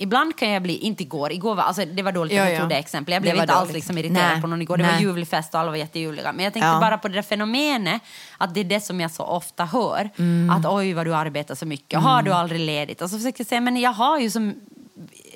ibland 0.01 0.35
kan 0.37 0.49
jag 0.49 0.63
bli, 0.63 0.77
inte 0.77 1.03
igår, 1.03 1.31
igår 1.31 1.55
var, 1.55 1.63
alltså, 1.63 1.85
det 1.85 2.03
var 2.03 2.11
dåligt 2.11 2.39
att 2.39 2.45
jag 2.45 2.53
ja. 2.53 2.59
tog 2.59 2.69
det 2.69 2.75
exempel. 2.75 3.13
Jag 3.13 3.21
blev 3.21 3.35
var 3.35 3.43
inte 3.43 3.53
alls 3.53 3.61
dåligt. 3.69 3.73
liksom 3.75 3.97
irriterad 3.97 4.31
Nej, 4.31 4.41
på 4.41 4.47
någon 4.47 4.61
igår. 4.61 4.77
Det 4.77 4.83
var 4.83 4.91
nej. 4.91 5.01
ljuvlig 5.01 5.27
fest 5.27 5.53
och 5.53 5.59
alla 5.59 5.69
var 5.71 5.77
jätteljuvliga. 5.77 6.33
Men 6.33 6.43
jag 6.43 6.53
tänkte 6.53 6.67
Ja. 6.67 6.79
bara 6.79 6.97
på 6.97 7.07
det 7.07 7.13
där 7.13 7.21
fenomenet, 7.21 8.01
att 8.37 8.53
det 8.53 8.59
är 8.59 8.63
det 8.63 8.79
som 8.79 8.99
jag 9.01 9.11
så 9.11 9.23
ofta 9.23 9.65
hör. 9.65 10.09
Mm. 10.17 10.49
Att 10.49 10.65
oj 10.65 10.93
vad 10.93 11.05
du 11.05 11.15
arbetar 11.15 11.55
så 11.55 11.65
mycket, 11.65 11.99
har 11.99 12.21
du 12.21 12.31
aldrig 12.31 12.59
ledigt? 12.61 13.01
Och 13.01 13.09
så 13.09 13.17
försökte 13.17 13.41
jag 13.41 13.47
säga, 13.47 13.61
men 13.61 13.77
jag 13.77 13.91
har 13.93 14.19
ju 14.19 14.29
som... 14.29 14.55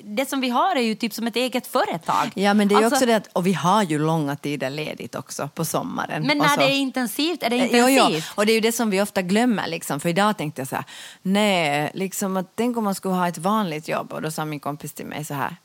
Det 0.08 0.28
som 0.28 0.40
vi 0.40 0.48
har 0.48 0.76
är 0.76 0.80
ju 0.80 0.94
typ 0.94 1.12
som 1.14 1.26
ett 1.26 1.36
eget 1.36 1.66
företag. 1.66 2.30
Ja, 2.34 2.54
men 2.54 2.68
det 2.68 2.74
är 2.74 2.76
Alltså, 2.76 2.94
också 2.94 3.06
det 3.06 3.16
att, 3.16 3.28
och 3.32 3.46
vi 3.46 3.52
har 3.52 3.82
ju 3.82 3.98
långa 3.98 4.36
tider 4.36 4.70
ledigt 4.70 5.14
också 5.14 5.48
på 5.54 5.64
sommaren. 5.64 6.26
Men 6.26 6.38
när 6.38 6.48
så- 6.48 6.60
det 6.60 6.66
är 6.66 6.76
intensivt, 6.76 7.42
är 7.42 7.50
det 7.50 7.56
Jo, 7.56 7.62
intensivt? 7.88 8.24
jo. 8.28 8.32
Och 8.34 8.46
det 8.46 8.52
är 8.52 8.54
ju 8.54 8.60
det 8.60 8.72
som 8.72 8.90
vi 8.90 9.02
ofta 9.02 9.22
glömmer. 9.22 9.66
Liksom. 9.68 10.00
För 10.00 10.08
idag 10.08 10.36
tänkte 10.38 10.60
jag 10.60 10.68
så 10.68 10.76
här, 10.76 10.84
nej, 11.22 11.90
liksom 11.94 12.36
att 12.36 12.46
tänk 12.54 12.76
om 12.76 12.84
man 12.84 12.94
skulle 12.94 13.14
ha 13.14 13.28
ett 13.28 13.38
vanligt 13.38 13.88
jobb. 13.88 14.12
Och 14.12 14.22
då 14.22 14.30
sa 14.30 14.44
min 14.44 14.60
kompis 14.60 14.92
till 14.92 15.06
mig 15.06 15.24
så 15.24 15.34
här, 15.34 15.56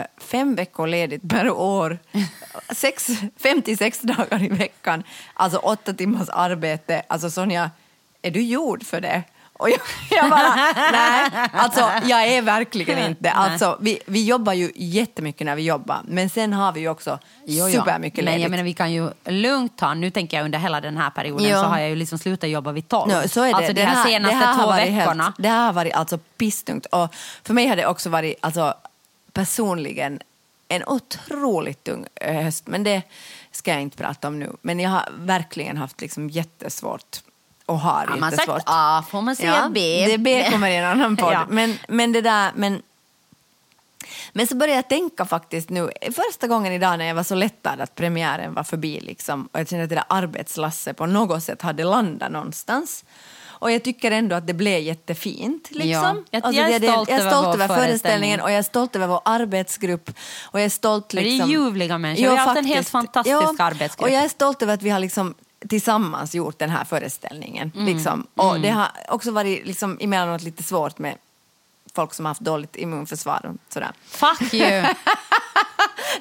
"Eh, 0.00 0.06
fem 0.18 0.54
veckor 0.54 0.86
ledigt 0.86 1.28
per 1.28 1.50
år, 1.50 1.98
sex, 2.74 3.08
56 3.36 4.00
dagar 4.00 4.42
i 4.42 4.48
veckan, 4.48 5.02
alltså 5.34 5.58
åtta 5.58 5.92
timmars 5.94 6.28
arbete. 6.28 7.02
Alltså 7.08 7.30
Sonja, 7.30 7.70
är 8.22 8.30
du 8.30 8.42
gjord 8.42 8.84
för 8.86 9.00
det? 9.00 9.22
Och 9.62 9.70
jag, 9.70 9.80
jag 10.10 10.30
bara, 10.30 10.54
nej, 10.92 11.30
alltså 11.52 11.90
jag 12.04 12.28
är 12.28 12.42
verkligen 12.42 12.98
inte. 13.10 13.30
Alltså, 13.30 13.78
vi, 13.80 13.98
vi 14.06 14.24
jobbar 14.24 14.52
ju 14.52 14.72
jättemycket 14.74 15.44
när 15.44 15.56
vi 15.56 15.62
jobbar, 15.62 16.00
men 16.04 16.30
sen 16.30 16.52
har 16.52 16.72
vi 16.72 16.80
ju 16.80 16.88
också 16.88 17.18
Jo, 17.46 17.68
jo. 17.68 17.72
supermycket 17.80 18.16
Men 18.16 18.24
ledigt. 18.24 18.42
jag 18.42 18.50
menar, 18.50 18.64
vi 18.64 18.74
kan 18.74 18.92
ju 18.92 19.10
lugnt 19.24 19.78
ta, 19.78 19.94
nu 19.94 20.10
tänker 20.10 20.36
jag 20.36 20.44
under 20.44 20.58
hela 20.58 20.80
den 20.80 20.96
här 20.96 21.10
perioden 21.10 21.48
Ja. 21.48 21.62
så 21.62 21.68
har 21.68 21.78
jag 21.78 21.88
ju 21.88 21.96
liksom 21.96 22.18
slutat 22.18 22.50
jobba 22.50 22.72
vid 22.72 22.88
tolv. 22.88 23.12
No, 23.12 23.28
så 23.28 23.42
är 23.42 23.48
det. 23.48 23.54
Alltså 23.54 23.72
de 23.72 23.82
här, 23.82 24.04
senaste 24.04 24.38
det 24.38 24.44
här 24.44 24.54
två 24.54 24.72
veckorna. 24.72 25.24
Helt, 25.24 25.36
det 25.38 25.48
här 25.48 25.66
har 25.66 25.72
varit 25.72 25.94
alltså 25.94 26.18
pisstungt. 26.18 26.86
Och 26.86 27.14
för 27.44 27.54
mig 27.54 27.66
har 27.66 27.76
det 27.76 27.86
också 27.86 28.10
varit 28.10 28.36
alltså, 28.40 28.74
personligen 29.32 30.20
en 30.68 30.82
otroligt 30.86 31.84
tung 31.84 32.06
eh, 32.14 32.42
höst. 32.42 32.66
Men 32.66 32.84
det 32.84 33.02
ska 33.50 33.70
jag 33.72 33.82
inte 33.82 33.96
prata 33.96 34.28
om 34.28 34.38
nu. 34.38 34.52
Men 34.62 34.80
jag 34.80 34.90
har 34.90 35.08
verkligen 35.16 35.76
haft 35.76 36.00
liksom 36.00 36.30
jättesvårt 36.30 37.20
och 37.72 37.80
har 37.80 38.06
Har 38.06 38.16
man 38.16 38.32
sagt 38.32 38.62
A 38.66 39.04
får 39.10 39.22
man 39.22 39.36
säga 39.36 39.70
B. 39.74 40.06
Det 40.08 40.18
B 40.18 40.48
kommer 40.50 40.68
i 40.70 40.76
en 40.76 40.84
annan 40.84 41.16
podd. 41.16 41.32
Ja. 41.32 41.46
men, 41.48 41.78
men 41.88 42.12
det 42.12 42.20
där... 42.20 42.50
Men, 42.54 42.82
men 44.32 44.46
så 44.46 44.56
började 44.56 44.76
jag 44.78 44.88
tänka 44.88 45.24
faktiskt 45.24 45.70
nu, 45.70 45.90
första 46.16 46.46
gången 46.46 46.72
idag 46.72 46.98
när 46.98 47.04
jag 47.04 47.14
var 47.14 47.22
så 47.22 47.34
lättad 47.34 47.80
att 47.80 47.94
premiären 47.94 48.54
var 48.54 48.64
förbi 48.64 49.00
liksom, 49.00 49.48
och 49.52 49.60
jag 49.60 49.68
kände 49.68 49.84
att 49.84 49.90
det 49.90 49.94
där 49.96 50.04
arbetslasset 50.08 50.96
på 50.96 51.06
något 51.06 51.42
sätt 51.42 51.62
hade 51.62 51.84
landat 51.84 52.32
någonstans. 52.32 53.04
Och 53.44 53.70
jag 53.70 53.82
tycker 53.84 54.10
ändå 54.10 54.36
att 54.36 54.46
det 54.46 54.54
blev 54.54 54.80
jättefint. 54.80 55.68
Liksom. 55.70 56.02
Ja, 56.02 56.22
jag- 56.30 56.44
Alltså, 56.44 56.60
jag 56.62 56.70
är 56.70 56.80
stolt 56.92 57.08
jag 57.08 57.18
är 57.18 57.20
över 57.20 57.30
stolt 57.30 57.46
över 57.46 57.56
föreställning. 57.68 57.88
föreställningen 57.88 58.40
och 58.40 58.50
jag 58.50 58.58
är 58.58 58.62
stolt 58.62 58.96
över 58.96 59.06
vår 59.06 59.20
arbetsgrupp. 59.24 60.10
Och 60.42 60.60
jag 60.60 60.64
är 60.64 60.68
stolt 60.68 61.12
Men 61.14 61.24
det 61.24 61.28
är 61.30 61.32
liksom... 61.32 61.50
ljuvliga 61.50 61.98
människor. 61.98 62.22
Vi 62.22 62.28
har 62.28 62.36
haft 62.36 62.58
en 62.58 62.64
helt 62.64 62.88
fantastisk 62.88 63.60
arbetsgrupp. 63.60 64.02
Och 64.08 64.10
jag 64.10 64.24
är 64.24 64.28
stolt 64.28 64.62
över 64.62 64.74
att 64.74 64.82
vi 64.82 64.90
har 64.90 64.98
liksom 65.00 65.34
tillsammans 65.68 66.34
gjort 66.34 66.58
den 66.58 66.70
här 66.70 66.84
föreställningen. 66.84 67.72
Mm. 67.74 67.86
Liksom. 67.86 68.26
Och 68.34 68.60
det 68.60 68.70
har 68.70 68.88
också 69.08 69.30
varit 69.30 69.66
liksom, 69.66 69.98
emellanåt 70.00 70.42
lite 70.42 70.62
svårt 70.62 70.98
med 70.98 71.16
folk 71.94 72.14
som 72.14 72.24
har 72.24 72.30
haft 72.30 72.40
dåligt 72.40 72.76
immunförsvar 72.76 73.46
och 73.46 73.72
sådär. 73.72 73.92
Fuck 74.04 74.54
you! 74.54 74.84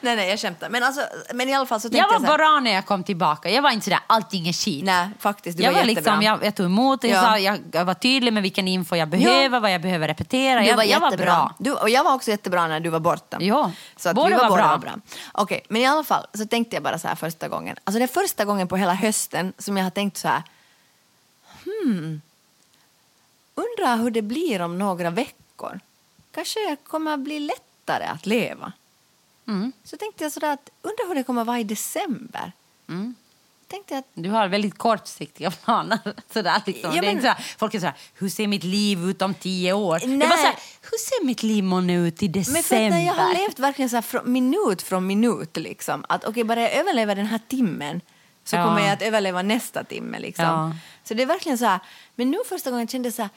nej, 0.05 0.15
nej, 0.15 0.29
jag 0.29 0.39
skämtar. 0.39 0.69
Men, 0.69 0.83
alltså, 0.83 1.01
men 1.33 1.49
i 1.49 1.53
alla 1.53 1.65
fall 1.65 1.79
så 1.81 1.89
tänkte 1.89 1.97
jag 1.97 2.07
var 2.07 2.13
jag 2.13 2.21
så 2.21 2.27
här, 2.27 2.37
bra 2.37 2.59
när 2.59 2.71
jag 2.71 2.85
kom 2.85 3.03
tillbaka. 3.03 3.49
Jag 3.49 3.61
var 3.61 3.71
inte 3.71 3.83
sådär, 3.83 3.99
allting 4.07 4.47
är 4.47 4.53
skit. 4.53 4.83
Nej, 4.85 5.09
faktiskt. 5.19 5.57
Du 5.57 5.63
jag, 5.63 5.71
var, 5.71 5.79
var 5.79 5.85
jättebra. 5.87 6.11
liksom, 6.15 6.25
jag, 6.25 6.45
jag 6.45 6.55
tog 6.55 6.65
emot 6.65 7.01
det, 7.01 7.07
jag, 7.07 7.17
Ja. 7.17 7.21
sa, 7.21 7.37
jag, 7.39 7.59
jag 7.71 7.85
var 7.85 7.93
tydlig 7.93 8.33
med 8.33 8.43
vilken 8.43 8.67
info 8.67 8.95
jag 8.95 9.07
behöver, 9.07 9.59
vad 9.59 9.73
jag 9.73 9.81
behöver 9.81 10.07
repetera. 10.07 10.59
Du 10.59 10.65
jag, 10.67 10.75
var 10.75 10.83
jag 10.83 10.99
var 10.99 11.07
jättebra. 11.11 11.25
bra. 11.33 11.55
Du, 11.59 11.71
och 11.73 11.89
jag 11.89 12.03
var 12.03 12.13
också 12.13 12.31
jättebra 12.31 12.67
när 12.67 12.79
du 12.79 12.89
var 12.89 12.99
borta. 12.99 13.37
Ja, 13.41 13.71
så 13.97 14.09
att 14.09 14.15
båda 14.15 14.37
var, 14.37 14.49
var 14.49 14.57
bra. 14.57 14.67
var 14.67 14.77
bra. 14.77 14.91
Okej, 15.31 15.61
men 15.69 15.81
i 15.81 15.85
alla 15.85 16.03
fall 16.03 16.27
så 16.33 16.45
tänkte 16.45 16.75
jag 16.75 16.83
bara 16.83 16.99
så 16.99 17.07
här 17.07 17.15
första 17.15 17.47
gången. 17.47 17.75
Alltså 17.83 17.99
det 17.99 18.05
är 18.05 18.07
första 18.21 18.45
gången 18.45 18.67
på 18.67 18.77
hela 18.77 18.93
hösten 18.93 19.53
som 19.57 19.77
jag 19.77 19.83
har 19.83 19.91
tänkt 19.91 20.17
så 20.17 20.27
här. 20.27 20.43
Hmm. 21.65 22.21
Undrar 23.55 23.97
hur 23.97 24.11
det 24.11 24.21
blir 24.21 24.61
om 24.61 24.77
några 24.77 25.09
veckor. 25.09 25.79
Kanske 26.33 26.75
kommer 26.83 27.17
bli 27.17 27.39
lättare 27.39 28.05
att 28.05 28.25
leva. 28.25 28.71
Mm. 29.51 29.71
Så 29.83 29.97
tänkte 29.97 30.23
jag 30.23 30.31
sådär 30.31 30.53
att 30.53 30.69
undrar 30.81 31.07
hur 31.07 31.15
det 31.15 31.23
kommer 31.23 31.41
att 31.41 31.47
vara 31.47 31.59
i 31.59 31.63
december. 31.63 32.51
Mm. 32.89 33.15
Tänkte 33.67 33.97
att 33.97 34.05
Du 34.13 34.29
har 34.29 34.47
väldigt 34.47 34.77
kortsiktiga 34.77 35.51
planer. 35.63 35.99
Sådär, 36.33 36.61
liksom. 36.65 36.89
Ja, 36.89 36.91
det 36.91 36.97
är 36.97 37.01
men- 37.01 37.09
inte 37.11 37.21
sådär, 37.21 37.55
folk 37.57 37.73
är 37.73 37.79
sådär, 37.79 37.95
hur 38.13 38.29
ser 38.29 38.47
mitt 38.47 38.63
liv 38.63 38.99
ut 39.09 39.21
om 39.21 39.33
tio 39.33 39.73
år? 39.73 39.99
Det 39.99 40.05
är 40.05 40.07
Nej. 40.07 40.27
bara 40.27 40.37
såhär, 40.37 40.55
hur 40.81 40.97
ser 40.97 41.25
mitt 41.25 41.43
liv 41.43 41.63
månne 41.63 41.95
ut 41.95 42.23
i 42.23 42.27
december? 42.27 42.61
Men 42.79 42.91
för 42.91 42.97
jag 42.97 43.13
har 43.13 43.33
levt 43.33 43.59
verkligen 43.59 43.89
så 43.89 43.95
här 43.95 44.01
från 44.01 44.31
minut 44.31 44.81
från 44.81 45.07
minut 45.07 45.57
liksom. 45.57 46.05
Att 46.09 46.25
okej, 46.25 46.43
bara 46.43 46.61
jag 46.61 46.71
överlever 46.73 47.15
den 47.15 47.25
här 47.25 47.39
timmen 47.47 48.01
så 48.43 48.55
Ja. 48.55 48.63
kommer 48.65 48.79
jag 48.81 48.89
att 48.91 49.01
överleva 49.01 49.41
nästa 49.41 49.83
timme 49.83 50.19
liksom. 50.19 50.45
Ja. 50.45 50.71
Så 51.03 51.13
det 51.13 51.23
är 51.23 51.27
verkligen 51.27 51.57
så 51.57 51.65
här. 51.65 51.79
Men 52.15 52.31
nu 52.31 52.37
första 52.49 52.71
gången 52.71 52.87
kände 52.87 53.07
jag 53.07 53.13
så 53.13 53.21
här. 53.21 53.31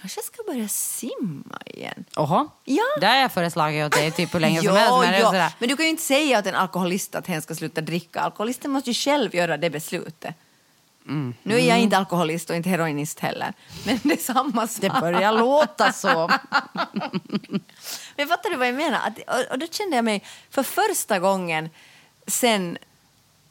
Kanske 0.00 0.18
jag 0.18 0.24
ska 0.24 0.42
börja 0.46 0.68
simma 0.68 1.58
igen. 1.66 2.04
Oho. 2.16 2.48
Ja. 2.64 2.82
Det 3.00 3.06
har 3.06 3.16
jag 3.16 3.32
föreslagit 3.32 3.86
åt 3.86 3.92
dig 3.92 4.10
typ 4.10 4.34
hur 4.34 4.40
länge 4.40 4.62
som 4.62 4.76
helst. 4.76 4.98
Men, 5.00 5.22
sådär, 5.22 5.52
men 5.58 5.68
du 5.68 5.76
kan 5.76 5.84
ju 5.84 5.90
inte 5.90 6.02
säga 6.02 6.38
åt 6.38 6.46
en 6.46 6.54
alkoholist 6.54 7.14
att 7.14 7.26
hen 7.26 7.42
ska 7.42 7.54
sluta 7.54 7.80
dricka. 7.80 8.20
Alkoholisten 8.20 8.70
måste 8.70 8.90
ju 8.90 8.94
själv 8.94 9.34
göra 9.34 9.56
det 9.56 9.70
beslutet. 9.70 10.34
Mm. 11.06 11.34
Nu 11.42 11.54
är 11.54 11.68
jag 11.68 11.80
inte 11.80 11.96
alkoholist 11.96 12.50
och 12.50 12.56
inte 12.56 12.68
heroinist 12.68 13.20
heller. 13.20 13.52
Men 13.86 13.98
det 14.02 14.12
är 14.12 14.16
samma 14.16 14.66
sak. 14.66 14.80
det 14.80 15.00
börjar 15.00 15.32
låta 15.32 15.92
så. 15.92 16.08
Men 18.16 18.28
fattar 18.28 18.50
du 18.50 18.56
vad 18.56 18.68
jag 18.68 18.74
menar? 18.74 19.00
Att, 19.06 19.18
och, 19.18 19.52
och 19.52 19.58
då 19.58 19.66
kände 19.66 19.96
jag 19.96 20.04
mig, 20.04 20.24
för 20.50 20.62
första 20.62 21.18
gången 21.18 21.70
sen 22.26 22.78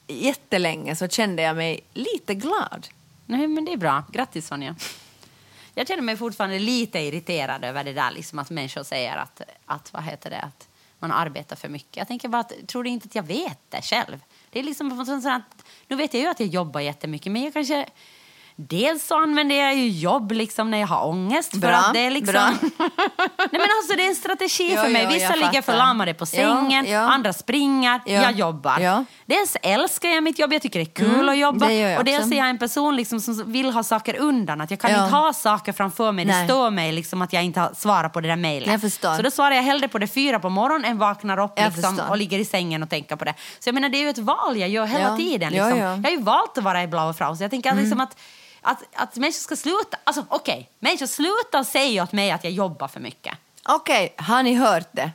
jättelänge 0.08 0.95
så 0.95 1.08
kände 1.08 1.41
jag 1.41 1.56
mig 1.56 1.80
lite 1.93 2.36
glad. 2.36 2.88
Nej, 3.26 3.47
men 3.47 3.66
det 3.66 3.74
är 3.74 3.78
bra. 3.78 4.04
Grattis 4.12 4.47
Sonja. 4.47 4.76
Jag 5.80 5.88
känner 5.88 6.03
mig 6.03 6.17
fortfarande 6.17 6.59
lite 6.59 6.99
irriterad 6.99 7.65
över 7.65 7.84
det 7.84 7.93
där 7.93 8.11
liksom 8.11 8.39
att 8.39 8.49
människor 8.49 8.84
säger 8.84 9.17
att, 9.17 9.41
att, 9.65 9.93
vad 9.93 10.03
heter 10.03 10.30
det, 10.30 10.39
att 10.39 10.67
man 10.99 11.11
arbetar 11.11 11.55
för 11.55 11.69
mycket. 11.69 11.97
Jag 11.97 12.07
tänker 12.07 12.27
bara 12.27 12.41
att, 12.41 12.67
tror 12.67 12.84
du 12.84 12.89
inte 12.89 13.05
att 13.05 13.15
jag 13.15 13.23
vet 13.23 13.59
det 13.69 13.82
själv? 13.82 14.19
Det 14.49 14.59
är 14.59 14.63
liksom 14.63 15.05
sånt 15.05 15.25
att, 15.25 15.65
nu 15.88 15.95
vet 15.95 16.13
jag 16.13 16.23
ju 16.23 16.30
att 16.30 16.39
jag 16.39 16.49
jobbar 16.49 16.82
jättemycket 16.82 17.32
men 17.32 17.43
jag 17.43 17.53
kanske 17.53 17.89
Dels 18.68 19.07
så 19.07 19.16
använder 19.22 19.55
jag 19.55 19.76
ju 19.76 19.88
jobb 19.89 20.32
liksom 20.32 20.72
när 20.72 20.78
jag 20.78 20.88
har 20.88 21.05
ångest. 21.07 21.51
För 21.51 21.57
Bra, 21.57 21.70
att 21.76 21.93
det 21.93 21.99
är 21.99 22.12
liksom... 22.12 22.34
Nej, 22.36 23.49
men 23.51 23.62
alltså, 23.62 23.95
det 23.97 24.05
är 24.05 24.10
en 24.10 24.16
strategi 24.16 24.72
Jo, 24.76 24.82
för 24.82 24.89
mig. 24.89 25.01
jo, 25.03 25.14
Vissa 25.14 25.36
ligger 25.36 25.62
förlamade 25.62 26.14
på 26.14 26.26
sängen, 26.26 26.86
ja. 26.86 26.99
andra 26.99 27.34
springer, 27.34 28.01
Ja, 28.05 28.14
jag 28.14 28.32
jobbar. 28.32 29.05
Dels 29.26 29.57
älskar 29.62 30.10
jag 30.10 30.24
mitt 30.24 30.39
jobb, 30.39 30.53
jag 30.53 30.62
tycker 30.62 30.80
det 30.80 30.84
är 30.84 30.93
kul 30.93 31.14
Mm, 31.14 31.30
att 31.30 31.38
jobba. 31.38 31.68
det 31.68 31.97
och 31.97 32.03
dels 32.03 32.20
också. 32.20 32.34
är 32.34 32.38
jag 32.38 32.49
en 32.49 32.57
person 32.57 32.95
liksom 32.95 33.20
som 33.22 33.51
vill 33.51 33.70
ha 33.72 33.84
saker 33.84 34.16
undan. 34.20 34.62
Att 34.62 34.72
jag 34.72 34.80
kan 34.80 34.89
inte 34.89 35.01
ha 35.16 35.34
saker 35.34 35.74
framför 35.74 36.12
mig. 36.12 36.26
Det 36.26 36.32
Nej. 36.32 36.47
står 36.47 36.72
mig 36.72 36.91
liksom 36.91 37.22
att 37.22 37.34
jag 37.34 37.43
inte 37.43 37.60
har 37.60 37.74
svarat 37.74 38.14
på 38.14 38.22
det 38.22 38.28
där 38.28 38.36
mejlet. 38.36 38.93
Så 38.93 39.22
då 39.22 39.32
svarar 39.32 39.55
jag 39.55 39.64
hellre 39.64 39.88
på 39.88 39.97
det 39.97 40.07
fyra 40.07 40.39
på 40.39 40.49
morgonen 40.49 40.86
än 40.91 40.97
vaknar 40.97 41.39
upp 41.39 41.60
liksom, 41.76 41.99
och 42.10 42.18
ligger 42.18 42.39
i 42.39 42.45
sängen 42.45 42.84
och 42.84 42.89
tänker 42.89 43.16
på 43.16 43.26
det. 43.26 43.34
Så 43.60 43.68
jag 43.70 43.74
menar 43.76 43.89
det 43.89 43.97
är 43.97 44.03
ju 44.03 44.10
ett 44.10 44.18
val 44.18 44.57
jag 44.57 44.70
gör 44.70 44.86
hela 44.86 45.18
tiden. 45.18 45.51
Liksom. 45.53 45.70
ja. 45.78 45.95
Jag 45.95 46.03
har 46.03 46.10
ju 46.12 46.22
valt 46.22 46.57
att 46.57 46.64
vara 46.64 46.84
i 46.84 46.88
Blaufrau. 46.88 47.36
Så 47.36 47.43
jag 47.43 47.51
tänker 47.51 47.72
att, 47.72 47.78
liksom 47.78 47.99
att 47.99 48.18
att, 48.62 48.84
att 48.93 49.16
människor 49.16 49.39
ska 49.39 49.55
sluta, 49.55 49.97
alltså 50.03 50.26
okej, 50.30 50.70
människor 50.80 51.05
sluta 51.05 51.64
säga 51.64 52.03
åt 52.03 52.12
mig 52.12 52.32
att 52.32 52.43
jag 52.43 52.53
jobbar 52.53 52.88
för 52.88 52.99
mycket. 52.99 53.38
Okej, 53.64 54.14
har 54.18 54.43
ni 54.43 54.55
hört 54.55 54.89
det? 54.91 55.12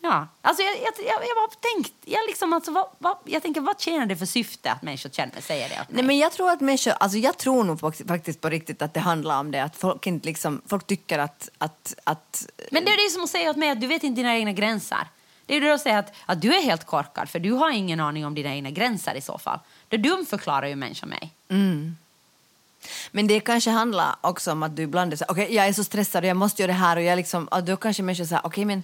Ja, 0.00 0.28
alltså 0.42 0.62
jag, 0.62 0.76
jag, 0.76 0.92
jag, 0.98 1.06
jag 1.06 1.36
har 1.36 1.74
tänkt, 1.74 1.92
jag, 2.04 2.20
liksom, 2.26 2.52
alltså, 2.52 2.70
vad, 2.70 2.86
vad, 2.98 3.16
jag 3.24 3.42
tänker 3.42 3.60
vad 3.60 3.80
tjänar 3.80 4.06
det 4.06 4.16
för 4.16 4.26
syfte 4.26 4.72
att 4.72 4.82
människor 4.82 5.10
känner, 5.10 5.40
säger 5.40 5.68
det? 5.68 5.86
Nej, 5.88 6.04
men 6.04 6.18
jag 6.18 6.32
tror 6.32 6.50
att 6.50 6.60
människor, 6.60 6.92
alltså 7.00 7.18
jag 7.18 7.38
tror 7.38 7.64
nog 7.64 7.80
fakt- 7.80 8.08
faktiskt 8.08 8.40
på 8.40 8.48
riktigt 8.48 8.82
att 8.82 8.94
det 8.94 9.00
handlar 9.00 9.40
om 9.40 9.50
det. 9.50 9.64
Att 9.64 9.76
folk, 9.76 10.06
inte 10.06 10.26
liksom, 10.26 10.62
folk 10.66 10.86
tycker 10.86 11.18
att, 11.18 11.48
att, 11.58 11.94
att 12.04 12.46
Men 12.70 12.84
det 12.84 12.90
är 12.90 13.06
det 13.06 13.12
som 13.12 13.24
att 13.24 13.30
säga 13.30 13.50
åt 13.50 13.56
mig 13.56 13.70
att 13.70 13.80
du 13.80 13.86
vet 13.86 14.02
inte 14.02 14.20
dina 14.20 14.36
egna 14.36 14.52
gränser. 14.52 15.08
Det 15.46 15.56
är 15.56 15.60
det 15.60 15.74
att 15.74 15.80
säga 15.80 15.98
att, 15.98 16.12
att 16.26 16.40
du 16.42 16.54
är 16.54 16.62
helt 16.62 16.84
korkad 16.86 17.28
för 17.28 17.38
du 17.38 17.52
har 17.52 17.70
ingen 17.70 18.00
aning 18.00 18.26
om 18.26 18.34
dina 18.34 18.54
egna 18.54 18.70
gränser 18.70 19.14
i 19.14 19.20
så 19.20 19.38
fall. 19.38 19.58
Det 19.88 19.96
dumförklarar 19.96 20.66
ju 20.66 20.76
människor 20.76 21.06
mig. 21.06 21.30
Men 23.10 23.26
det 23.26 23.40
kanske 23.40 23.70
handlar 23.70 24.16
också 24.20 24.52
om 24.52 24.62
att 24.62 24.76
du 24.76 24.82
ibland 24.82 25.12
är 25.12 25.16
så 25.16 25.24
okej 25.28 25.54
jag 25.54 25.66
är 25.66 25.72
så 25.72 25.84
stressad 25.84 26.24
och 26.24 26.28
jag 26.28 26.36
måste 26.36 26.62
göra 26.62 26.72
det 26.72 26.78
här 26.78 26.96
och 26.96 27.02
jag 27.02 27.16
liksom, 27.16 27.46
och 27.46 27.64
då 27.64 27.76
kanske 27.76 28.02
människor 28.02 28.24
säger 28.24 28.46
okej 28.46 28.64
men 28.64 28.82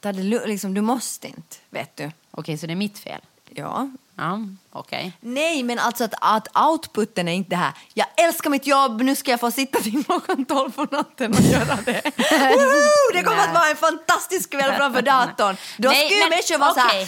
ta 0.00 0.12
det 0.12 0.46
liksom, 0.46 0.74
du 0.74 0.80
måste 0.80 1.26
inte, 1.28 1.56
vet 1.70 1.96
du. 1.96 2.10
Okej, 2.30 2.58
så 2.58 2.66
det 2.66 2.72
är 2.72 2.76
mitt 2.76 2.98
fel? 2.98 3.20
Ja. 3.50 3.90
Ja, 4.16 4.38
okej. 4.72 5.12
Nej, 5.20 5.62
men 5.62 5.78
alltså 5.78 6.04
att, 6.04 6.14
att 6.20 6.56
outputen 6.70 7.28
är 7.28 7.32
inte 7.32 7.50
det 7.50 7.56
här. 7.56 7.72
Jag 7.94 8.06
älskar 8.16 8.50
mitt 8.50 8.66
jobb, 8.66 9.00
nu 9.02 9.14
ska 9.14 9.30
jag 9.30 9.40
få 9.40 9.50
sitta 9.50 9.78
till 9.80 10.04
klockan 10.04 10.44
tolv 10.44 10.70
på 10.72 10.86
natten 10.96 11.32
och 11.34 11.40
göra 11.40 11.78
det. 11.84 12.02
Woho! 12.56 13.12
Det 13.12 13.22
kommer 13.22 13.36
Nej. 13.36 13.46
att 13.48 13.54
vara 13.54 13.68
en 13.68 13.76
fantastisk 13.76 14.50
kväll 14.50 14.72
framför 14.74 15.02
datorn. 15.02 15.56
Då 15.78 15.88
Nej, 15.88 15.98
skulle 15.98 16.14
ju 16.14 16.20
men 16.20 16.30
människor 16.30 16.58
vara 16.58 16.74
så 16.74 16.80
här, 16.80 16.94
yeah, 16.96 17.06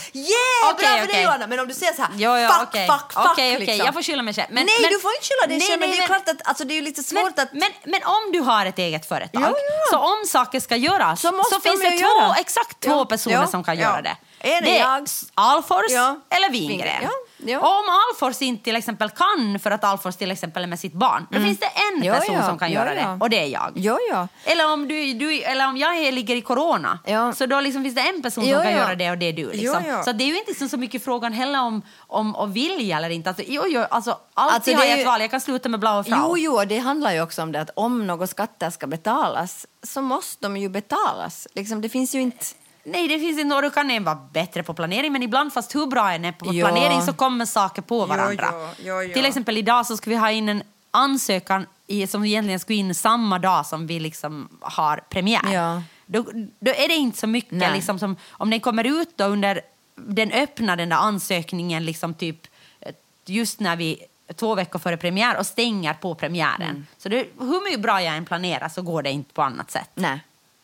Okej, 0.73 0.79
bra 0.79 0.89
för 0.89 0.97
dig 0.97 1.05
okej. 1.05 1.23
Johanna. 1.23 1.47
Men 1.47 1.61
om 1.61 1.69
du 1.69 1.75
säger 1.75 1.93
så 1.93 2.03
här, 2.03 2.11
Jo, 2.17 2.37
jo, 2.39 2.49
fuck, 2.49 2.63
okej. 2.69 2.87
fuck, 2.89 3.13
fuck. 3.13 3.31
Okej, 3.31 3.55
okej, 3.57 3.67
liksom. 3.67 3.87
jag 3.87 3.95
får 3.95 4.03
skylla 4.03 4.23
mig 4.23 4.35
själv. 4.35 4.49
Men- 4.51 4.67
nej, 4.67 4.75
men- 4.83 4.91
du 4.91 4.99
får 5.01 5.11
inte 5.15 5.27
skylla 5.29 5.47
dig 5.59 5.69
själv, 5.69 5.81
men 5.81 5.91
det 5.91 5.97
är 5.97 5.99
men- 5.99 6.07
klart 6.07 6.29
att 6.29 6.49
alltså, 6.49 6.65
det 6.65 6.73
är 6.75 6.77
ju 6.77 6.83
lite 6.83 7.03
svårt 7.03 7.39
att... 7.39 7.53
men, 7.53 7.71
men 7.85 8.01
om 8.05 8.33
du 8.33 8.41
har 8.41 8.67
ett 8.67 8.79
eget 8.79 9.09
företag, 9.09 9.43
Ja, 9.43 9.49
ja. 9.49 9.91
så 9.91 9.99
om 9.99 10.25
saker 10.27 10.61
ska 10.61 10.77
göras 10.77 11.21
Så 11.21 11.33
måste 11.33 11.61
finns 11.61 11.81
de 11.83 11.89
det 11.89 11.95
ju 11.97 11.99
två, 12.03 12.21
göra. 12.21 12.35
exakt 12.35 12.81
två 12.81 12.91
Ja, 12.91 13.05
personer 13.05 13.47
som 13.47 13.65
kan 13.65 13.79
göra 13.79 14.03
det. 14.03 14.17
Är 14.45 14.63
det 14.63 14.79
är 14.79 14.81
jag. 14.81 15.07
Alfors 15.35 15.85
Ja. 15.91 16.17
eller 16.31 16.51
Wingren. 16.51 17.09
Ja, 17.47 17.59
om 17.59 17.85
Alfors 18.11 18.43
inte 18.43 18.65
till 18.65 18.77
exempel 18.77 19.11
kan 19.11 19.59
för 19.59 19.71
att 19.71 19.85
Alfors 19.85 20.17
till 20.17 20.31
exempel 20.31 20.63
är 20.63 20.67
med 20.67 20.81
sitt 20.81 20.93
barn, 20.93 21.27
då 21.31 21.41
finns 21.41 21.59
det 21.59 21.67
en 21.67 21.95
Mm. 21.95 22.07
Ja, 22.09 22.15
person 22.15 22.35
ja, 22.35 22.47
som 22.49 22.59
kan 22.59 22.71
göra 22.73 22.95
det 22.95 23.19
och 23.21 23.31
det 23.31 23.39
är 23.41 23.47
jag. 23.47 23.73
Ja, 23.75 23.99
ja. 24.11 24.29
Eller 24.45 24.73
om, 24.73 24.89
du, 24.89 25.13
du, 25.15 25.43
eller 25.43 25.69
om 25.69 25.77
jag 25.77 25.97
är- 25.99 26.13
ligger 26.13 26.37
i 26.37 26.41
corona, 26.41 26.99
så 27.37 27.47
då 27.47 27.61
liksom 27.61 27.83
finns 27.83 27.95
det 27.95 28.01
en 28.01 28.23
person 28.23 28.45
som 28.45 28.53
kan 28.63 28.73
göra 28.73 28.95
det 28.95 29.11
och 29.11 29.19
det 29.19 29.27
är 29.29 29.33
du. 29.33 29.53
Liksom. 29.53 30.03
Så 30.05 30.13
det 30.13 30.25
är 30.25 30.29
ju 30.29 30.39
inte 30.39 30.55
så, 30.55 30.69
så 30.69 30.77
mycket 30.77 31.05
frågan 31.05 31.33
heller 31.33 31.61
om, 31.63 31.83
om 31.99 32.37
att 32.37 32.51
vilja 32.51 32.97
eller 32.97 33.11
inte. 33.11 33.31
Alltså, 33.31 33.45
jo, 33.47 33.63
jo, 33.67 33.85
alltså, 33.91 34.19
alltid 34.35 34.55
Alltså, 34.55 34.71
det 34.71 34.77
har 34.77 34.85
är 34.85 34.89
jag 34.89 34.97
ju- 34.97 35.03
ett 35.03 35.07
val, 35.09 35.21
jag 35.21 35.31
kan 35.31 35.41
sluta 35.41 35.69
med 35.69 35.81
blå 35.81 35.99
och 35.99 36.07
frau. 36.07 36.19
Jo, 36.21 36.39
jo, 36.39 36.65
det 36.65 36.79
handlar 36.79 37.13
ju 37.13 37.23
också 37.23 37.43
om 37.43 37.53
det 37.53 37.61
att 37.61 37.71
om 37.77 38.07
några 38.07 38.27
skatter 38.27 38.71
ska 38.71 38.87
betalas 38.87 39.67
så 39.83 40.03
måste 40.03 40.45
de 40.47 40.57
ju 40.57 40.69
betalas. 40.69 41.49
Liksom, 41.55 41.81
det 41.81 41.89
finns 41.89 42.15
ju 42.15 42.21
inte... 42.21 42.45
Nej, 42.85 43.09
det 43.09 43.19
finns 43.19 43.41
inte, 43.41 43.57
och 43.57 43.63
då 43.63 43.71
kan 43.71 43.91
en 43.91 44.05
vara 44.05 44.19
bättre 44.33 44.63
på 44.63 44.75
planering, 44.75 45.13
men 45.13 45.23
ibland 45.23 45.53
fast 45.53 45.75
hur 45.75 45.87
bra 45.87 46.13
en 46.13 46.25
är 46.25 46.33
på 46.33 46.55
Ja. 46.55 46.67
planering 46.69 47.03
så 47.03 47.13
kommer 47.13 47.45
saker 47.47 47.83
på 47.83 48.07
varandra. 48.07 48.49
ja, 48.85 49.03
ja. 49.03 49.15
Till 49.15 49.25
exempel 49.25 49.59
idag 49.59 49.87
så 49.87 49.97
ska 49.97 50.11
vi 50.11 50.17
ha 50.17 50.31
in 50.31 50.49
en 50.49 50.63
ansökan 50.91 51.67
i, 51.87 52.07
som 52.07 52.25
egentligen 52.25 52.61
ska 52.61 52.73
in 52.73 52.95
samma 52.95 53.39
dag 53.39 53.67
som 53.67 53.87
vi 53.87 54.01
liksom 54.01 54.49
har 54.61 54.97
premiär. 55.11 55.83
Då, 56.07 56.23
då 56.61 56.71
är 56.71 56.89
det 56.89 56.95
inte 56.95 57.19
så 57.19 57.27
mycket 57.27 57.73
liksom, 57.73 57.99
som, 57.99 58.17
om 58.31 58.51
den 58.51 58.61
kommer 58.61 58.85
ut 58.85 59.17
då 59.17 59.25
under 59.25 59.61
den 59.97 60.33
öppna 60.33 60.77
den 60.77 60.89
där 60.89 60.97
ansökningen 60.97 61.85
liksom 61.85 62.15
typ 62.15 62.47
eh, 62.81 62.93
just 63.27 63.61
när 63.61 63.77
vi 63.77 63.99
två 64.37 64.55
veckor 64.55 64.79
före 64.79 64.97
premiär 64.97 65.39
och 65.39 65.47
stänger 65.47 65.95
på 65.95 66.15
premiären. 66.15 66.63
Mm. 66.71 66.87
Så 66.99 67.09
det, 67.09 67.27
hur 67.39 67.65
mycket 67.65 67.81
bra 67.81 68.03
jag 68.03 68.17
än 68.17 68.25
planerar 68.25 68.69
så 68.69 68.83
går 68.83 69.03
det 69.03 69.11
inte 69.11 69.35
på 69.35 69.43
annat 69.43 69.71
sätt. 69.71 69.91
Nej. 69.95 70.21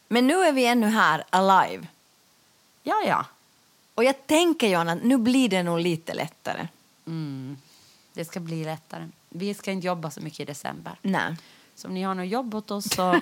Men 0.09 0.27
nu 0.27 0.35
är 0.35 0.53
vi 0.53 0.66
ännu 0.66 0.87
här, 0.87 1.25
alive. 1.31 1.87
Ja, 2.91 3.03
ja. 3.07 3.24
Och 3.95 4.05
jag 4.05 4.26
tänker, 4.26 4.68
Johanna, 4.68 4.95
nu 4.95 5.18
blir 5.18 5.49
det 5.49 5.62
nog 5.62 5.80
lite 5.80 6.14
lättare. 6.14 6.68
Mm. 7.07 7.57
Det 8.12 8.24
ska 8.24 8.41
bli 8.41 8.64
lättare. 8.64 9.09
Vi 9.28 9.55
ska 9.55 9.70
inte 9.70 9.86
jobba 9.86 10.11
så 10.11 10.20
mycket 10.20 10.41
i 10.41 10.45
december. 10.45 10.93
Nej. 11.03 11.36
Så 11.74 11.88
om 11.88 11.95
ni 11.95 12.03
har 12.03 12.14
något 12.14 12.28
jobb 12.28 12.55
åt 12.55 12.70
oss 12.70 12.95
så 12.95 13.14
eh, 13.14 13.20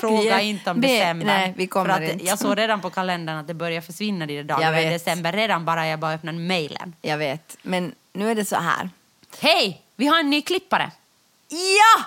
fråga 0.00 0.40
inte 0.40 0.70
om 0.70 0.80
december. 0.80 1.26
nej, 1.26 1.54
vi 1.56 1.66
kommer 1.66 1.94
För 1.94 2.02
att 2.02 2.10
inte. 2.10 2.24
Jag 2.24 2.38
såg 2.38 2.58
redan 2.58 2.80
på 2.80 2.90
kalendern 2.90 3.36
att 3.36 3.46
det 3.46 3.54
börjar 3.54 3.80
försvinna 3.80 4.26
de 4.26 4.42
dagarna 4.42 4.82
i 4.82 4.90
december. 4.90 5.32
Redan 5.32 5.64
bara 5.64 5.86
jag 5.86 5.98
bara 5.98 6.12
öppnar 6.12 6.32
mejlen. 6.32 6.94
Jag 7.02 7.18
vet. 7.18 7.56
Men 7.62 7.94
nu 8.12 8.30
är 8.30 8.34
det 8.34 8.44
så 8.44 8.56
här. 8.56 8.90
Hej! 9.38 9.82
Vi 9.96 10.06
har 10.06 10.20
en 10.20 10.30
ny 10.30 10.42
klippare. 10.42 10.90
Ja! 11.48 12.04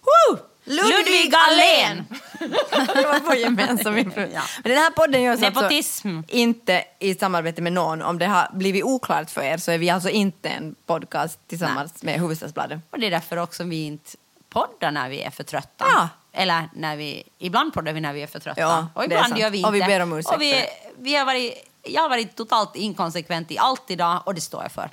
Woo! 0.00 0.38
Ludvig 0.64 1.34
Allén! 1.34 2.04
Det 2.38 3.06
var 3.06 3.20
vår 3.24 3.34
gemensamma 3.34 3.98
influens. 3.98 4.32
Ja. 4.34 4.42
Men 4.62 4.72
den 4.72 4.82
här 4.82 4.90
podden 4.90 5.22
görs 5.22 5.40
Nepotism. 5.40 6.16
alltså 6.18 6.34
inte 6.36 6.84
i 6.98 7.14
samarbete 7.14 7.62
med 7.62 7.72
någon. 7.72 8.02
Om 8.02 8.18
det 8.18 8.26
har 8.26 8.48
blivit 8.52 8.84
oklart 8.84 9.30
för 9.30 9.42
er 9.42 9.56
så 9.56 9.70
är 9.70 9.78
vi 9.78 9.90
alltså 9.90 10.08
inte 10.08 10.48
en 10.48 10.74
podcast 10.86 11.38
tillsammans 11.48 12.02
med 12.02 12.20
Hufvudstadsbladet. 12.20 12.80
Och 12.90 12.98
det 12.98 13.06
är 13.06 13.10
därför 13.10 13.36
också 13.36 13.64
vi 13.64 13.84
inte 13.84 14.10
poddar 14.50 14.90
när 14.90 15.08
vi 15.08 15.22
är 15.22 15.30
för 15.30 15.44
trötta. 15.44 15.84
Ja. 15.94 16.08
Eller 16.32 16.68
när 16.74 16.96
vi, 16.96 17.22
ibland 17.38 17.72
poddar 17.74 17.92
vi 17.92 18.00
när 18.00 18.12
vi 18.12 18.22
är 18.22 18.26
för 18.26 18.40
trötta. 18.40 18.60
Ja, 18.60 18.88
och 18.94 19.04
ibland 19.04 19.38
gör 19.38 19.50
vi 19.50 19.58
inte. 19.58 19.68
Och 19.68 19.74
vi 19.74 19.80
ber 19.80 20.00
om 20.00 20.12
ursäkt 20.12 20.34
Och 20.34 20.42
vi, 20.42 20.64
vi 20.98 21.16
har 21.16 21.24
varit, 21.24 21.54
jag 21.82 22.02
har 22.02 22.08
varit 22.08 22.36
totalt 22.36 22.76
inkonsekvent 22.76 23.50
i 23.50 23.58
allt 23.58 23.90
idag 23.90 24.22
och 24.26 24.34
det 24.34 24.40
står 24.40 24.62
jag 24.62 24.72
för. 24.72 24.90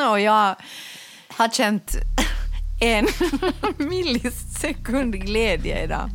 Och 0.10 0.20
jag 0.20 0.54
har 1.28 1.48
känt 1.48 1.92
en 2.80 3.06
millisekund 3.88 5.14
glädje 5.14 5.84
idag. 5.84 6.10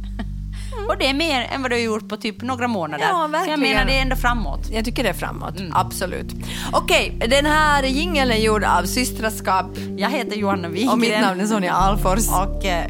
Och 0.89 0.97
det 0.99 1.09
är 1.09 1.13
mer 1.13 1.47
än 1.51 1.61
vad 1.61 1.71
du 1.71 1.75
har 1.75 1.81
gjort 1.81 2.09
på 2.09 2.17
typ 2.17 2.41
några 2.41 2.67
månader. 2.67 3.05
Ja, 3.05 3.13
Så 3.15 3.21
jag 3.21 3.27
verkligen. 3.29 3.59
menar, 3.59 3.85
det 3.85 3.97
är 3.97 4.01
ändå 4.01 4.15
framåt. 4.15 4.69
Jag 4.71 4.85
tycker 4.85 5.03
det 5.03 5.09
är 5.09 5.13
framåt, 5.13 5.53
absolut. 5.73 6.33
Okej, 6.71 7.17
den 7.29 7.45
här 7.45 7.83
jingeln 7.83 8.31
är 8.31 8.35
gjord 8.37 8.63
av 8.63 8.83
Systraskap 8.83 9.65
Jag 9.97 10.09
heter 10.09 10.35
Johanna 10.35 10.67
Wingren. 10.67 10.89
och 10.89 10.99
mitt 10.99 11.21
namn 11.21 11.41
är 11.41 11.45
Sonja 11.45 11.73
Alfors. 11.73 12.29
Och 12.29 12.65
eh, 12.65 12.85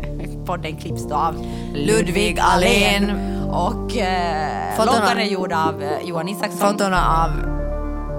podden 0.45 0.77
klipps 0.77 1.07
då 1.09 1.15
av 1.15 1.45
Ludvig 1.73 2.39
Allén. 2.41 3.11
Och 3.49 3.97
eh, 3.97 4.85
loggan 4.85 5.17
är 5.17 5.23
gjord 5.25 5.53
av 5.53 5.83
eh, 5.83 5.89
Johan 6.07 6.29
Isaksson. 6.29 6.71
Fotona 6.71 7.23
av 7.23 7.31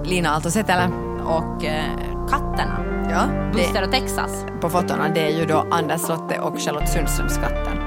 Lina 0.05 0.29
Aalto-Setälä. 0.29 0.91
Och 1.25 1.65
eh, 1.65 1.83
katterna. 2.29 2.79
Ja, 3.09 3.51
Buster 3.53 3.83
och 3.83 3.91
Texas. 3.91 4.31
på 4.61 4.69
fotona 4.69 5.09
det 5.09 5.21
är 5.33 5.39
ju 5.39 5.45
då 5.45 5.65
Anders 5.71 6.01
Slotte 6.01 6.39
och 6.39 6.59
Charlotte 6.59 6.89
Sundströms 6.89 7.35
katter. 7.37 7.81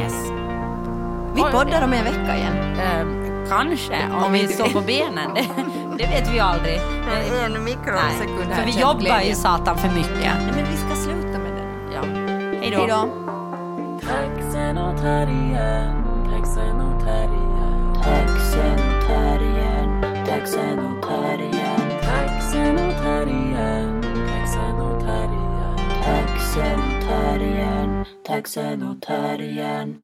Yes. 0.00 0.43
Vi 1.34 1.42
poddar 1.42 1.84
om 1.84 1.92
en 1.92 2.04
vecka 2.04 2.36
igen. 2.36 2.56
Eh, 2.78 3.24
kanske, 3.48 3.96
om, 4.12 4.24
Om 4.24 4.32
vi 4.32 4.48
står 4.48 4.68
på 4.68 4.80
benen. 4.80 5.30
Det, 5.98 6.04
det 6.04 6.06
vet 6.10 6.34
vi 6.34 6.40
aldrig. 6.40 6.80
En 7.44 7.64
mikrosekund 7.64 8.50
här 8.50 8.54
För 8.54 8.72
vi 8.72 8.80
jobbar 8.80 9.20
ju 9.20 9.34
satan 9.34 9.78
för 9.78 9.88
mycket. 9.88 10.20
Nej, 10.20 10.52
men 10.54 10.64
vi 10.70 10.76
ska 10.76 10.94
sluta 10.96 11.38
med 11.38 11.52
det. 11.52 11.94
Ja. 11.94 12.02
Hej 12.60 12.70
då. 12.70 12.78
Hej 12.78 12.88
då. 12.88 13.08
Taxen 14.00 14.78
och 14.78 14.96
terriern, 15.00 16.04
taxen 16.30 16.80
och 16.80 17.00
terriern, 17.04 17.94
Taxen 18.02 18.72
och 18.72 19.06
terriern, 19.06 20.02
taxen 20.26 20.78
och 20.78 21.02
terriern, 21.02 21.90
taxen 22.02 22.78
och 22.78 23.02
terriern, 23.02 24.02
taxen 24.02 24.80
och 24.80 25.00
terriern. 25.00 25.78
taxen 26.04 26.80
och 26.80 27.08
terriern, 27.08 28.04
taxen 28.26 28.82
och 28.82 29.02
terriern. 29.02 30.03